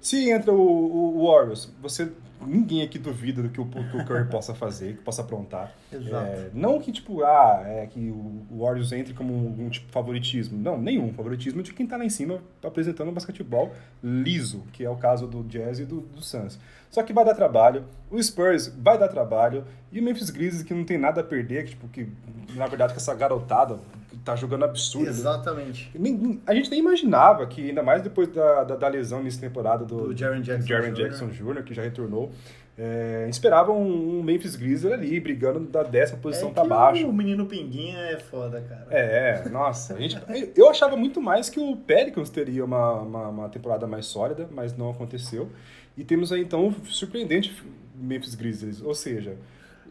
se 0.00 0.30
entra 0.30 0.52
o, 0.52 1.16
o 1.16 1.26
Warriors, 1.26 1.72
você 1.80 2.12
ninguém 2.46 2.82
aqui 2.82 2.98
duvida 2.98 3.42
do 3.42 3.48
que 3.48 3.60
o, 3.60 3.66
que 3.66 3.96
o 3.96 4.04
Curry 4.04 4.26
possa 4.30 4.54
fazer, 4.54 4.96
que 4.96 5.02
possa 5.02 5.22
aprontar. 5.22 5.74
Exato. 5.92 6.26
É, 6.26 6.50
não 6.52 6.78
que, 6.80 6.92
tipo, 6.92 7.22
ah, 7.24 7.62
é 7.66 7.86
que 7.86 8.10
o 8.10 8.58
Warriors 8.58 8.92
entre 8.92 9.14
como 9.14 9.34
um, 9.34 9.68
tipo 9.68 9.90
favoritismo. 9.90 10.58
Não, 10.58 10.80
nenhum. 10.80 11.12
Favoritismo 11.12 11.62
de 11.62 11.72
quem 11.72 11.86
tá 11.86 11.96
lá 11.96 12.04
em 12.04 12.10
cima 12.10 12.40
apresentando 12.62 13.08
um 13.08 13.14
basquetebol 13.14 13.72
liso, 14.02 14.64
que 14.72 14.84
é 14.84 14.90
o 14.90 14.96
caso 14.96 15.26
do 15.26 15.42
Jazz 15.44 15.78
e 15.78 15.84
do, 15.84 16.00
do 16.00 16.22
Suns. 16.22 16.58
Só 16.94 17.02
que 17.02 17.12
vai 17.12 17.24
dar 17.24 17.34
trabalho, 17.34 17.84
o 18.08 18.22
Spurs 18.22 18.68
vai 18.68 18.96
dar 18.96 19.08
trabalho, 19.08 19.64
e 19.90 19.98
o 19.98 20.02
Memphis 20.02 20.30
Grizzlies 20.30 20.62
que 20.62 20.72
não 20.72 20.84
tem 20.84 20.96
nada 20.96 21.22
a 21.22 21.24
perder, 21.24 21.64
que, 21.64 21.70
tipo, 21.70 21.88
que 21.88 22.06
na 22.54 22.68
verdade 22.68 22.92
com 22.92 22.98
essa 23.00 23.12
garotada 23.14 23.78
que 24.08 24.16
tá 24.18 24.36
jogando 24.36 24.64
absurdo. 24.64 25.06
né? 25.06 25.10
Exatamente. 25.10 25.90
Nem- 25.98 26.40
A 26.46 26.54
gente 26.54 26.70
nem 26.70 26.78
imaginava 26.78 27.44
que, 27.48 27.68
ainda 27.68 27.82
mais 27.82 28.00
depois 28.00 28.28
da, 28.28 28.62
da, 28.62 28.76
da 28.76 28.86
lesão 28.86 29.20
nessa 29.24 29.40
temporada 29.40 29.84
do, 29.84 30.06
Do 30.08 30.16
Jaren 30.16 30.40
Jackson 30.40 30.68
Jaren 30.68 30.92
Jr. 30.92 31.02
Jackson 31.02 31.26
Jr., 31.30 31.64
que 31.64 31.74
já 31.74 31.82
retornou, 31.82 32.30
é, 32.76 33.26
esperavam 33.30 33.80
um, 33.80 34.18
um 34.18 34.22
Memphis 34.22 34.56
Grizzlies 34.56 34.92
ali, 34.92 35.20
brigando 35.20 35.60
da 35.60 35.84
décima 35.84 36.18
posição 36.18 36.52
é 36.54 36.66
baixo. 36.66 37.06
O 37.06 37.12
menino 37.12 37.46
Pinguinha 37.46 37.98
é 37.98 38.18
foda, 38.18 38.60
cara. 38.60 38.86
É, 38.90 39.48
nossa, 39.48 39.94
a 39.94 40.00
gente, 40.00 40.18
eu 40.56 40.68
achava 40.68 40.96
muito 40.96 41.20
mais 41.20 41.48
que 41.48 41.60
o 41.60 41.76
Pelicans 41.76 42.30
teria 42.30 42.64
uma, 42.64 42.94
uma, 43.00 43.28
uma 43.28 43.48
temporada 43.48 43.86
mais 43.86 44.06
sólida, 44.06 44.48
mas 44.50 44.76
não 44.76 44.90
aconteceu. 44.90 45.50
E 45.96 46.02
temos 46.02 46.32
aí 46.32 46.40
então 46.40 46.68
o 46.68 46.86
surpreendente 46.86 47.62
Memphis 47.94 48.34
Grizzlies, 48.34 48.82
ou 48.82 48.94
seja, 48.94 49.36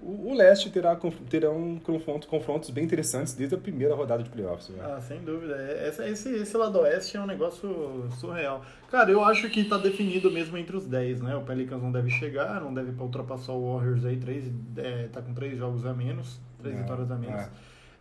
o, 0.05 0.31
o 0.31 0.33
leste 0.35 0.69
terá, 0.69 0.95
terão 1.29 1.79
confrontos, 1.83 2.27
confrontos 2.27 2.69
bem 2.69 2.83
interessantes 2.83 3.33
desde 3.33 3.55
a 3.55 3.57
primeira 3.57 3.95
rodada 3.95 4.21
de 4.23 4.29
playoffs. 4.29 4.69
né? 4.69 4.83
Ah, 4.83 4.99
sem 5.01 5.19
dúvida. 5.23 5.55
É- 5.55 5.87
Esse, 5.89 6.03
esse, 6.09 6.29
esse 6.35 6.57
lado 6.57 6.79
oeste 6.79 7.17
é 7.17 7.21
um 7.21 7.25
negócio 7.25 8.07
surreal. 8.19 8.63
Cara, 8.91 9.09
eu 9.11 9.23
acho 9.23 9.49
que 9.49 9.63
tá 9.63 9.77
definido 9.77 10.29
mesmo 10.31 10.57
entre 10.57 10.75
os 10.77 10.85
10, 10.85 11.21
né? 11.21 11.35
O 11.35 11.41
Pelicans 11.41 11.81
não 11.81 11.91
deve 11.91 12.09
chegar, 12.09 12.59
não 12.61 12.73
deve 12.73 12.91
ultrapassar 13.01 13.53
o 13.53 13.75
Warriors 13.75 14.05
aí, 14.05 14.17
três, 14.17 14.45
é, 14.77 15.07
tá 15.11 15.21
com 15.21 15.33
três 15.33 15.57
jogos 15.57 15.85
a 15.85 15.93
menos, 15.93 16.39
três 16.61 16.75
É, 16.75 16.81
vitórias 16.81 17.09
a 17.11 17.15
menos. 17.15 17.41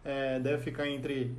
É, 0.04 0.40
deve 0.40 0.62
ficar 0.62 0.88
entre. 0.88 1.32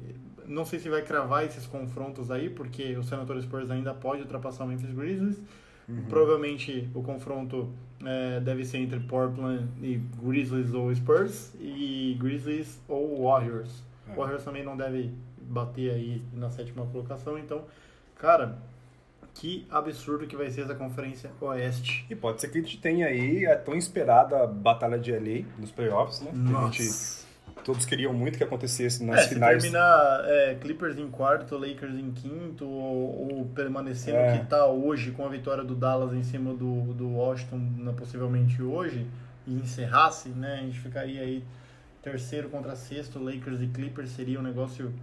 Não 0.45 0.65
sei 0.65 0.80
se 0.80 0.89
vai 0.89 1.02
cravar 1.02 1.45
esses 1.45 1.65
confrontos 1.65 2.30
aí, 2.32 2.49
porque 2.49 2.95
o 2.97 3.04
San 3.04 3.17
Antonio 3.21 3.41
Spurs 3.41 3.69
ainda 3.71 3.93
pode 3.93 4.21
ultrapassar 4.21 4.63
o 4.65 4.67
Memphis 4.67 4.91
Grizzlies. 4.91 5.41
Uhum. 5.88 6.06
Provavelmente 6.10 6.89
o 6.93 7.02
confronto 7.02 7.69
é, 8.06 8.39
deve 8.39 8.65
ser 8.65 8.78
entre 8.78 9.00
Portland 9.00 9.67
e 9.82 10.02
Grizzlies 10.22 10.74
ou 10.74 10.93
Spurs, 10.93 11.54
e 11.60 12.17
Grizzlies 12.19 12.80
ou 12.88 13.24
Warriors. 13.24 13.84
É. 14.08 14.15
Warriors 14.15 14.43
também 14.43 14.63
não 14.63 14.76
deve 14.76 15.12
bater 15.41 15.91
aí 15.91 16.22
na 16.34 16.50
sétima 16.50 16.86
colocação, 16.86 17.38
então, 17.38 17.63
cara, 18.17 18.58
que 19.34 19.65
absurdo 19.69 20.28
que 20.28 20.36
vai 20.36 20.50
ser 20.50 20.62
essa 20.62 20.76
conferência 20.76 21.32
Oeste. 21.41 22.06
E 22.10 22.15
pode 22.15 22.39
ser 22.39 22.50
que 22.50 22.60
a 22.60 22.62
gente 22.62 22.80
tenha 22.80 23.08
aí 23.08 23.46
a 23.46 23.58
tão 23.58 23.76
esperada 23.76 24.46
batalha 24.48 25.00
de 25.00 25.12
LA 25.12 25.46
nos 25.58 25.72
playoffs, 25.72 26.22
né? 26.22 26.32
Nossa. 26.34 27.23
Todos 27.63 27.86
queriam 27.86 28.13
muito 28.13 28.38
que 28.38 28.44
acontecesse 28.44 29.04
É, 29.04 29.06
nas 29.06 29.22
se 29.22 29.30
finais. 29.36 29.62
terminar 29.62 30.22
é, 30.26 30.56
Clippers 30.56 30.98
em 30.98 31.10
quarto, 31.10 31.58
Lakers 31.58 31.96
em 31.96 32.12
quinto, 32.12 32.66
ou, 32.68 33.38
ou 33.38 33.46
permanecendo 33.54 34.18
É. 34.18 34.38
que 34.39 34.46
tá 34.46 34.66
hoje 34.68 35.12
com 35.12 35.26
a 35.26 35.30
vitória 35.30 35.63
do 35.63 35.76
Dallas 35.76 36.13
em 36.13 36.24
cima 36.24 36.54
do, 36.54 36.94
do 36.94 37.10
Washington, 37.16 37.60
na- 37.78 37.94
possivelmente 37.94 38.62
hoje, 38.62 39.06
e 39.48 39.54
encerrasse, 39.56 40.30
né? 40.30 40.56
A 40.62 40.63
gente 40.63 40.80
ficaria 40.80 41.22
aí 41.22 41.44
terceiro 42.02 42.50
contra 42.50 42.76
sexto, 42.76 43.18
Lakers 43.24 43.62
e 43.62 43.68
Clippers 43.68 44.10
seria 44.10 44.39
um 44.39 44.44
negócio 44.44 44.94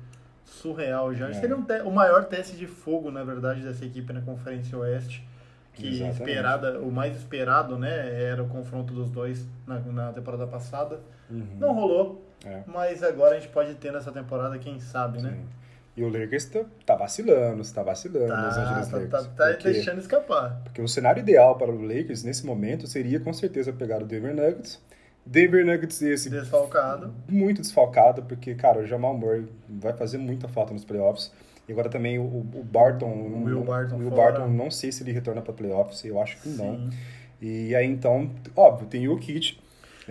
surreal 0.44 1.14
já. 1.14 1.28
É. 1.30 1.32
Seria 1.34 1.56
um 1.56 1.64
o 1.86 1.90
maior 1.92 2.24
teste 2.24 2.56
de 2.56 2.66
fogo, 2.66 3.10
na 3.10 3.22
verdade, 3.24 3.60
dessa 3.62 3.84
equipe 3.84 4.12
na 4.12 4.20
Conferência 4.20 4.76
Oeste. 4.78 5.26
Que 5.72 5.86
Exatamente. 5.88 6.20
esperada, 6.20 6.80
o 6.80 6.90
mais 6.90 7.16
esperado, 7.16 7.78
né, 7.78 8.22
era 8.24 8.42
o 8.42 8.48
confronto 8.48 8.92
dos 8.92 9.08
dois 9.08 9.46
na, 9.66 9.78
na 9.78 10.12
temporada 10.12 10.46
passada. 10.46 11.00
Uhum. 11.30 11.46
Não 11.60 11.72
rolou, 11.72 12.28
É. 12.44 12.62
mas 12.66 13.02
agora 13.02 13.36
a 13.36 13.40
gente 13.40 13.50
pode 13.52 13.74
ter 13.74 13.92
nessa 13.92 14.10
temporada, 14.10 14.58
quem 14.58 14.80
sabe, 14.80 15.20
né? 15.22 15.30
Sim. 15.30 15.44
E 15.96 16.04
o 16.04 16.08
Lakers 16.08 16.46
tá, 16.46 16.64
tá 16.86 16.94
vacilando, 16.94 17.60
está 17.62 17.82
vacilando, 17.82 18.28
Los 18.32 18.54
Tá, 18.54 18.62
Angeles 18.62 18.88
tá, 18.88 18.96
Lakers. 18.96 19.10
tá, 19.10 19.30
tá 19.44 19.52
porque, 19.52 19.70
deixando 19.72 19.98
escapar. 19.98 20.60
porque 20.64 20.80
o 20.80 20.88
cenário 20.88 21.20
ideal 21.20 21.58
para 21.58 21.70
o 21.70 21.82
Lakers 21.82 22.22
nesse 22.22 22.46
momento 22.46 22.86
seria 22.86 23.20
com 23.20 23.32
certeza 23.32 23.72
pegar 23.72 24.00
o 24.02 24.06
Denver 24.06 24.34
Nuggets. 24.34 24.80
Denver 25.26 25.66
Nuggets 25.66 26.00
esse 26.00 26.30
Desfalcado. 26.30 27.12
muito 27.28 27.60
desfalcado, 27.60 28.22
porque, 28.22 28.54
cara, 28.54 28.78
o 28.80 28.86
Jamal 28.86 29.14
Murray 29.18 29.46
vai 29.68 29.92
fazer 29.92 30.16
muita 30.16 30.48
falta 30.48 30.72
nos 30.72 30.84
playoffs. 30.84 31.30
E 31.68 31.72
agora 31.72 31.90
também 31.90 32.18
o, 32.18 32.22
o 32.22 32.64
Barton. 32.64 33.06
O 33.10 33.44
Will 33.44 33.62
Barton 33.62 33.96
o 33.96 33.98
Will. 33.98 34.10
Barton, 34.10 34.48
não 34.48 34.70
sei 34.70 34.90
se 34.90 35.02
ele 35.02 35.12
retorna 35.12 35.42
para 35.42 35.52
playoffs, 35.52 36.02
eu 36.04 36.20
acho 36.20 36.38
que 36.40 36.48
não. 36.48 36.76
Sim. 36.76 36.90
E 37.42 37.74
aí 37.74 37.86
então, 37.86 38.30
óbvio, 38.56 38.86
tem 38.86 39.06
o 39.08 39.18
Kit. 39.18 39.59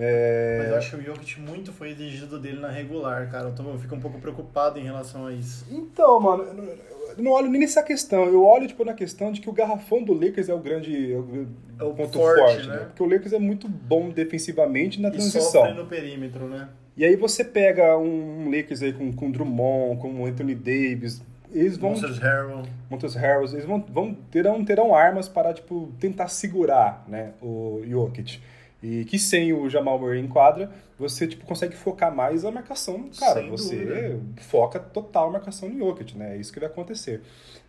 É, 0.02 0.58
Mas 0.60 0.70
eu 0.70 0.78
acho 0.78 0.90
que 0.92 0.96
o 0.98 1.02
Jokic 1.04 1.42
muito 1.42 1.74
foi 1.74 1.90
exigido 1.90 2.40
dele 2.40 2.60
na 2.60 2.70
regular, 2.70 3.30
cara. 3.30 3.52
Tô, 3.52 3.64
eu 3.64 3.78
fico 3.78 3.96
um 3.96 4.00
pouco 4.00 4.18
preocupado 4.20 4.80
em 4.80 4.84
relação 4.84 5.26
a 5.26 5.34
isso. 5.34 5.66
Então, 5.70 6.20
mano, 6.22 6.44
eu 6.44 7.24
não, 7.24 7.32
olho 7.32 7.50
nem 7.50 7.60
nessa 7.60 7.84
questão. 7.84 8.24
Eu 8.26 8.44
olho, 8.46 8.66
tipo, 8.66 8.86
na 8.86 8.94
questão 8.94 9.32
de 9.32 9.42
que 9.42 9.50
o 9.50 9.54
garrafão 9.54 10.02
do 10.02 10.14
Lakers 10.14 10.48
é 10.48 10.54
o 10.54 10.60
grande 10.60 11.12
é 11.12 11.18
o, 11.18 11.48
É 11.80 11.84
ponto 11.94 12.18
forte, 12.18 12.40
forte, 12.40 12.68
né? 12.68 12.76
né? 12.78 12.86
Porque 12.86 13.04
o 13.04 13.10
Lakers 13.10 13.34
é 13.34 13.40
muito 13.40 13.68
bom 13.68 14.10
defensivamente 14.10 15.02
na 15.02 15.10
E 15.10 15.12
transição. 15.12 15.42
sofre 15.42 15.74
no 15.74 15.86
perímetro, 15.86 16.48
né? 16.48 16.70
E 16.96 17.04
aí 17.04 17.16
você 17.16 17.44
pega 17.44 17.98
um 17.98 18.50
Lakers 18.50 18.82
aí 18.82 18.94
com, 18.94 19.12
com 19.12 19.32
Drummond, 19.32 20.02
com 20.02 20.26
Anthony 20.26 20.56
Davis, 20.56 21.22
eles 21.52 21.78
vão... 21.78 21.92
Monsters 21.92 22.20
Harrell. 22.20 22.64
Montes 22.90 23.16
Harrells, 23.16 23.54
eles 23.56 23.66
vão, 23.66 23.84
vão 23.90 24.14
terão, 24.14 24.64
terão 24.64 24.94
armas 24.94 25.28
para 25.28 25.54
tipo 25.54 25.92
tentar 26.00 26.28
segurar, 26.28 27.06
né, 27.08 27.32
o 27.42 27.82
Jokic. 27.88 28.42
E 28.82 29.04
que 29.06 29.20
sem 29.20 29.52
o 29.52 29.70
Jamal 29.70 30.00
Murray 30.00 30.22
em 30.22 30.28
quadra, 30.28 30.72
você 30.98 31.28
tipo 31.28 31.46
consegue 31.46 31.76
focar 31.76 32.14
mais 32.14 32.44
a 32.44 32.52
marcação, 32.52 33.10
cara, 33.18 33.42
Sem 33.42 33.50
você 33.50 33.76
dúvida. 33.76 34.20
foca 34.42 34.80
total 34.80 35.30
a 35.30 35.32
marcação 35.32 35.70
no 35.70 35.78
Jokic, 35.80 36.18
né? 36.18 36.36
É 36.36 36.38
isso 36.38 36.52
que 36.52 36.60
vai 36.60 36.68
acontecer. 36.68 37.22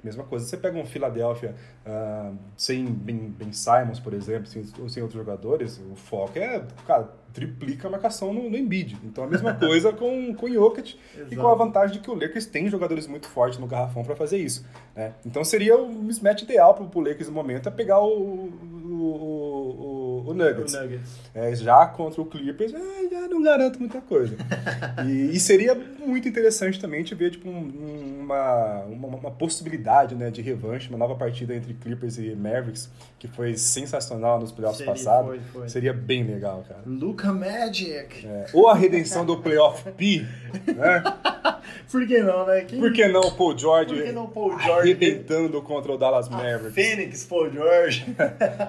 Mesma 0.03 0.25
coisa, 0.25 0.47
você 0.47 0.57
pega 0.57 0.79
um 0.79 0.85
Philadelphia 0.85 1.55
ah, 1.85 2.33
sem 2.57 2.87
ben, 2.87 3.17
ben 3.17 3.53
Simons, 3.53 4.01
por 4.01 4.15
exemplo, 4.15 4.47
sem, 4.47 4.65
ou 4.79 4.89
sem 4.89 5.03
outros 5.03 5.21
jogadores, 5.21 5.81
o 5.93 5.95
foco 5.95 6.39
é, 6.39 6.63
cara, 6.87 7.09
triplica 7.33 7.87
a 7.87 7.91
marcação 7.91 8.33
no, 8.33 8.49
no 8.49 8.57
Embiid. 8.57 8.99
Então 9.05 9.25
a 9.25 9.27
mesma 9.27 9.55
coisa 9.59 9.93
com, 9.93 10.35
com 10.35 10.47
o 10.47 10.53
Jokic 10.53 10.99
e 11.31 11.37
com 11.37 11.43
a 11.43 11.51
Exato. 11.51 11.57
vantagem 11.57 11.97
de 11.97 12.03
que 12.03 12.11
o 12.11 12.15
Lakers 12.15 12.47
tem 12.47 12.69
jogadores 12.69 13.07
muito 13.07 13.29
fortes 13.29 13.59
no 13.59 13.67
garrafão 13.67 14.03
para 14.03 14.17
fazer 14.17 14.39
isso. 14.39 14.67
Né? 14.97 15.15
Então 15.25 15.45
seria 15.45 15.77
o 15.77 15.89
mismatch 15.89 16.43
ideal 16.43 16.75
pro, 16.75 16.87
pro 16.87 17.01
Lakers 17.01 17.29
no 17.29 17.35
momento 17.35 17.69
é 17.69 17.73
pegar 17.73 18.01
o, 18.01 18.09
o, 18.09 18.95
o, 18.95 19.80
o 20.31 20.35
Nuggets. 20.35 20.75
O 20.75 20.81
Nuggets. 20.81 21.11
É, 21.35 21.55
já 21.55 21.87
contra 21.87 22.21
o 22.21 22.25
Clippers, 22.27 22.73
é, 22.75 23.09
já 23.11 23.29
não 23.29 23.43
garanto 23.43 23.79
muita 23.79 24.01
coisa. 24.01 24.37
e, 25.07 25.37
e 25.37 25.41
seria 25.41 25.75
muito 25.75 26.29
interessante 26.29 26.81
também 26.81 27.03
te 27.05 27.15
ver 27.15 27.31
tipo, 27.31 27.49
um- 27.49 28.19
uma, 28.21 28.81
uma, 28.85 29.09
uma 29.09 29.31
possibilidade 29.31 30.15
né, 30.15 30.31
de 30.31 30.41
revanche, 30.41 30.89
uma 30.89 30.99
nova 30.99 31.15
partida 31.17 31.55
entre 31.55 31.75
Clippers 31.75 32.17
e 32.19 32.35
Mavericks, 32.35 32.89
que 33.19 33.27
foi 33.29 33.57
sensacional 33.57 34.39
nos 34.41 34.53
playoffs 34.53 34.79
Seria, 34.79 34.93
passados. 34.93 35.27
foi, 35.31 35.41
foi. 35.53 35.69
Seria 35.69 35.93
bem 35.93 36.23
legal, 36.25 36.65
cara. 36.69 36.81
Luca 36.87 37.33
Magic. 37.33 38.27
É, 38.27 38.47
ou 38.53 38.69
a 38.69 38.75
redenção 38.75 39.25
do 39.27 39.37
playoff 39.39 39.91
P, 39.93 40.25
né? 40.67 41.03
Por 41.91 42.07
que 42.07 42.23
não, 42.23 42.47
né? 42.47 42.61
Quem- 42.63 42.79
Por 42.81 42.93
que 42.93 43.09
não 43.09 43.21
o 43.21 43.33
Paul 43.33 43.57
George 43.59 43.95
Por 43.95 44.03
que 44.05 44.13
não 44.13 44.27
Paul 44.27 44.59
George? 44.59 44.91
arrebentando 44.93 45.61
contra 45.63 45.93
o 45.93 45.99
Dallas 45.99 46.29
Mavericks? 46.29 46.75
Fênix 46.75 47.25
Paul 47.25 47.51
George. 47.51 48.07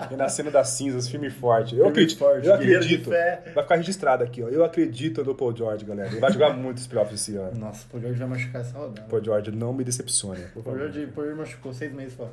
Renascendo 0.09 0.51
das 0.51 0.69
cinzas, 0.69 1.07
firme 1.07 1.27
e 1.27 1.31
forte. 1.31 1.75
Eu 1.75 1.87
acredito, 1.87 2.17
forte, 2.19 2.47
eu 2.47 2.53
acredito. 2.53 3.09
Vai 3.09 3.63
ficar 3.63 3.75
registrado 3.75 4.23
aqui, 4.23 4.43
ó. 4.43 4.47
Eu 4.49 4.63
acredito 4.63 5.23
no 5.23 5.35
Paul 5.35 5.55
George, 5.55 5.85
galera. 5.85 6.09
Ele 6.09 6.19
vai 6.19 6.31
jogar 6.31 6.51
muito 6.55 6.77
os 6.77 6.87
playoffs 6.87 7.19
esse 7.21 7.35
ano. 7.35 7.57
Nossa, 7.59 7.85
Paul 7.89 8.01
George 8.01 8.19
vai 8.19 8.27
machucar 8.27 8.61
essa 8.61 8.77
rodada. 8.77 9.07
Paul 9.09 9.23
George, 9.23 9.51
não 9.51 9.73
me 9.73 9.83
decepcione. 9.83 10.41
Paul. 10.63 10.77
George, 10.77 11.07
Paul 11.07 11.25
George 11.25 11.39
machucou 11.39 11.73
seis 11.73 11.93
meses 11.93 12.13
fora. 12.13 12.31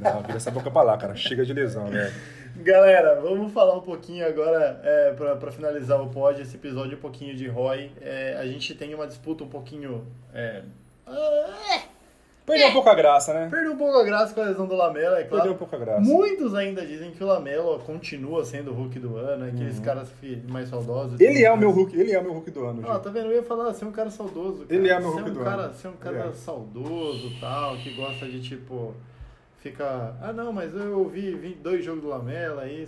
Não, 0.00 0.22
vira 0.22 0.36
essa 0.36 0.50
boca 0.50 0.70
pra 0.70 0.82
lá, 0.82 0.96
cara. 0.96 1.14
Chega 1.14 1.44
de 1.44 1.52
lesão, 1.52 1.88
né? 1.88 2.12
Galera, 2.56 3.20
vamos 3.20 3.52
falar 3.52 3.74
um 3.76 3.80
pouquinho 3.80 4.26
agora, 4.26 4.80
é, 4.84 5.12
pra, 5.12 5.36
pra 5.36 5.50
finalizar 5.50 6.00
o 6.02 6.08
pod, 6.08 6.40
esse 6.40 6.56
episódio 6.56 6.96
um 6.98 7.00
pouquinho 7.00 7.34
de 7.34 7.46
Roy. 7.48 7.90
É, 8.00 8.36
a 8.38 8.46
gente 8.46 8.74
tem 8.74 8.94
uma 8.94 9.06
disputa 9.06 9.44
um 9.44 9.48
pouquinho... 9.48 10.06
É, 10.34 10.62
ah, 11.06 11.80
Perdeu 12.46 12.68
um 12.68 12.72
pouco 12.72 12.88
a 12.88 12.94
graça, 12.94 13.32
né? 13.32 13.46
perdeu 13.48 13.72
um 13.72 13.76
pouco 13.76 13.96
a 13.98 14.02
graça 14.02 14.34
com 14.34 14.40
a 14.40 14.44
lesão 14.44 14.66
do 14.66 14.74
Lamelo, 14.74 15.14
é 15.14 15.22
claro. 15.22 15.28
Perdeu 15.30 15.52
um 15.52 15.56
pouco 15.56 15.76
a 15.76 15.78
graça. 15.78 16.00
Muitos 16.00 16.52
ainda 16.52 16.84
dizem 16.84 17.12
que 17.12 17.22
o 17.22 17.26
Lamelo 17.26 17.78
continua 17.80 18.44
sendo 18.44 18.72
o 18.72 18.74
Hulk 18.74 18.98
do 18.98 19.16
ano, 19.16 19.44
aqueles 19.44 19.78
caras 19.78 20.10
fi- 20.20 20.42
mais 20.48 20.68
saudosos. 20.68 21.12
Uhum. 21.12 21.18
Ele 21.26 21.44
é 21.44 21.52
o 21.52 21.56
meu 21.56 21.70
Hulk, 21.70 21.96
ele 21.96 22.12
é 22.12 22.18
o 22.18 22.22
meu 22.24 22.32
Hulk 22.32 22.50
do 22.50 22.64
ano, 22.64 22.82
Ah, 22.88 22.94
gente. 22.94 23.02
tá 23.04 23.10
vendo? 23.10 23.26
Eu 23.26 23.32
ia 23.36 23.42
falar, 23.44 23.72
você 23.72 23.84
é 23.84 23.86
um 23.86 23.92
cara 23.92 24.10
saudoso. 24.10 24.64
Cara. 24.64 24.74
Ele 24.74 24.88
é 24.88 24.98
meu 24.98 25.10
Você 25.12 25.16
Hulk 25.20 25.30
um 25.30 25.34
do 25.34 25.44
cara, 25.44 25.62
ano. 25.62 25.74
Você 25.74 25.86
é 25.86 25.90
um 25.90 25.96
cara 25.96 26.18
é. 26.18 26.32
saudoso 26.32 27.30
tal, 27.40 27.76
que 27.76 27.90
gosta 27.94 28.26
de 28.26 28.40
tipo. 28.42 28.94
Fica. 29.60 30.14
Ah 30.22 30.32
não, 30.32 30.52
mas 30.52 30.74
eu 30.74 31.06
vi, 31.08 31.34
vi 31.34 31.54
dois 31.54 31.84
jogos 31.84 32.02
do 32.02 32.08
Lamelo 32.08 32.60
aí. 32.60 32.86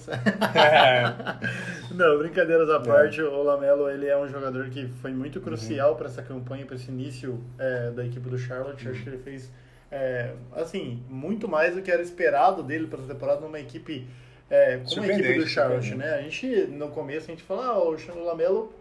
É. 0.55 1.05
Não, 1.95 2.19
brincadeiras 2.19 2.71
à 2.71 2.81
parte, 2.81 3.21
o 3.21 3.43
Lamelo 3.43 3.91
ele 3.91 4.07
é 4.07 4.17
um 4.17 4.27
jogador 4.29 4.71
que 4.71 4.89
foi 5.03 5.13
muito 5.13 5.39
Uhum. 5.39 5.43
crucial 5.43 5.97
para 5.97 6.07
essa 6.07 6.23
campanha, 6.23 6.65
para 6.65 6.77
esse 6.77 6.91
início 6.91 7.43
é, 7.59 7.91
da 7.91 8.05
equipe 8.07 8.29
do 8.29 8.39
Charlotte. 8.39 8.89
Acho 8.89 9.03
que 9.03 9.09
ele 9.11 9.19
fez, 9.19 9.51
é, 9.91 10.35
assim, 10.53 11.03
muito 11.11 11.47
mais 11.47 11.75
do 11.75 11.83
que 11.83 11.91
era 11.91 12.01
esperado 12.03 12.63
dele 12.63 12.87
para 12.87 13.01
essa 13.01 13.13
temporada 13.13 13.41
numa 13.43 13.61
equipe 13.61 14.07
É, 14.51 14.79
como 14.89 15.03
a 15.03 15.09
equipe 15.09 15.35
do 15.35 15.47
Charlotte, 15.47 15.95
né? 15.95 16.15
A 16.15 16.23
gente, 16.23 16.47
no 16.69 16.89
começo, 16.91 17.27
a 17.31 17.35
gente 17.35 17.43
fala, 17.43 17.67
ah, 17.67 17.79
o 17.83 18.25
Lamelo 18.25 18.73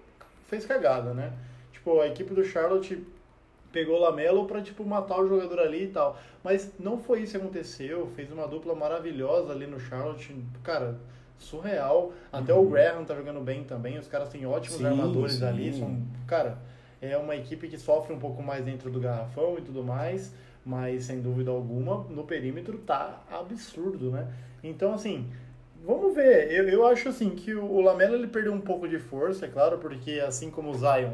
fez 0.49 0.66
cagada, 0.66 1.13
né? 1.13 1.32
Tipo, 1.74 2.01
a 2.01 2.07
equipe 2.07 2.34
do 2.34 2.43
Charlotte 2.43 3.01
pegou 3.72 3.97
o 3.97 4.01
Lamelo 4.01 4.45
pra, 4.45 4.61
tipo, 4.61 4.86
matar 4.86 5.19
o 5.19 5.28
jogador 5.28 5.59
ali 5.59 5.86
e 5.86 5.88
tal. 5.88 6.17
Mas 6.43 6.72
não 6.80 6.97
foi 6.97 7.22
isso 7.22 7.32
que 7.32 7.38
aconteceu. 7.38 8.07
Fez 8.15 8.32
uma 8.32 8.47
dupla 8.47 8.76
maravilhosa 8.76 9.51
ali 9.53 9.67
no 9.67 9.80
Charlotte. 9.80 10.36
Cara, 10.63 10.97
surreal. 11.38 12.11
Até 12.32 12.53
o 12.53 12.63
Graham 12.65 13.03
tá 13.03 13.15
jogando 13.15 13.41
bem 13.41 13.63
também. 13.63 13.97
Os 13.97 14.07
caras 14.07 14.30
têm 14.30 14.45
ótimos 14.45 14.80
Sim, 14.80 14.86
armadores 14.86 15.34
sim. 15.34 15.45
ali. 15.45 15.74
São, 15.74 16.01
cara, 16.28 16.57
é 17.01 17.17
uma 17.17 17.36
equipe 17.36 17.67
que 17.67 17.78
sofre 17.78 18.13
um 18.13 18.19
pouco 18.19 18.41
mais 18.43 18.63
dentro 18.63 18.89
do 18.89 18.99
garrafão 18.99 19.57
e 19.57 19.61
tudo 19.61 19.84
mais. 19.84 20.34
Mas, 20.63 21.05
sem 21.05 21.22
dúvida 21.22 21.49
alguma, 21.49 22.05
no 22.09 22.24
perímetro 22.24 22.78
tá 22.80 23.24
absurdo, 23.32 24.11
né? 24.11 24.28
Então, 24.63 24.93
assim, 24.93 25.28
Vamos 25.84 26.13
ver. 26.13 26.51
Eu, 26.51 26.69
eu 26.69 26.86
acho 26.86 27.09
assim 27.09 27.32
que 27.32 27.53
o 27.55 27.65
o 27.65 27.82
Lamelo 27.82 28.15
ele 28.15 28.28
perdeu 28.28 28.53
um 28.53 28.61
pouco 28.61 28.88
de 28.88 28.99
força, 28.99 29.45
é 29.45 29.49
claro, 29.49 29.80
porque 29.80 30.19
assim 30.19 30.51
como 30.51 30.69
o 30.69 30.74
Zion 30.76 31.13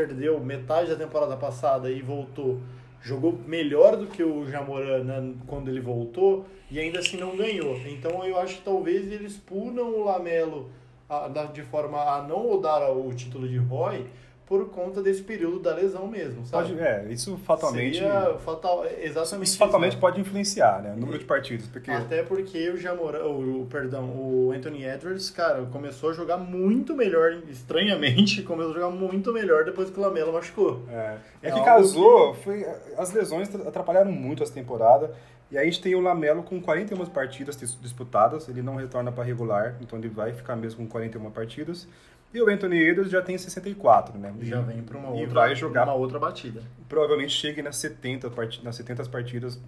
perdeu 0.00 0.38
metade 0.38 0.90
da 0.90 0.96
temporada 0.96 1.34
passada 1.38 1.90
e 1.90 2.02
voltou, 2.02 2.60
jogou 3.02 3.32
melhor 3.46 3.96
do 3.96 4.06
que 4.06 4.22
o 4.22 4.46
Jamoran 4.46 5.02
né, 5.04 5.34
quando 5.46 5.68
ele 5.70 5.80
voltou 5.80 6.44
e 6.70 6.78
ainda 6.78 6.98
assim 6.98 7.16
não 7.16 7.34
ganhou. 7.34 7.74
Então 7.86 8.22
eu 8.24 8.38
acho 8.38 8.56
que 8.58 8.62
talvez 8.62 9.10
eles 9.10 9.38
punam 9.38 9.88
o 9.94 10.04
Lamelo 10.04 10.70
a- 11.08 11.28
de 11.52 11.62
forma 11.62 11.98
a 11.98 12.22
não 12.22 12.60
dar 12.60 12.90
o 12.90 13.10
título 13.14 13.48
de 13.48 13.56
Roy 13.56 14.04
por 14.46 14.68
conta 14.70 15.02
desse 15.02 15.22
período 15.24 15.58
da 15.58 15.74
lesão 15.74 16.06
mesmo, 16.06 16.46
sabe? 16.46 16.68
Pode, 16.68 16.80
é, 16.80 17.06
isso 17.10 17.36
fatalmente. 17.38 17.98
Seria 17.98 18.36
fatal, 18.44 18.84
exatamente 19.02 19.48
Isso 19.48 19.58
fatalmente 19.58 19.94
né? 19.94 20.00
pode 20.00 20.20
influenciar, 20.20 20.80
né? 20.82 20.92
O 20.96 21.00
número 21.00 21.18
de 21.18 21.24
partidas. 21.24 21.66
Porque 21.66 21.90
Até 21.90 22.22
porque 22.22 22.70
o 22.70 22.76
Jamoran, 22.76 23.24
o, 23.24 23.62
o- 23.62 23.66
perdão, 23.66 24.04
o 24.04 24.52
Anthony 24.54 24.84
Edwards, 24.84 25.30
cara, 25.30 25.64
começou 25.72 26.10
a 26.10 26.12
jogar 26.12 26.36
muito 26.36 26.94
melhor, 26.94 27.32
estranhamente, 27.48 28.42
começou 28.46 28.70
a 28.70 28.74
jogar 28.74 28.90
muito 28.90 29.32
melhor 29.32 29.64
depois 29.64 29.90
que 29.90 29.98
o 29.98 30.02
Lamelo 30.02 30.32
machucou. 30.32 30.82
É, 30.88 31.16
é 31.42 31.48
É 31.48 31.50
que 31.50 31.64
casou, 31.64 32.32
foi, 32.34 32.64
as 32.96 33.12
lesões 33.12 33.52
atrapalharam 33.54 34.12
muito 34.12 34.44
essa 34.44 34.52
temporada. 34.54 35.12
E 35.50 35.56
aí 35.58 35.62
a 35.66 35.70
gente 35.70 35.80
tem 35.82 35.94
o 35.94 36.00
Lamelo 36.00 36.42
com 36.42 36.60
41 36.60 37.04
partidas 37.06 37.56
dis- 37.56 37.78
disputadas, 37.80 38.48
ele 38.48 38.62
não 38.62 38.76
retorna 38.76 39.10
para 39.12 39.22
regular, 39.22 39.76
então 39.80 39.96
ele 39.98 40.08
vai 40.08 40.32
ficar 40.32 40.56
mesmo 40.56 40.84
com 40.84 40.88
41 40.90 41.30
partidas. 41.30 41.86
E 42.34 42.40
o 42.42 42.48
Anthony 42.50 42.76
Edwards 42.82 43.10
já 43.10 43.22
tem 43.22 43.38
64, 43.38 44.18
né? 44.18 44.34
Já 44.42 44.60
vem 44.60 44.82
para 44.82 44.98
uma 44.98 45.08
e 45.16 45.20
outra, 45.20 45.34
vai 45.34 45.54
jogar 45.54 45.84
uma 45.84 45.94
outra 45.94 46.18
batida. 46.18 46.62
provavelmente 46.88 47.32
chegue 47.32 47.62
nas 47.62 47.76
70, 47.76 48.28
parti- 48.30 48.62
nas 48.64 48.76
70 48.76 49.04
partidas, 49.08 49.58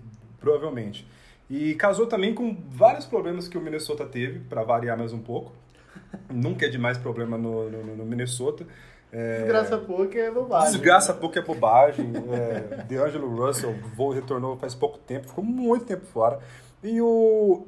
provavelmente. 0.40 1.06
E 1.48 1.74
casou 1.76 2.06
também 2.06 2.34
com 2.34 2.54
vários 2.68 3.06
problemas 3.06 3.48
que 3.48 3.56
o 3.56 3.60
Minnesota 3.60 4.04
teve, 4.04 4.40
para 4.40 4.62
variar 4.62 4.98
mais 4.98 5.12
um 5.12 5.18
pouco. 5.18 5.52
Nunca 6.30 6.66
é 6.66 6.68
demais 6.68 6.98
problema 6.98 7.38
no, 7.38 7.70
no, 7.70 7.96
no 7.96 8.04
Minnesota. 8.04 8.66
É, 9.10 9.38
Desgraça 9.38 9.78
pouca 9.78 10.18
é 10.18 10.30
bobagem. 10.30 10.72
Desgraça 10.72 11.14
pouco 11.14 11.38
é 11.38 11.42
bobagem. 11.42 12.12
É, 12.30 12.82
DeAngelo 12.84 13.34
Russell 13.34 13.72
voo, 13.96 14.12
retornou 14.12 14.58
faz 14.58 14.74
pouco 14.74 14.98
tempo, 14.98 15.28
ficou 15.28 15.42
muito 15.42 15.86
tempo 15.86 16.04
fora. 16.04 16.38
E 16.84 17.00
o 17.00 17.66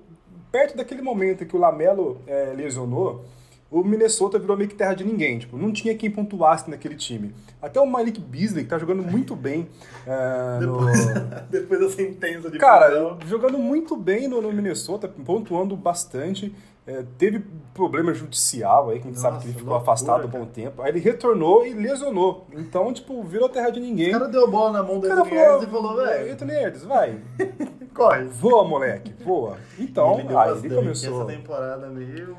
perto 0.53 0.77
daquele 0.77 1.01
momento 1.01 1.43
em 1.45 1.47
que 1.47 1.57
o 1.57 1.59
Lamelo 1.59 2.21
é, 2.27 2.53
lesionou, 2.55 3.25
o 3.71 3.85
Minnesota 3.85 4.39
virou 4.39 4.57
meio 4.57 4.69
que 4.69 4.75
terra 4.75 4.95
de 4.95 5.05
ninguém. 5.05 5.39
Tipo, 5.39 5.57
não 5.57 5.73
tinha 5.73 5.95
quem 5.95 6.11
pontuasse 6.11 6.69
naquele 6.69 6.97
time. 6.97 7.33
Até 7.63 7.81
o 7.81 7.87
Malik 7.87 8.21
Beasley, 8.21 8.65
que 8.65 8.71
tá 8.71 8.79
jogando 8.79 9.03
muito 9.03 9.37
bem 9.37 9.69
é, 10.07 10.61
no... 10.61 10.81
Depois 11.49 11.79
da 11.81 11.89
sentença 11.89 12.51
de 12.51 12.59
Cara, 12.59 13.17
jogando 13.27 13.59
muito 13.59 13.97
bem 13.97 14.27
no, 14.27 14.43
no 14.43 14.53
Minnesota, 14.53 15.07
pontuando 15.07 15.77
bastante. 15.77 16.53
É, 16.91 17.05
teve 17.17 17.45
problema 17.73 18.13
judicial 18.13 18.91
aí, 18.91 18.99
que 18.99 19.07
a 19.07 19.11
gente 19.11 19.21
sabe 19.21 19.39
que 19.39 19.45
ele 19.45 19.53
Nossa, 19.53 19.59
ficou 19.61 19.75
loucura, 19.75 19.93
afastado 19.93 20.27
um 20.27 20.31
cara. 20.31 20.45
bom 20.45 20.51
tempo. 20.51 20.83
Aí 20.83 20.91
ele 20.91 20.99
retornou 20.99 21.65
e 21.65 21.73
lesionou. 21.73 22.47
Então, 22.53 22.93
tipo, 22.93 23.23
virou 23.23 23.49
terra 23.49 23.71
de 23.71 23.79
ninguém. 23.79 24.09
O 24.09 24.19
cara 24.19 24.29
deu 24.29 24.45
a 24.45 24.51
bola 24.51 24.73
na 24.73 24.83
mão 24.83 24.99
do 24.99 25.07
Anthony 25.07 25.39
Edwards 25.39 25.69
e 25.69 25.71
falou, 25.71 25.97
velho, 25.97 26.33
Anthony 26.33 26.53
Edwards, 26.53 26.85
vai. 26.85 27.21
corre. 27.95 28.25
Voa, 28.25 28.65
moleque, 28.65 29.15
voa. 29.23 29.57
Então, 29.79 30.19
ele 30.19 30.37
aí 30.37 30.59
ele 30.59 30.75
começou. 30.75 31.23
Essa 31.23 31.33
temporada 31.33 31.89
meio... 31.89 32.37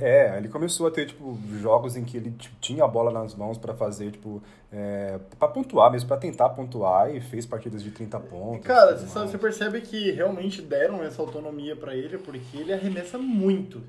É, 0.00 0.36
ele 0.36 0.48
começou 0.48 0.86
a 0.86 0.90
ter, 0.90 1.06
tipo, 1.06 1.36
jogos 1.60 1.96
em 1.96 2.04
que 2.04 2.16
ele 2.16 2.30
tipo, 2.30 2.54
tinha 2.60 2.84
a 2.84 2.88
bola 2.88 3.10
nas 3.10 3.34
mãos 3.34 3.58
pra 3.58 3.74
fazer, 3.74 4.12
tipo, 4.12 4.40
é, 4.70 5.18
pra 5.38 5.48
pontuar 5.48 5.90
mesmo, 5.90 6.06
pra 6.08 6.16
tentar 6.16 6.50
pontuar 6.50 7.14
e 7.14 7.20
fez 7.20 7.46
partidas 7.46 7.82
de 7.82 7.90
30 7.90 8.20
pontos. 8.20 8.66
Cara, 8.66 8.96
você, 8.96 9.06
sabe, 9.06 9.30
você 9.30 9.38
percebe 9.38 9.80
que 9.80 10.10
realmente 10.10 10.60
deram 10.60 11.02
essa 11.02 11.22
autonomia 11.22 11.74
pra 11.74 11.94
ele 11.94 12.18
porque 12.18 12.56
ele 12.58 12.72
arremessa 12.72 13.16
muito. 13.18 13.82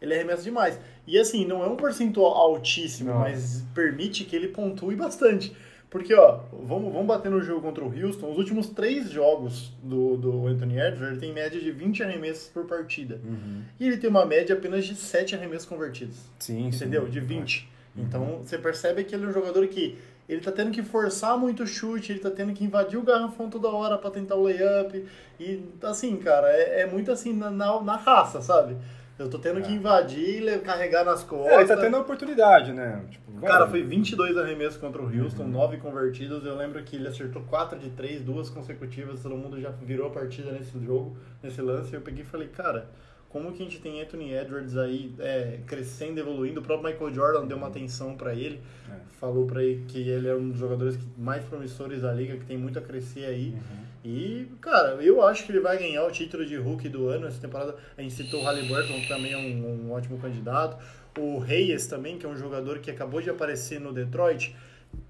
Ele 0.00 0.14
arremessa 0.14 0.42
demais. 0.42 0.78
E 1.06 1.18
assim, 1.18 1.44
não 1.46 1.64
é 1.64 1.66
um 1.66 1.76
percentual 1.76 2.32
altíssimo, 2.34 3.10
Não. 3.10 3.20
mas 3.20 3.64
permite 3.74 4.24
que 4.24 4.36
ele 4.36 4.48
pontue 4.48 4.94
bastante. 4.94 5.56
Porque, 5.90 6.14
ó, 6.14 6.40
vamos, 6.52 6.92
vamos 6.92 7.06
bater 7.06 7.30
no 7.30 7.40
jogo 7.40 7.62
contra 7.62 7.82
o 7.82 7.88
Houston. 7.88 8.30
Os 8.30 8.36
últimos 8.36 8.68
três 8.68 9.10
jogos 9.10 9.72
do, 9.82 10.18
do 10.18 10.46
Anthony 10.46 10.78
Edwards, 10.78 11.00
ele 11.12 11.20
tem 11.20 11.32
média 11.32 11.58
de 11.58 11.72
20 11.72 12.02
arremessos 12.02 12.48
por 12.48 12.66
partida. 12.66 13.18
Uhum. 13.24 13.62
E 13.80 13.86
ele 13.86 13.96
tem 13.96 14.10
uma 14.10 14.26
média 14.26 14.54
apenas 14.54 14.84
de 14.84 14.94
7 14.94 15.34
arremessos 15.34 15.66
convertidos. 15.66 16.18
Sim, 16.38 16.66
Entendeu? 16.68 17.06
sim. 17.06 17.10
De 17.10 17.20
20. 17.20 17.68
Então, 17.96 18.40
você 18.44 18.58
percebe 18.58 19.02
que 19.02 19.14
ele 19.14 19.24
é 19.24 19.28
um 19.28 19.32
jogador 19.32 19.66
que 19.66 19.98
ele 20.28 20.40
tá 20.40 20.52
tendo 20.52 20.70
que 20.70 20.82
forçar 20.82 21.38
muito 21.38 21.62
o 21.62 21.66
chute, 21.66 22.12
ele 22.12 22.20
tá 22.20 22.30
tendo 22.30 22.52
que 22.52 22.64
invadir 22.64 22.98
o 22.98 23.02
garrafão 23.02 23.48
toda 23.48 23.68
hora 23.68 23.96
pra 23.96 24.10
tentar 24.10 24.34
o 24.34 24.42
layup. 24.42 25.06
E, 25.40 25.64
assim, 25.82 26.16
cara, 26.16 26.48
é, 26.50 26.82
é 26.82 26.86
muito 26.86 27.10
assim, 27.10 27.32
na, 27.32 27.50
na, 27.50 27.80
na 27.80 27.96
raça, 27.96 28.40
sabe? 28.42 28.76
Eu 29.18 29.28
tô 29.28 29.38
tendo 29.38 29.60
que 29.60 29.72
invadir 29.72 30.46
e 30.46 30.58
carregar 30.60 31.04
nas 31.04 31.24
costas. 31.24 31.52
É, 31.52 31.56
ele 31.56 31.66
tá 31.66 31.76
tendo 31.76 31.96
a 31.96 32.00
oportunidade, 32.00 32.72
né? 32.72 33.04
Tipo. 33.10 33.40
Cara, 33.40 33.66
foi 33.66 33.82
22 33.82 34.36
arremessos 34.36 34.76
contra 34.76 35.02
o 35.02 35.06
Houston, 35.06 35.44
9 35.44 35.78
convertidos. 35.78 36.44
Eu 36.44 36.56
lembro 36.56 36.82
que 36.84 36.94
ele 36.94 37.08
acertou 37.08 37.42
4 37.42 37.78
de 37.80 37.90
3, 37.90 38.22
duas 38.22 38.48
consecutivas. 38.48 39.20
Todo 39.20 39.36
mundo 39.36 39.60
já 39.60 39.70
virou 39.70 40.06
a 40.06 40.10
partida 40.10 40.52
nesse 40.52 40.78
jogo, 40.84 41.16
nesse 41.42 41.60
lance. 41.60 41.92
Eu 41.94 42.00
peguei 42.00 42.22
e 42.22 42.26
falei, 42.26 42.46
cara, 42.46 42.88
como 43.28 43.52
que 43.52 43.62
a 43.62 43.64
gente 43.64 43.78
tem 43.80 44.00
Anthony 44.00 44.32
Edwards 44.32 44.76
aí 44.76 45.12
é, 45.18 45.60
crescendo, 45.66 46.18
evoluindo? 46.18 46.60
O 46.60 46.62
próprio 46.62 46.90
Michael 46.90 47.14
Jordan 47.14 47.46
deu 47.46 47.58
uma 47.58 47.66
atenção 47.66 48.16
pra 48.16 48.34
ele. 48.34 48.60
É. 48.90 48.94
Falou 49.20 49.46
pra 49.46 49.62
ele 49.62 49.84
que 49.86 50.08
ele 50.08 50.28
é 50.28 50.34
um 50.34 50.48
dos 50.48 50.58
jogadores 50.58 50.98
mais 51.16 51.44
promissores 51.44 52.02
da 52.02 52.12
liga, 52.12 52.36
que 52.38 52.46
tem 52.46 52.56
muito 52.56 52.78
a 52.78 52.82
crescer 52.82 53.26
aí. 53.26 53.50
Uhum. 53.50 53.88
E, 54.04 54.48
cara, 54.60 55.02
eu 55.02 55.22
acho 55.22 55.44
que 55.44 55.52
ele 55.52 55.60
vai 55.60 55.76
ganhar 55.76 56.04
o 56.04 56.10
título 56.10 56.46
de 56.46 56.56
rookie 56.56 56.88
do 56.88 57.08
ano 57.08 57.26
essa 57.26 57.40
temporada. 57.40 57.76
A 57.96 58.00
gente 58.00 58.14
citou 58.14 58.40
o 58.40 58.44
Halliburton, 58.44 58.94
que 58.94 59.08
também 59.08 59.32
é 59.32 59.36
um, 59.36 59.88
um 59.88 59.92
ótimo 59.92 60.18
candidato. 60.18 60.82
O 61.18 61.38
Reyes 61.38 61.86
também, 61.86 62.16
que 62.16 62.24
é 62.24 62.28
um 62.28 62.36
jogador 62.36 62.78
que 62.78 62.90
acabou 62.90 63.20
de 63.20 63.28
aparecer 63.28 63.78
no 63.78 63.92
Detroit. 63.92 64.56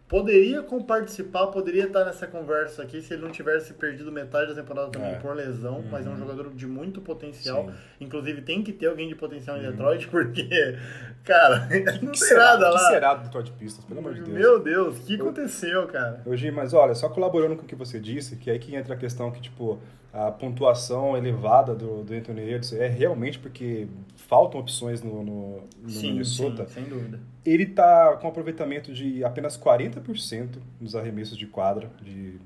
Poderia 0.08 0.62
participar, 0.86 1.48
poderia 1.48 1.84
estar 1.84 2.02
nessa 2.04 2.26
conversa 2.26 2.82
aqui 2.82 3.02
se 3.02 3.12
ele 3.12 3.22
não 3.22 3.30
tivesse 3.30 3.74
perdido 3.74 4.10
metade 4.10 4.54
da 4.54 4.62
temporada 4.62 4.90
também 4.90 5.10
É. 5.12 5.14
por 5.16 5.36
lesão, 5.36 5.84
mas 5.90 6.06
é 6.06 6.08
um 6.08 6.16
jogador 6.16 6.48
de 6.54 6.66
muito 6.66 7.02
potencial. 7.02 7.66
Sim. 7.66 7.74
Inclusive 8.06 8.40
tem 8.40 8.62
que 8.62 8.72
ter 8.72 8.86
alguém 8.86 9.06
de 9.06 9.14
potencial 9.14 9.58
em 9.58 9.60
Detroit, 9.62 10.08
porque, 10.08 10.48
cara, 11.24 11.68
não 12.00 12.12
que 12.12 12.18
tem 12.20 12.28
será, 12.28 12.44
nada 12.44 12.66
que 12.68 12.72
lá. 12.72 12.78
será 12.88 13.14
do 13.14 13.24
Detroit 13.24 13.52
Pistons, 13.52 13.84
pelo 13.84 14.00
amor 14.00 14.14
de 14.14 14.22
Deus. 14.22 14.32
Meu 14.38 14.58
Deus, 14.58 14.98
o 14.98 15.02
que 15.04 15.14
aconteceu, 15.16 15.86
cara? 15.88 16.22
Hoje, 16.24 16.50
mas 16.50 16.72
olha, 16.72 16.94
só 16.94 17.10
colaborando 17.10 17.56
com 17.56 17.62
o 17.64 17.66
que 17.66 17.74
você 17.74 18.00
disse, 18.00 18.36
que 18.36 18.48
é 18.48 18.54
aí 18.54 18.58
que 18.58 18.74
entra 18.74 18.94
a 18.94 18.96
questão 18.96 19.30
que, 19.30 19.42
tipo, 19.42 19.78
a 20.12 20.30
pontuação 20.30 21.16
elevada 21.16 21.74
do, 21.74 22.02
do 22.02 22.14
Anthony 22.14 22.42
Edwards 22.42 22.72
é 22.72 22.88
realmente 22.88 23.38
porque 23.38 23.86
faltam 24.16 24.60
opções 24.60 25.02
no, 25.02 25.22
no, 25.22 25.62
no 25.82 26.00
Minnesota. 26.00 26.66
sem 26.68 26.84
dúvida. 26.84 27.20
Ele 27.44 27.66
tá 27.66 28.16
com 28.20 28.28
aproveitamento 28.28 28.92
de 28.92 29.22
apenas 29.22 29.58
40% 29.58 30.58
nos 30.80 30.94
arremessos 30.94 31.36
de 31.36 31.46
quadra, 31.46 31.90
de, 32.02 32.38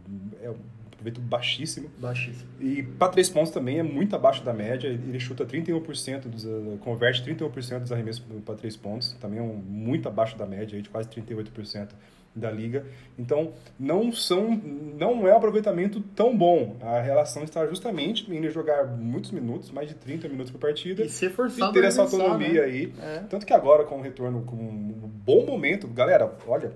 é 0.43 0.51
um 0.51 0.57
aproveito 1.03 1.21
baixíssimo. 1.21 1.91
Baixíssimo. 1.99 2.49
E 2.61 2.83
para 2.83 3.09
três 3.09 3.29
pontos 3.29 3.51
também 3.51 3.79
é 3.79 3.83
muito 3.83 4.15
abaixo 4.15 4.45
da 4.45 4.53
média. 4.53 4.89
Ele 4.89 5.19
chuta 5.19 5.45
31%, 5.45 6.29
dos, 6.29 6.45
uh, 6.45 6.79
converte 6.81 7.23
31% 7.25 7.81
dos 7.81 7.93
arremessos 7.93 8.25
para 8.45 8.55
três 8.55 8.77
pontos. 8.77 9.13
Também 9.21 9.41
é 9.41 9.43
um, 9.43 9.55
muito 9.55 10.09
abaixo 10.09 10.39
da 10.39 10.47
média, 10.47 10.81
de 10.81 10.89
quase 10.89 11.09
38% 11.09 11.89
da 12.35 12.51
liga. 12.51 12.87
Então, 13.19 13.53
não 13.79 14.13
são 14.13 14.51
não 14.51 15.27
é 15.27 15.33
um 15.33 15.37
aproveitamento 15.37 16.01
tão 16.15 16.37
bom. 16.37 16.77
A 16.81 17.01
relação 17.01 17.45
está 17.45 17.67
justamente 17.67 18.31
em 18.33 18.51
jogar 18.51 18.87
muitos 18.87 19.31
minutos, 19.31 19.71
mais 19.71 19.89
de 19.89 19.95
30 19.95 20.29
minutos 20.29 20.51
por 20.51 20.59
partida. 20.59 21.05
E 21.05 21.09
ser 21.09 21.31
forçado 21.31 21.71
E 21.71 21.75
ter 21.75 21.87
essa 21.87 22.03
autonomia 22.03 22.61
né? 22.61 22.67
aí. 22.67 22.93
É. 23.01 23.19
Tanto 23.29 23.45
que 23.45 23.53
agora, 23.53 23.85
com 23.85 23.99
o 23.99 24.03
retorno, 24.03 24.43
com 24.43 24.57
um 24.57 25.11
bom 25.25 25.45
momento, 25.45 25.87
galera, 25.87 26.33
olha, 26.47 26.73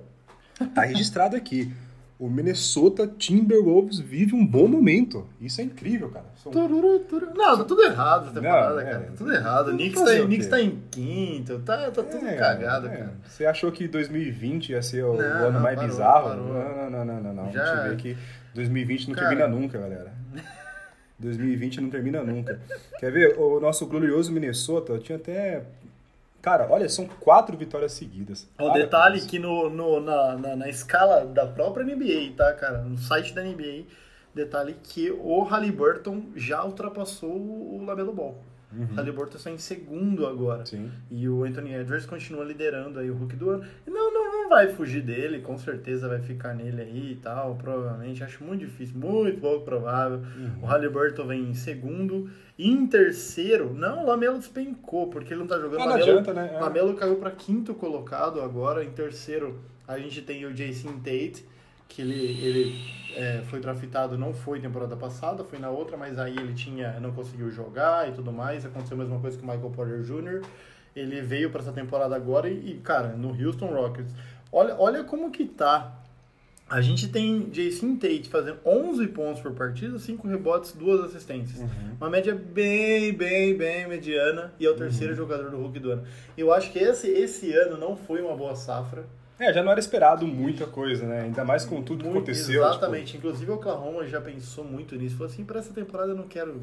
tá 0.75 0.83
registrado 0.83 1.37
aqui. 1.37 1.73
O 2.19 2.31
Minnesota 2.31 3.07
Timberwolves 3.07 3.99
vive 3.99 4.35
um 4.35 4.47
bom 4.47 4.67
momento. 4.67 5.27
Isso 5.39 5.61
é 5.61 5.65
incrível, 5.65 6.09
cara. 6.09 6.25
São- 6.43 6.51
Tururu, 6.51 7.01
tururu. 7.01 7.33
Não, 7.35 7.59
tá 7.59 7.65
tudo 7.65 7.83
errado 7.83 8.25
essa 8.25 8.35
temporada, 8.35 8.75
Não, 8.75 8.81
é. 8.81 8.85
cara. 8.85 9.01
Tá 9.05 9.13
tudo 9.19 9.33
errado. 9.35 9.69
O 9.69 9.73
Knicks, 9.73 10.03
tá, 10.03 10.11
o 10.23 10.25
Knicks 10.25 10.47
tá 10.47 10.61
em 10.63 10.79
quinto, 10.91 11.59
tá, 11.59 11.91
tá 11.91 12.03
tudo 12.03 12.27
É, 12.27 12.35
cagado, 12.37 12.87
é. 12.89 12.97
cara. 12.97 13.13
Você 13.29 13.45
achou 13.45 13.71
que 13.71 13.87
2020 13.87 14.71
ia 14.71 14.81
ser 14.81 15.05
o, 15.05 15.13
Não, 15.15 15.23
ano 15.23 15.53
não, 15.53 15.61
mais 15.61 15.77
parou, 15.77 15.91
bizarro? 15.91 16.29
parou. 16.31 16.47
Não, 16.55 16.91
não, 16.91 17.05
não, 17.05 17.21
não, 17.23 17.35
não. 17.35 17.53
Já- 17.53 17.63
A 17.83 17.89
gente 17.89 17.91
vê 17.91 18.15
que 18.15 18.17
2020 18.55 19.09
não 19.09 19.15
Cara. 19.15 19.29
termina 19.29 19.49
nunca, 19.49 19.79
galera. 19.79 20.13
2020 21.19 21.81
não 21.81 21.91
termina 21.91 22.23
nunca. 22.23 22.61
Quer 22.99 23.11
ver? 23.13 23.39
O 23.39 23.61
nosso 23.61 23.87
glorioso 23.87 24.33
Minnesota, 24.33 24.93
eu 24.95 24.99
tinha 25.01 25.17
até. 25.17 25.63
Cara, 26.43 26.69
olha, 26.71 26.89
são 26.89 27.07
quatro 27.07 27.57
vitórias 27.57 27.93
seguidas. 27.93 28.49
O 28.59 28.65
Para 28.65 28.75
detalhe 28.75 29.21
que 29.27 29.39
no, 29.39 29.69
no- 29.71 30.01
na, 30.01 30.37
na, 30.37 30.57
na 30.57 30.69
escala 30.69 31.25
da 31.27 31.47
própria 31.47 31.85
NBA, 31.85 32.37
tá, 32.37 32.53
cara? 32.55 32.83
No 32.83 32.97
site 32.99 33.35
da 33.35 33.43
NBA, 33.43 33.87
detalhe 34.35 34.75
que 34.83 35.11
o 35.11 35.43
Halliburton 35.43 36.31
já 36.35 36.65
ultrapassou 36.65 37.33
o 37.33 37.83
Lamelo 37.85 38.13
Ball. 38.13 38.37
O 38.73 38.95
Halliburton 38.95 39.37
está 39.37 39.51
em 39.51 39.59
segundo 39.59 40.27
agora. 40.27 40.67
Sim. 40.67 40.91
E 41.11 41.29
o 41.29 41.45
Anthony 41.45 41.75
Edwards 41.75 42.05
continua 42.05 42.45
liderando 42.45 42.99
aí 42.99 43.11
o 43.11 43.15
Hulk 43.15 43.37
do 43.37 43.51
ano. 43.51 43.65
E 43.87 43.91
Não, 43.91 44.13
não, 44.13 44.33
não 44.33 44.49
vai 44.49 44.69
fugir 44.69 45.03
dele, 45.03 45.41
com 45.41 45.57
certeza 45.57 46.09
vai 46.09 46.21
ficar 46.21 46.55
nele 46.55 46.83
aí 46.83 47.13
e 47.13 47.17
tal, 47.17 47.55
provavelmente. 47.55 48.25
Acho 48.25 48.43
muito 48.45 48.61
difícil, 48.61 48.97
muito 48.99 49.41
pouco 49.41 49.65
provável. 49.65 50.21
O 50.63 50.67
Halliburton 50.67 51.27
vem 51.27 51.51
em 51.51 51.55
segundo. 51.55 52.29
E 52.59 52.71
em 52.71 52.87
terceiro, 52.87 53.73
não, 53.73 54.03
o 54.03 54.07
Lamelo 54.07 54.39
despencou, 54.39 55.09
porque 55.09 55.33
ele 55.33 55.41
não 55.41 55.47
tá 55.47 55.59
jogando. 55.59 55.81
Ah, 55.81 55.85
não 55.85 55.93
Lamelo, 55.93 56.11
adianta, 56.11 56.33
né? 56.35 56.51
É. 56.55 56.61
Lamelo 56.61 56.95
caiu 56.95 57.17
para 57.17 57.31
quinto 57.31 57.75
colocado 57.75 58.41
agora. 58.41 58.85
Em 58.85 58.91
terceiro, 58.91 59.61
a 59.87 59.99
gente 59.99 60.23
tem 60.23 60.45
o 60.45 60.53
Jason 60.53 60.99
Tate, 60.99 61.47
que 61.89 62.03
ele, 62.03 62.45
ele 62.45 62.97
é, 63.15 63.43
foi 63.49 63.61
draftado, 63.61 64.19
não 64.19 64.35
foi 64.35 64.61
temporada 64.61 64.95
passada, 64.97 65.43
foi 65.43 65.59
na 65.59 65.71
outra, 65.71 65.97
mas 65.97 66.19
aí 66.19 66.37
ele 66.37 66.53
tinha, 66.53 67.01
não 67.01 67.13
conseguiu 67.13 67.51
jogar 67.51 68.09
e 68.09 68.13
tudo 68.13 68.33
mais. 68.33 68.65
Aconteceu 68.65 68.97
a 68.97 69.01
mesma 69.01 69.19
coisa 69.19 69.39
com 69.39 69.47
o 69.47 69.51
Michael 69.51 69.71
Porter 69.71 70.03
Jr. 70.03 70.47
Ele 70.95 71.21
veio 71.21 71.51
para 71.51 71.61
essa 71.61 71.73
temporada 71.73 72.15
agora 72.15 72.49
e, 72.49 72.73
e, 72.73 72.75
cara, 72.79 73.09
no 73.09 73.29
Houston 73.31 73.67
Rockets. 73.67 74.15
Olha, 74.53 74.77
olha 74.79 75.05
como 75.05 75.31
que 75.31 75.45
tá. 75.45 76.03
A 76.69 76.81
gente 76.81 77.09
tem 77.09 77.49
Jason 77.51 77.95
Tate 77.95 78.29
fazendo 78.29 78.59
11 78.67 79.07
pontos 79.09 79.41
por 79.41 79.53
partida, 79.53 80.01
5 80.01 80.27
rebotes, 80.27 80.73
2 80.73 81.05
assistências. 81.05 81.65
Uma 82.01 82.11
média 82.11 82.35
bem, 82.35 83.13
bem, 83.13 83.57
bem 83.57 83.87
mediana 83.87 84.53
e 84.59 84.67
é 84.67 84.71
o 84.71 84.75
terceiro 84.75 85.15
jogador 85.15 85.49
do 85.49 85.59
Hulk 85.59 85.79
do 85.79 85.93
ano. 85.93 86.05
Eu 86.37 86.53
acho 86.53 86.73
que 86.73 86.81
esse, 86.81 87.09
esse 87.09 87.53
ano 87.53 87.79
não 87.79 87.97
foi 87.97 88.21
uma 88.21 88.35
boa 88.37 88.57
safra. 88.57 89.05
É, 89.39 89.53
já 89.53 89.63
não 89.63 89.71
era 89.71 89.81
esperado 89.81 90.27
muita 90.27 90.67
coisa, 90.67 91.07
né? 91.07 91.23
Ainda 91.23 91.45
mais 91.45 91.65
com 91.65 91.83
tudo 91.83 92.05
que 92.05 92.11
aconteceu. 92.11 92.63
Exatamente. 92.63 93.17
Inclusive 93.17 93.51
o 93.51 93.55
Oklahoma 93.55 94.07
já 94.07 94.21
pensou 94.21 94.65
muito 94.65 94.97
nisso. 94.97 95.17
Falou 95.17 95.31
assim, 95.31 95.45
para 95.45 95.59
essa 95.59 95.75
temporada 95.75 96.13
eu 96.13 96.17
não 96.17 96.27
quero 96.27 96.63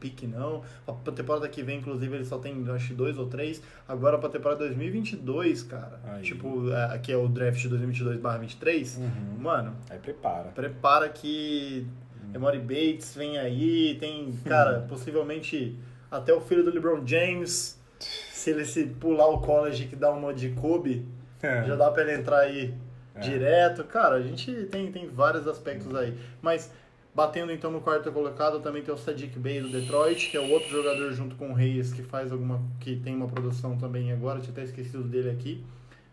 pique 0.00 0.26
não. 0.26 0.62
A 0.88 0.92
temporada 1.12 1.46
que 1.48 1.62
vem, 1.62 1.78
inclusive, 1.78 2.16
ele 2.16 2.24
só 2.24 2.38
tem 2.38 2.64
acho 2.70 2.94
dois 2.94 3.18
ou 3.18 3.26
três. 3.26 3.62
Agora 3.86 4.18
pra 4.18 4.28
temporada 4.28 4.60
2022, 4.60 5.62
cara. 5.62 6.00
Aí. 6.04 6.22
Tipo, 6.22 6.72
é, 6.72 6.98
que 6.98 7.12
é 7.12 7.16
o 7.16 7.28
draft 7.28 7.64
2022/23. 7.66 8.96
Uhum. 8.96 9.38
Mano, 9.38 9.76
Aí 9.88 9.98
prepara. 9.98 10.48
prepara 10.48 11.08
que 11.08 11.86
Emory 12.34 12.58
Bates 12.58 13.14
vem 13.14 13.38
aí, 13.38 13.96
tem, 14.00 14.32
cara, 14.44 14.80
possivelmente 14.88 15.76
até 16.10 16.32
o 16.32 16.40
filho 16.40 16.64
do 16.64 16.70
LeBron 16.70 17.06
James, 17.06 17.78
se 17.98 18.50
ele 18.50 18.64
se 18.64 18.84
pular 18.86 19.28
o 19.28 19.40
college 19.40 19.86
que 19.86 19.94
dá 19.94 20.10
uma 20.10 20.32
de 20.32 20.50
Kobe, 20.50 21.06
É. 21.42 21.64
já 21.64 21.76
dá 21.76 21.90
pra 21.90 22.02
ele 22.02 22.14
entrar 22.14 22.40
aí 22.40 22.74
É. 23.14 23.20
direto. 23.20 23.84
Cara, 23.84 24.16
a 24.16 24.22
gente 24.22 24.52
tem, 24.66 24.90
tem 24.92 25.08
vários 25.08 25.46
aspectos 25.48 25.94
aí. 25.94 26.16
Mas 26.42 26.72
batendo 27.14 27.50
então 27.52 27.70
no 27.70 27.80
quarto 27.80 28.10
colocado, 28.12 28.60
também 28.60 28.82
tem 28.82 28.94
o 28.94 28.96
Sadiq 28.98 29.38
Bey 29.38 29.60
do 29.60 29.68
Detroit, 29.68 30.30
que 30.30 30.36
é 30.36 30.40
o 30.40 30.48
outro 30.50 30.68
jogador 30.68 31.12
junto 31.12 31.34
com 31.36 31.50
o 31.50 31.52
Reis 31.54 31.92
que 31.92 32.02
faz 32.02 32.30
alguma 32.30 32.62
que 32.78 32.96
tem 32.96 33.14
uma 33.16 33.26
produção 33.26 33.76
também 33.76 34.12
agora, 34.12 34.38
tinha 34.40 34.52
até 34.52 34.62
esquecido 34.62 35.02
dele 35.02 35.30
aqui. 35.30 35.64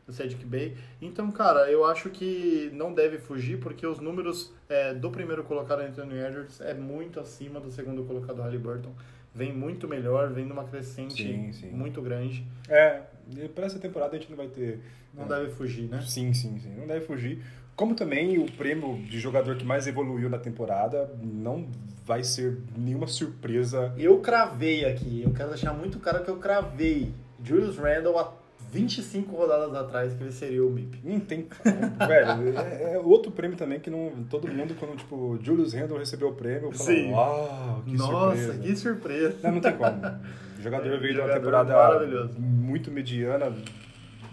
O 0.07 0.11
Sadiq 0.13 0.45
Bey. 0.45 0.75
Então, 1.01 1.29
cara, 1.31 1.69
eu 1.69 1.83
acho 1.83 2.09
que 2.09 2.69
não 2.73 2.93
deve 2.93 3.17
fugir, 3.17 3.59
porque 3.59 3.85
os 3.85 3.99
números 3.99 4.53
é, 4.69 4.93
do 4.93 5.11
primeiro 5.11 5.43
colocado, 5.43 5.81
Anthony 5.81 6.17
Edwards, 6.17 6.61
é 6.61 6.73
muito 6.73 7.19
acima 7.19 7.59
do 7.59 7.69
segundo 7.69 8.03
colocado, 8.05 8.41
Halliburton. 8.41 8.93
Vem 9.35 9.51
muito 9.51 9.85
melhor, 9.85 10.29
vem 10.31 10.45
numa 10.45 10.63
crescente 10.63 11.21
Sim, 11.23 11.51
sim. 11.51 11.69
muito 11.71 12.01
grande. 12.01 12.47
É, 12.69 13.01
e 13.35 13.47
pra 13.47 13.65
essa 13.65 13.79
temporada 13.79 14.15
a 14.15 14.19
gente 14.19 14.29
não 14.29 14.37
vai 14.37 14.47
ter. 14.47 14.79
Não 15.13 15.25
é, 15.25 15.27
deve 15.27 15.51
fugir, 15.51 15.89
né? 15.89 16.01
Sim, 16.01 16.33
sim, 16.33 16.59
sim. 16.59 16.73
Não 16.77 16.87
deve 16.87 17.05
fugir. 17.05 17.43
Como 17.75 17.93
também 17.93 18.39
o 18.39 18.51
prêmio 18.51 18.97
de 19.03 19.19
jogador 19.19 19.55
que 19.55 19.63
mais 19.63 19.85
evoluiu 19.85 20.29
na 20.29 20.39
temporada 20.39 21.13
não 21.21 21.67
vai 22.03 22.23
ser 22.23 22.57
nenhuma 22.75 23.05
surpresa. 23.05 23.93
Eu 23.97 24.19
cravei 24.19 24.85
aqui, 24.85 25.21
eu 25.23 25.31
quero 25.31 25.49
deixar 25.49 25.73
muito 25.73 25.99
claro 25.99 26.23
que 26.23 26.29
eu 26.29 26.37
cravei 26.37 27.11
Julius 27.43 27.77
Randle 27.77 28.17
há 28.17 28.33
25 28.71 29.35
rodadas 29.35 29.73
atrás 29.75 30.13
que 30.13 30.23
ele 30.23 30.31
seria 30.31 30.65
o 30.65 30.69
MIP. 30.69 31.01
Não 31.03 31.19
tem. 31.19 31.47
velho, 32.07 32.57
é, 32.57 32.93
é 32.93 32.99
outro 32.99 33.31
prêmio 33.31 33.57
também 33.57 33.79
que 33.79 33.89
não. 33.89 34.11
Todo 34.29 34.47
mundo, 34.47 34.75
quando 34.79 34.97
tipo, 34.97 35.37
Julius 35.41 35.73
Randle 35.73 35.99
recebeu 35.99 36.29
o 36.29 36.33
prêmio, 36.33 36.71
falou. 36.71 37.11
Uau, 37.11 37.83
que 37.85 37.95
Nossa, 37.95 38.37
surpresa. 38.37 38.57
que 38.59 38.75
surpresa. 38.75 39.37
Não, 39.43 39.51
não 39.51 39.61
tem 39.61 39.77
como. 39.77 40.01
O 40.57 40.61
jogador 40.61 40.93
É, 40.93 40.97
veio 40.97 41.13
de 41.13 41.21
uma 41.21 41.33
temporada 41.33 42.29
muito 42.37 42.91
mediana 42.91 43.53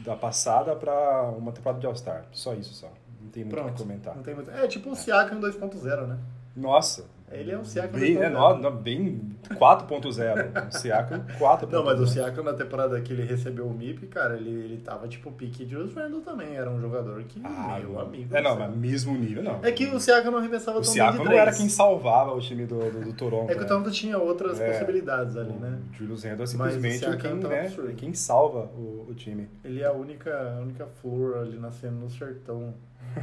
da 0.05 0.17
passada 0.17 0.75
pra 0.75 1.23
uma 1.23 1.53
temporada 1.53 1.81
de 1.81 1.87
All-Star. 1.87 2.25
Só 2.33 2.55
isso, 2.55 2.75
só. 2.75 2.93
Não 3.21 3.31
tem 3.31 3.45
muito 3.45 3.61
o 3.61 3.73
que 3.73 3.79
comentar. 3.83 4.17
Não 4.17 4.23
tem 4.23 4.35
muito... 4.35 4.51
É 4.51 4.67
tipo 4.67 4.91
o 4.91 4.95
Siakam 4.97 5.41
2.0, 5.41 6.07
né? 6.07 6.19
Nossa. 6.57 7.07
Ele 7.33 7.51
é 7.51 7.59
um 7.59 7.65
Siakam 7.65 7.99
bem, 7.99 8.17
é, 8.17 8.29
2.0. 8.29 8.33
nó- 8.33 8.57
nó- 8.59 8.71
bem 8.71 9.35
4.0. 9.59 10.69
O 10.69 10.79
Siakam 10.79 11.25
4.0. 11.39 11.73
Não, 11.73 11.85
mas 11.85 11.99
o 11.99 12.07
Siakam 12.07 12.45
na 12.45 12.53
temporada 12.53 13.01
que 13.01 13.13
ele 13.13 13.25
recebeu 13.25 13.67
o 13.67 13.75
MIP, 13.75 14.07
cara, 14.07 14.37
ele, 14.37 14.51
ele 14.51 14.77
tava 14.79 15.09
tipo 15.09 15.33
pique 15.33 15.65
de 15.65 15.75
Randle 15.75 16.21
também. 16.21 16.55
Era 16.55 16.71
um 16.71 16.81
jogador 16.81 17.23
que, 17.25 17.41
Ah, 17.43 17.79
meu 17.81 17.95
não. 17.95 18.01
amigo. 18.01 18.37
É, 18.37 18.41
não, 18.41 18.57
mas 18.57 18.77
mesmo 18.77 19.17
nível, 19.17 19.43
não. 19.43 19.59
É 19.65 19.73
que 19.73 19.87
o 19.87 19.99
Siakam 19.99 20.31
não 20.31 20.39
arremessava 20.39 20.79
o 20.79 20.83
tão 20.83 20.93
Siakam 20.93 21.13
bem 21.19 21.23
de 21.25 21.33
não 21.33 21.39
era 21.39 21.53
quem 21.53 21.69
salvava 21.69 22.33
o 22.35 22.41
time 22.41 22.67
do, 22.67 22.79
do, 22.91 23.01
do 23.07 23.13
Toronto. 23.15 23.51
É 23.51 23.55
que 23.55 23.61
o 23.61 23.63
né? 23.63 23.69
Toronto 23.69 23.91
tinha 23.91 24.19
outras 24.19 24.61
É. 24.61 24.71
possibilidades 24.71 25.37
ali, 25.37 25.53
né? 25.55 25.79
O 25.91 25.95
Julius 25.95 26.23
Randle 26.25 26.41
é 26.41 26.45
o 26.45 26.47
simplesmente 26.47 26.99
Siakam 26.99 27.19
quem, 27.19 27.41
tá 27.41 27.49
né, 27.49 27.61
absurdo. 27.63 27.95
quem 27.95 28.15
salva 28.15 28.71
o, 28.77 29.07
o 29.09 29.15
time. 29.15 29.49
Ele 29.65 29.81
é 29.83 29.87
a 29.87 29.93
única, 29.93 30.31
a 30.57 30.61
única 30.61 30.87
flor 30.87 31.39
ali 31.39 31.59
nascendo 31.59 31.97
no 31.97 32.11
sertão 32.11 32.75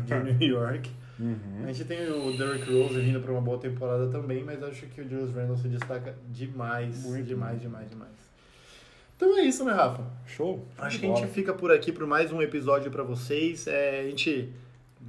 de 0.05 0.13
New 0.33 0.41
York. 0.49 0.89
Uhum. 1.19 1.63
A 1.63 1.71
gente 1.71 1.85
tem 1.85 2.09
o 2.09 2.35
Derrick 2.35 2.71
Rose 2.71 2.99
vindo 2.99 3.19
para 3.19 3.31
uma 3.31 3.41
boa 3.41 3.59
temporada 3.59 4.07
também, 4.07 4.43
mas 4.43 4.63
acho 4.63 4.87
que 4.87 5.01
o 5.01 5.07
Julius 5.07 5.33
Randle 5.33 5.57
se 5.57 5.67
destaca 5.67 6.15
demais, 6.29 7.03
Muito. 7.03 7.23
demais, 7.25 7.61
demais, 7.61 7.89
demais. 7.89 8.11
Então 9.15 9.37
é 9.37 9.43
isso, 9.43 9.63
né, 9.63 9.71
Rafa? 9.71 10.03
Show. 10.25 10.65
Acho 10.79 10.99
que 10.99 11.05
a 11.05 11.15
gente 11.15 11.27
fica 11.27 11.53
por 11.53 11.71
aqui 11.71 11.91
por 11.91 12.07
mais 12.07 12.31
um 12.31 12.41
episódio 12.41 12.89
para 12.89 13.03
vocês. 13.03 13.67
É, 13.67 13.99
a 13.99 14.03
gente 14.03 14.51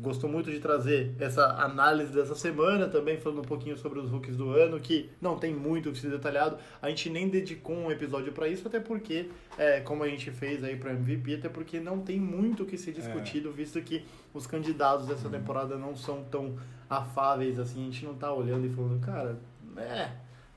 gostou 0.00 0.28
muito 0.28 0.50
de 0.50 0.58
trazer 0.58 1.14
essa 1.18 1.44
análise 1.62 2.12
dessa 2.12 2.34
semana, 2.34 2.88
também 2.88 3.18
falando 3.18 3.40
um 3.40 3.44
pouquinho 3.44 3.76
sobre 3.76 3.98
os 3.98 4.10
rookies 4.10 4.36
do 4.36 4.50
ano, 4.50 4.80
que 4.80 5.10
não 5.20 5.38
tem 5.38 5.54
muito 5.54 5.90
o 5.90 5.92
que 5.92 5.98
ser 5.98 6.10
detalhado. 6.10 6.56
A 6.80 6.88
gente 6.88 7.10
nem 7.10 7.28
dedicou 7.28 7.76
um 7.76 7.90
episódio 7.90 8.32
para 8.32 8.48
isso, 8.48 8.66
até 8.66 8.80
porque, 8.80 9.28
é, 9.58 9.80
como 9.80 10.02
a 10.02 10.08
gente 10.08 10.30
fez 10.30 10.64
aí 10.64 10.76
para 10.76 10.92
MVP, 10.92 11.34
até 11.34 11.48
porque 11.48 11.78
não 11.78 12.00
tem 12.00 12.18
muito 12.18 12.62
o 12.62 12.66
que 12.66 12.78
ser 12.78 12.92
discutido, 12.92 13.52
visto 13.52 13.80
que 13.82 14.04
os 14.32 14.46
candidatos 14.46 15.06
dessa 15.06 15.28
temporada 15.28 15.76
não 15.76 15.94
são 15.94 16.24
tão 16.24 16.56
afáveis 16.88 17.58
assim. 17.58 17.82
A 17.82 17.84
gente 17.84 18.04
não 18.04 18.14
tá 18.14 18.32
olhando 18.32 18.66
e 18.66 18.70
falando, 18.70 19.00
cara, 19.00 19.38
é, 19.76 20.10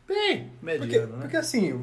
bem 0.07 0.51
Porque, 0.59 0.65
mediano, 0.65 1.13
né? 1.13 1.21
porque 1.21 1.37
assim, 1.37 1.73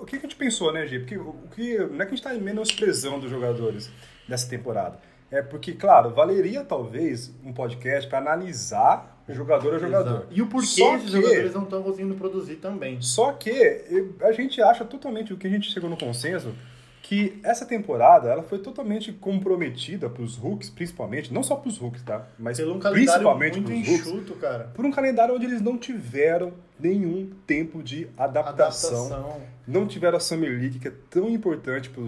o, 0.00 0.04
que 0.04 0.16
a 0.16 0.20
gente 0.20 0.36
pensou, 0.36 0.72
né, 0.72 0.86
Gi? 0.86 1.00
Porque 1.00 1.16
o, 1.16 1.28
o 1.28 1.48
que, 1.54 1.78
não 1.78 2.02
é 2.02 2.06
que 2.06 2.14
a 2.14 2.16
gente 2.16 2.22
tá 2.22 2.34
menosprezando 2.34 3.26
os 3.26 3.30
jogadores 3.30 3.90
dessa 4.28 4.48
temporada. 4.48 4.98
É 5.32 5.40
porque, 5.42 5.72
claro, 5.72 6.10
valeria 6.10 6.62
talvez 6.62 7.34
um 7.44 7.52
podcast 7.52 8.08
para 8.08 8.18
analisar 8.18 9.24
jogador 9.28 9.74
a 9.74 9.78
jogador. 9.78 10.10
Exato. 10.10 10.26
E 10.30 10.42
o 10.42 10.46
porquê 10.46 10.66
Só 10.66 10.96
esses 10.96 11.10
que- 11.10 11.16
jogadores 11.22 11.54
não 11.54 11.62
estão 11.62 11.82
conseguindo 11.82 12.14
produzir 12.16 12.56
também. 12.56 13.00
Só 13.00 13.32
que 13.32 13.82
a 14.20 14.30
gente 14.32 14.60
acha 14.60 14.84
totalmente, 14.84 15.32
o 15.32 15.36
que 15.38 15.46
a 15.46 15.50
gente 15.50 15.70
chegou 15.72 15.88
no 15.88 15.96
consenso, 15.96 16.54
que 17.02 17.40
essa 17.42 17.64
temporada 17.64 18.28
ela 18.28 18.42
foi 18.42 18.58
totalmente 18.58 19.10
comprometida 19.12 20.08
para 20.10 20.22
os 20.22 20.36
rookies, 20.36 20.68
principalmente, 20.70 21.32
não 21.32 21.42
só 21.42 21.56
para 21.56 21.68
os 21.68 21.78
rookies, 21.78 22.02
tá? 22.02 22.26
Mas 22.38 22.58
Pelo 22.58 22.74
um 22.76 22.78
principalmente 22.78 23.60
para 23.60 23.74
os 23.74 24.40
cara. 24.40 24.70
por 24.74 24.84
um 24.84 24.90
calendário 24.90 25.34
onde 25.34 25.46
eles 25.46 25.60
não 25.62 25.78
tiveram 25.78 26.52
nenhum 26.78 27.30
tempo 27.46 27.82
de 27.82 28.06
adaptação. 28.18 29.06
Adaptação. 29.06 29.40
Não 29.66 29.86
tiveram 29.86 30.16
a 30.16 30.20
Summer 30.20 30.50
League, 30.50 30.78
que 30.78 30.88
é 30.88 30.92
tão 31.10 31.28
importante 31.28 31.88
para 31.90 32.00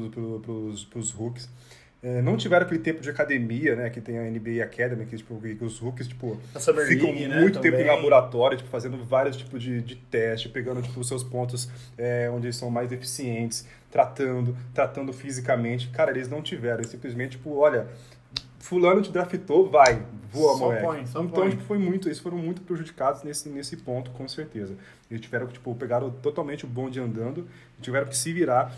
os 0.99 1.11
rookies. 1.11 1.49
É, 2.05 2.21
não 2.21 2.37
tiveram 2.37 2.67
aquele 2.67 2.81
tempo 2.81 3.01
de 3.01 3.09
academia, 3.09 3.75
né? 3.75 3.89
Que 3.89 3.99
tem 3.99 4.19
a 4.19 4.31
NBA 4.31 4.63
Academy, 4.63 5.07
que, 5.07 5.17
tipo, 5.17 5.41
que 5.41 5.65
os 5.65 5.79
rookies, 5.79 6.07
tipo, 6.07 6.39
ficam 6.87 7.07
League, 7.11 7.29
né, 7.29 7.41
muito 7.41 7.61
tempo 7.61 7.77
em 7.77 7.79
também. 7.79 7.97
laboratório, 7.97 8.59
tipo, 8.59 8.69
fazendo 8.69 9.03
vários 9.03 9.39
tipos 9.39 9.63
de, 9.63 9.81
de 9.81 9.97
teste, 9.97 10.51
pegando, 10.51 10.83
tipo, 10.83 11.01
os 11.01 11.09
seus 11.09 11.25
pontos 11.25 11.71
é, 11.97 12.31
onde 12.31 12.45
eles 12.49 12.57
são 12.57 12.69
mais 12.69 12.93
eficientes, 12.93 13.67
tratando, 13.91 14.55
tratando 14.75 15.15
fisicamente. 15.15 15.89
Cara, 15.89 16.11
eles 16.11 16.29
não 16.29 16.43
tiveram. 16.43 16.81
Eles 16.81 16.91
simplesmente, 16.91 17.39
tipo, 17.39 17.57
olha, 17.57 17.87
fulano 18.59 19.01
te 19.01 19.11
draftou, 19.11 19.71
vai, 19.71 20.03
voa, 20.31 20.59
Só 20.59 20.59
moleque. 20.59 20.83
põe, 20.83 21.07
só 21.07 21.23
então, 21.23 21.43
põe. 21.43 21.51
tipo, 21.53 21.63
foi 21.63 21.79
muito, 21.79 22.07
eles 22.07 22.19
foram 22.19 22.37
muito 22.37 22.61
prejudicados 22.61 23.23
nesse, 23.23 23.49
nesse 23.49 23.79
ponto, 23.79 24.11
com 24.11 24.29
certeza. 24.29 24.77
Eles 25.11 25.23
tiveram 25.23 25.47
que, 25.47 25.55
tipo, 25.55 25.75
pegaram 25.75 26.11
totalmente 26.11 26.67
o 26.67 26.69
bonde 26.69 27.01
andando, 27.01 27.49
tiveram 27.81 28.07
que 28.07 28.17
se 28.17 28.31
virar. 28.31 28.75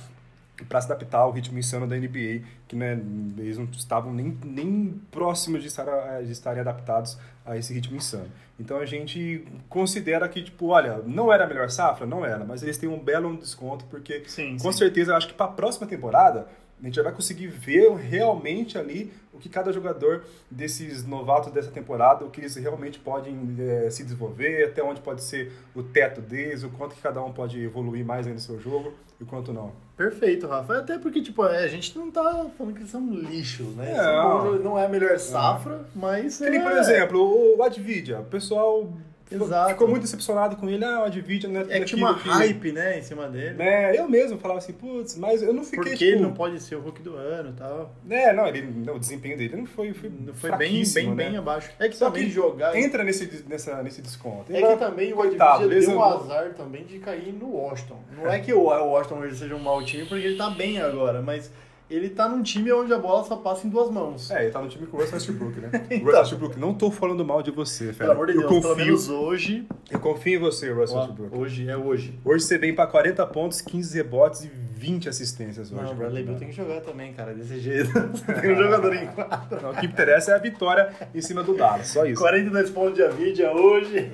Para 0.64 0.80
se 0.80 0.90
adaptar 0.90 1.18
ao 1.18 1.30
ritmo 1.30 1.58
insano 1.58 1.86
da 1.86 1.96
NBA, 1.96 2.42
que 2.66 2.74
né, 2.74 2.98
eles 3.38 3.58
não 3.58 3.66
estavam 3.66 4.12
nem, 4.12 4.36
nem 4.44 5.00
próximos 5.10 5.62
de, 5.62 5.68
estar, 5.68 6.22
de 6.22 6.32
estarem 6.32 6.60
adaptados 6.60 7.18
a 7.44 7.56
esse 7.56 7.72
ritmo 7.74 7.96
insano. 7.96 8.30
Então 8.58 8.78
a 8.78 8.86
gente 8.86 9.46
considera 9.68 10.28
que, 10.28 10.42
tipo, 10.42 10.68
olha, 10.68 10.98
não 11.06 11.32
era 11.32 11.44
a 11.44 11.46
melhor 11.46 11.70
safra? 11.70 12.06
Não 12.06 12.24
era, 12.24 12.44
mas 12.44 12.62
eles 12.62 12.78
têm 12.78 12.88
um 12.88 12.98
belo 12.98 13.36
desconto, 13.36 13.84
porque 13.86 14.22
Sim, 14.26 14.56
com 14.58 14.72
sim. 14.72 14.78
certeza 14.78 15.12
eu 15.12 15.16
acho 15.16 15.28
que 15.28 15.34
para 15.34 15.46
a 15.46 15.50
próxima 15.52 15.86
temporada 15.86 16.48
a 16.80 16.86
gente 16.86 16.96
já 16.96 17.02
vai 17.02 17.12
conseguir 17.12 17.46
ver 17.46 17.90
realmente 17.94 18.76
ali 18.76 19.12
o 19.32 19.38
que 19.38 19.48
cada 19.48 19.72
jogador 19.72 20.24
desses 20.50 21.06
novatos 21.06 21.52
dessa 21.52 21.70
temporada, 21.70 22.24
o 22.24 22.30
que 22.30 22.40
eles 22.40 22.56
realmente 22.56 22.98
podem 22.98 23.56
eh, 23.58 23.88
se 23.90 24.02
desenvolver, 24.02 24.64
até 24.64 24.82
onde 24.82 25.00
pode 25.00 25.22
ser 25.22 25.52
o 25.74 25.82
teto 25.82 26.20
deles, 26.20 26.62
o 26.62 26.70
quanto 26.70 26.94
que 26.94 27.02
cada 27.02 27.22
um 27.22 27.32
pode 27.32 27.62
evoluir 27.62 28.04
mais 28.04 28.26
ainda 28.26 28.34
no 28.34 28.40
seu 28.40 28.58
jogo 28.60 28.94
e 29.20 29.24
o 29.24 29.26
quanto 29.26 29.52
não. 29.52 29.72
Perfeito, 29.96 30.46
Rafa. 30.46 30.78
Até 30.78 30.98
porque, 30.98 31.22
tipo, 31.22 31.44
é, 31.46 31.64
a 31.64 31.68
gente 31.68 31.96
não 31.98 32.10
tá 32.10 32.22
falando 32.56 32.74
que 32.74 32.80
eles 32.80 32.90
são 32.90 33.08
lixos, 33.10 33.74
né? 33.74 33.94
Não. 33.96 34.58
Não 34.58 34.78
é 34.78 34.84
a 34.84 34.88
melhor 34.88 35.18
safra, 35.18 35.86
mas. 35.94 36.38
Que 36.38 36.44
é... 36.44 36.62
por 36.62 36.72
exemplo, 36.72 37.56
o 37.56 37.62
Advidia. 37.62 38.20
O 38.20 38.24
pessoal 38.24 38.92
Exato. 39.30 39.70
ficou 39.70 39.88
muito 39.88 40.02
decepcionado 40.02 40.56
com 40.56 40.68
ele. 40.68 40.84
Ah, 40.84 41.00
o 41.00 41.04
Advidia 41.04 41.48
não 41.48 41.60
é 41.62 41.64
É 41.68 41.78
que 41.80 41.86
tinha 41.86 42.04
uma 42.04 42.18
que- 42.18 42.28
hype, 42.28 42.72
né, 42.72 42.98
em 42.98 43.02
cima 43.02 43.28
dele. 43.28 43.54
Né, 43.54 43.96
eu 43.98 44.08
mesmo 44.08 44.38
falava 44.38 44.58
assim, 44.58 44.72
putz, 44.72 45.16
mas 45.16 45.42
eu 45.42 45.52
não 45.52 45.64
fiquei, 45.64 45.78
Porque 45.78 45.96
tipo... 45.96 46.10
ele 46.12 46.20
não 46.20 46.32
pode 46.32 46.60
ser 46.60 46.76
o 46.76 46.80
Hulk 46.80 47.02
do 47.02 47.16
ano 47.16 47.50
e 47.50 47.52
tal. 47.54 47.94
É, 48.08 48.32
não, 48.32 48.46
ele, 48.46 48.62
não, 48.62 48.94
o 48.94 48.98
desempenho 49.00 49.36
dele 49.36 49.56
não 49.56 49.66
foi, 49.66 49.92
foi, 49.92 50.10
Foi 50.34 50.50
bem, 50.56 50.84
bem, 50.94 51.08
né? 51.08 51.14
bem 51.14 51.36
abaixo. 51.36 51.70
É 51.78 51.88
que 51.88 51.96
Só 51.96 52.06
também 52.06 52.24
que 52.24 52.30
jogar. 52.30 52.76
Entra 52.76 53.02
nesse, 53.02 53.44
nessa, 53.48 53.82
nesse 53.82 54.00
desconto. 54.00 54.54
É 54.54 54.60
que 54.62 54.76
também 54.76 55.12
o 55.12 55.20
Advidia 55.20 55.58
deu 55.58 55.66
um 55.66 55.70
lesionou. 55.70 56.04
azar 56.04 56.54
também 56.54 56.84
de 56.84 56.98
cair 56.98 57.32
no 57.32 57.50
Washington. 57.56 57.98
Não 58.16 58.30
é 58.30 58.38
que 58.38 58.52
o 58.52 58.60
o 58.66 58.88
Washington 58.90 59.18
hoje 59.20 59.36
seja 59.36 59.54
um 59.54 59.58
mau 59.60 59.82
time, 59.84 60.04
porque 60.06 60.24
ele 60.26 60.36
tá 60.36 60.50
bem 60.50 60.80
agora, 60.80 61.20
mas 61.22 61.50
ele 61.88 62.10
tá 62.10 62.28
num 62.28 62.42
time 62.42 62.72
onde 62.72 62.92
a 62.92 62.98
bola 62.98 63.22
só 63.24 63.36
passa 63.36 63.66
em 63.66 63.70
duas 63.70 63.90
mãos. 63.90 64.30
É, 64.30 64.42
ele 64.44 64.50
tá 64.50 64.60
no 64.60 64.68
time 64.68 64.86
com 64.86 64.96
o 64.96 65.00
Russell 65.00 65.14
Westbrook, 65.18 65.60
né? 65.60 65.70
Então. 65.90 65.98
Russell 66.06 66.20
Westbrook, 66.20 66.58
não 66.58 66.74
tô 66.74 66.90
falando 66.90 67.24
mal 67.24 67.42
de 67.42 67.50
você, 67.50 67.84
Pelo 67.86 67.94
Fera. 67.94 68.12
amor 68.12 68.26
de 68.26 68.32
eu 68.34 68.40
Deus, 68.40 68.50
pelo 68.50 68.62
confio, 68.62 68.84
menos 68.86 69.08
hoje. 69.08 69.66
eu 69.90 70.00
confio 70.00 70.34
em 70.36 70.40
você, 70.40 70.70
Russell 70.72 70.96
Ó, 70.96 71.00
Westbrook. 71.02 71.38
hoje 71.38 71.68
é 71.68 71.76
hoje. 71.76 72.18
Hoje 72.24 72.44
você 72.44 72.58
vem 72.58 72.74
pra 72.74 72.86
40 72.86 73.24
pontos, 73.26 73.60
15 73.60 73.96
rebotes 73.96 74.44
e 74.44 74.50
20 74.76 75.08
assistências 75.08 75.72
hoje. 75.72 75.80
Não, 75.80 75.84
o 75.84 75.94
viu? 75.94 75.96
Bradley 75.98 76.22
Bill 76.24 76.34
tem 76.36 76.48
que 76.48 76.54
jogar 76.54 76.80
também, 76.82 77.12
cara, 77.14 77.32
desse 77.32 77.58
jeito. 77.60 77.90
tem 78.42 78.52
um 78.52 78.56
jogador 78.62 78.92
em 78.94 79.06
quadra. 79.06 79.60
Não, 79.62 79.70
o 79.70 79.74
que 79.76 79.86
interessa 79.86 80.32
é 80.32 80.34
a 80.34 80.38
vitória 80.38 80.92
em 81.14 81.20
cima 81.20 81.42
do 81.42 81.54
Dallas, 81.56 81.86
só 81.88 82.04
isso. 82.04 82.20
42 82.20 82.70
pontos 82.70 82.94
de 82.94 83.02
Avidia 83.02 83.52
hoje. 83.52 84.10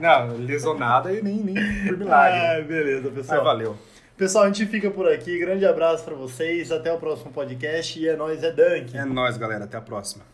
Não, 0.00 0.36
lesionada 0.36 1.12
e 1.12 1.22
nem, 1.22 1.36
nem 1.36 1.54
por 1.86 1.96
milagre. 1.96 2.38
Ai, 2.40 2.62
beleza, 2.64 3.08
pessoal. 3.10 3.44
valeu. 3.44 3.76
Pessoal, 4.16 4.44
a 4.44 4.46
gente 4.46 4.64
fica 4.66 4.90
por 4.90 5.08
aqui. 5.08 5.38
Grande 5.38 5.66
abraço 5.66 6.04
pra 6.04 6.14
vocês. 6.14 6.70
Até 6.70 6.92
o 6.92 6.98
próximo 6.98 7.32
podcast. 7.32 7.98
E 7.98 8.08
é 8.08 8.16
nóis, 8.16 8.44
é 8.44 8.52
Dunk. 8.52 8.96
É 8.96 9.04
nóis, 9.04 9.36
galera. 9.36 9.64
Até 9.64 9.76
a 9.76 9.80
próxima. 9.80 10.33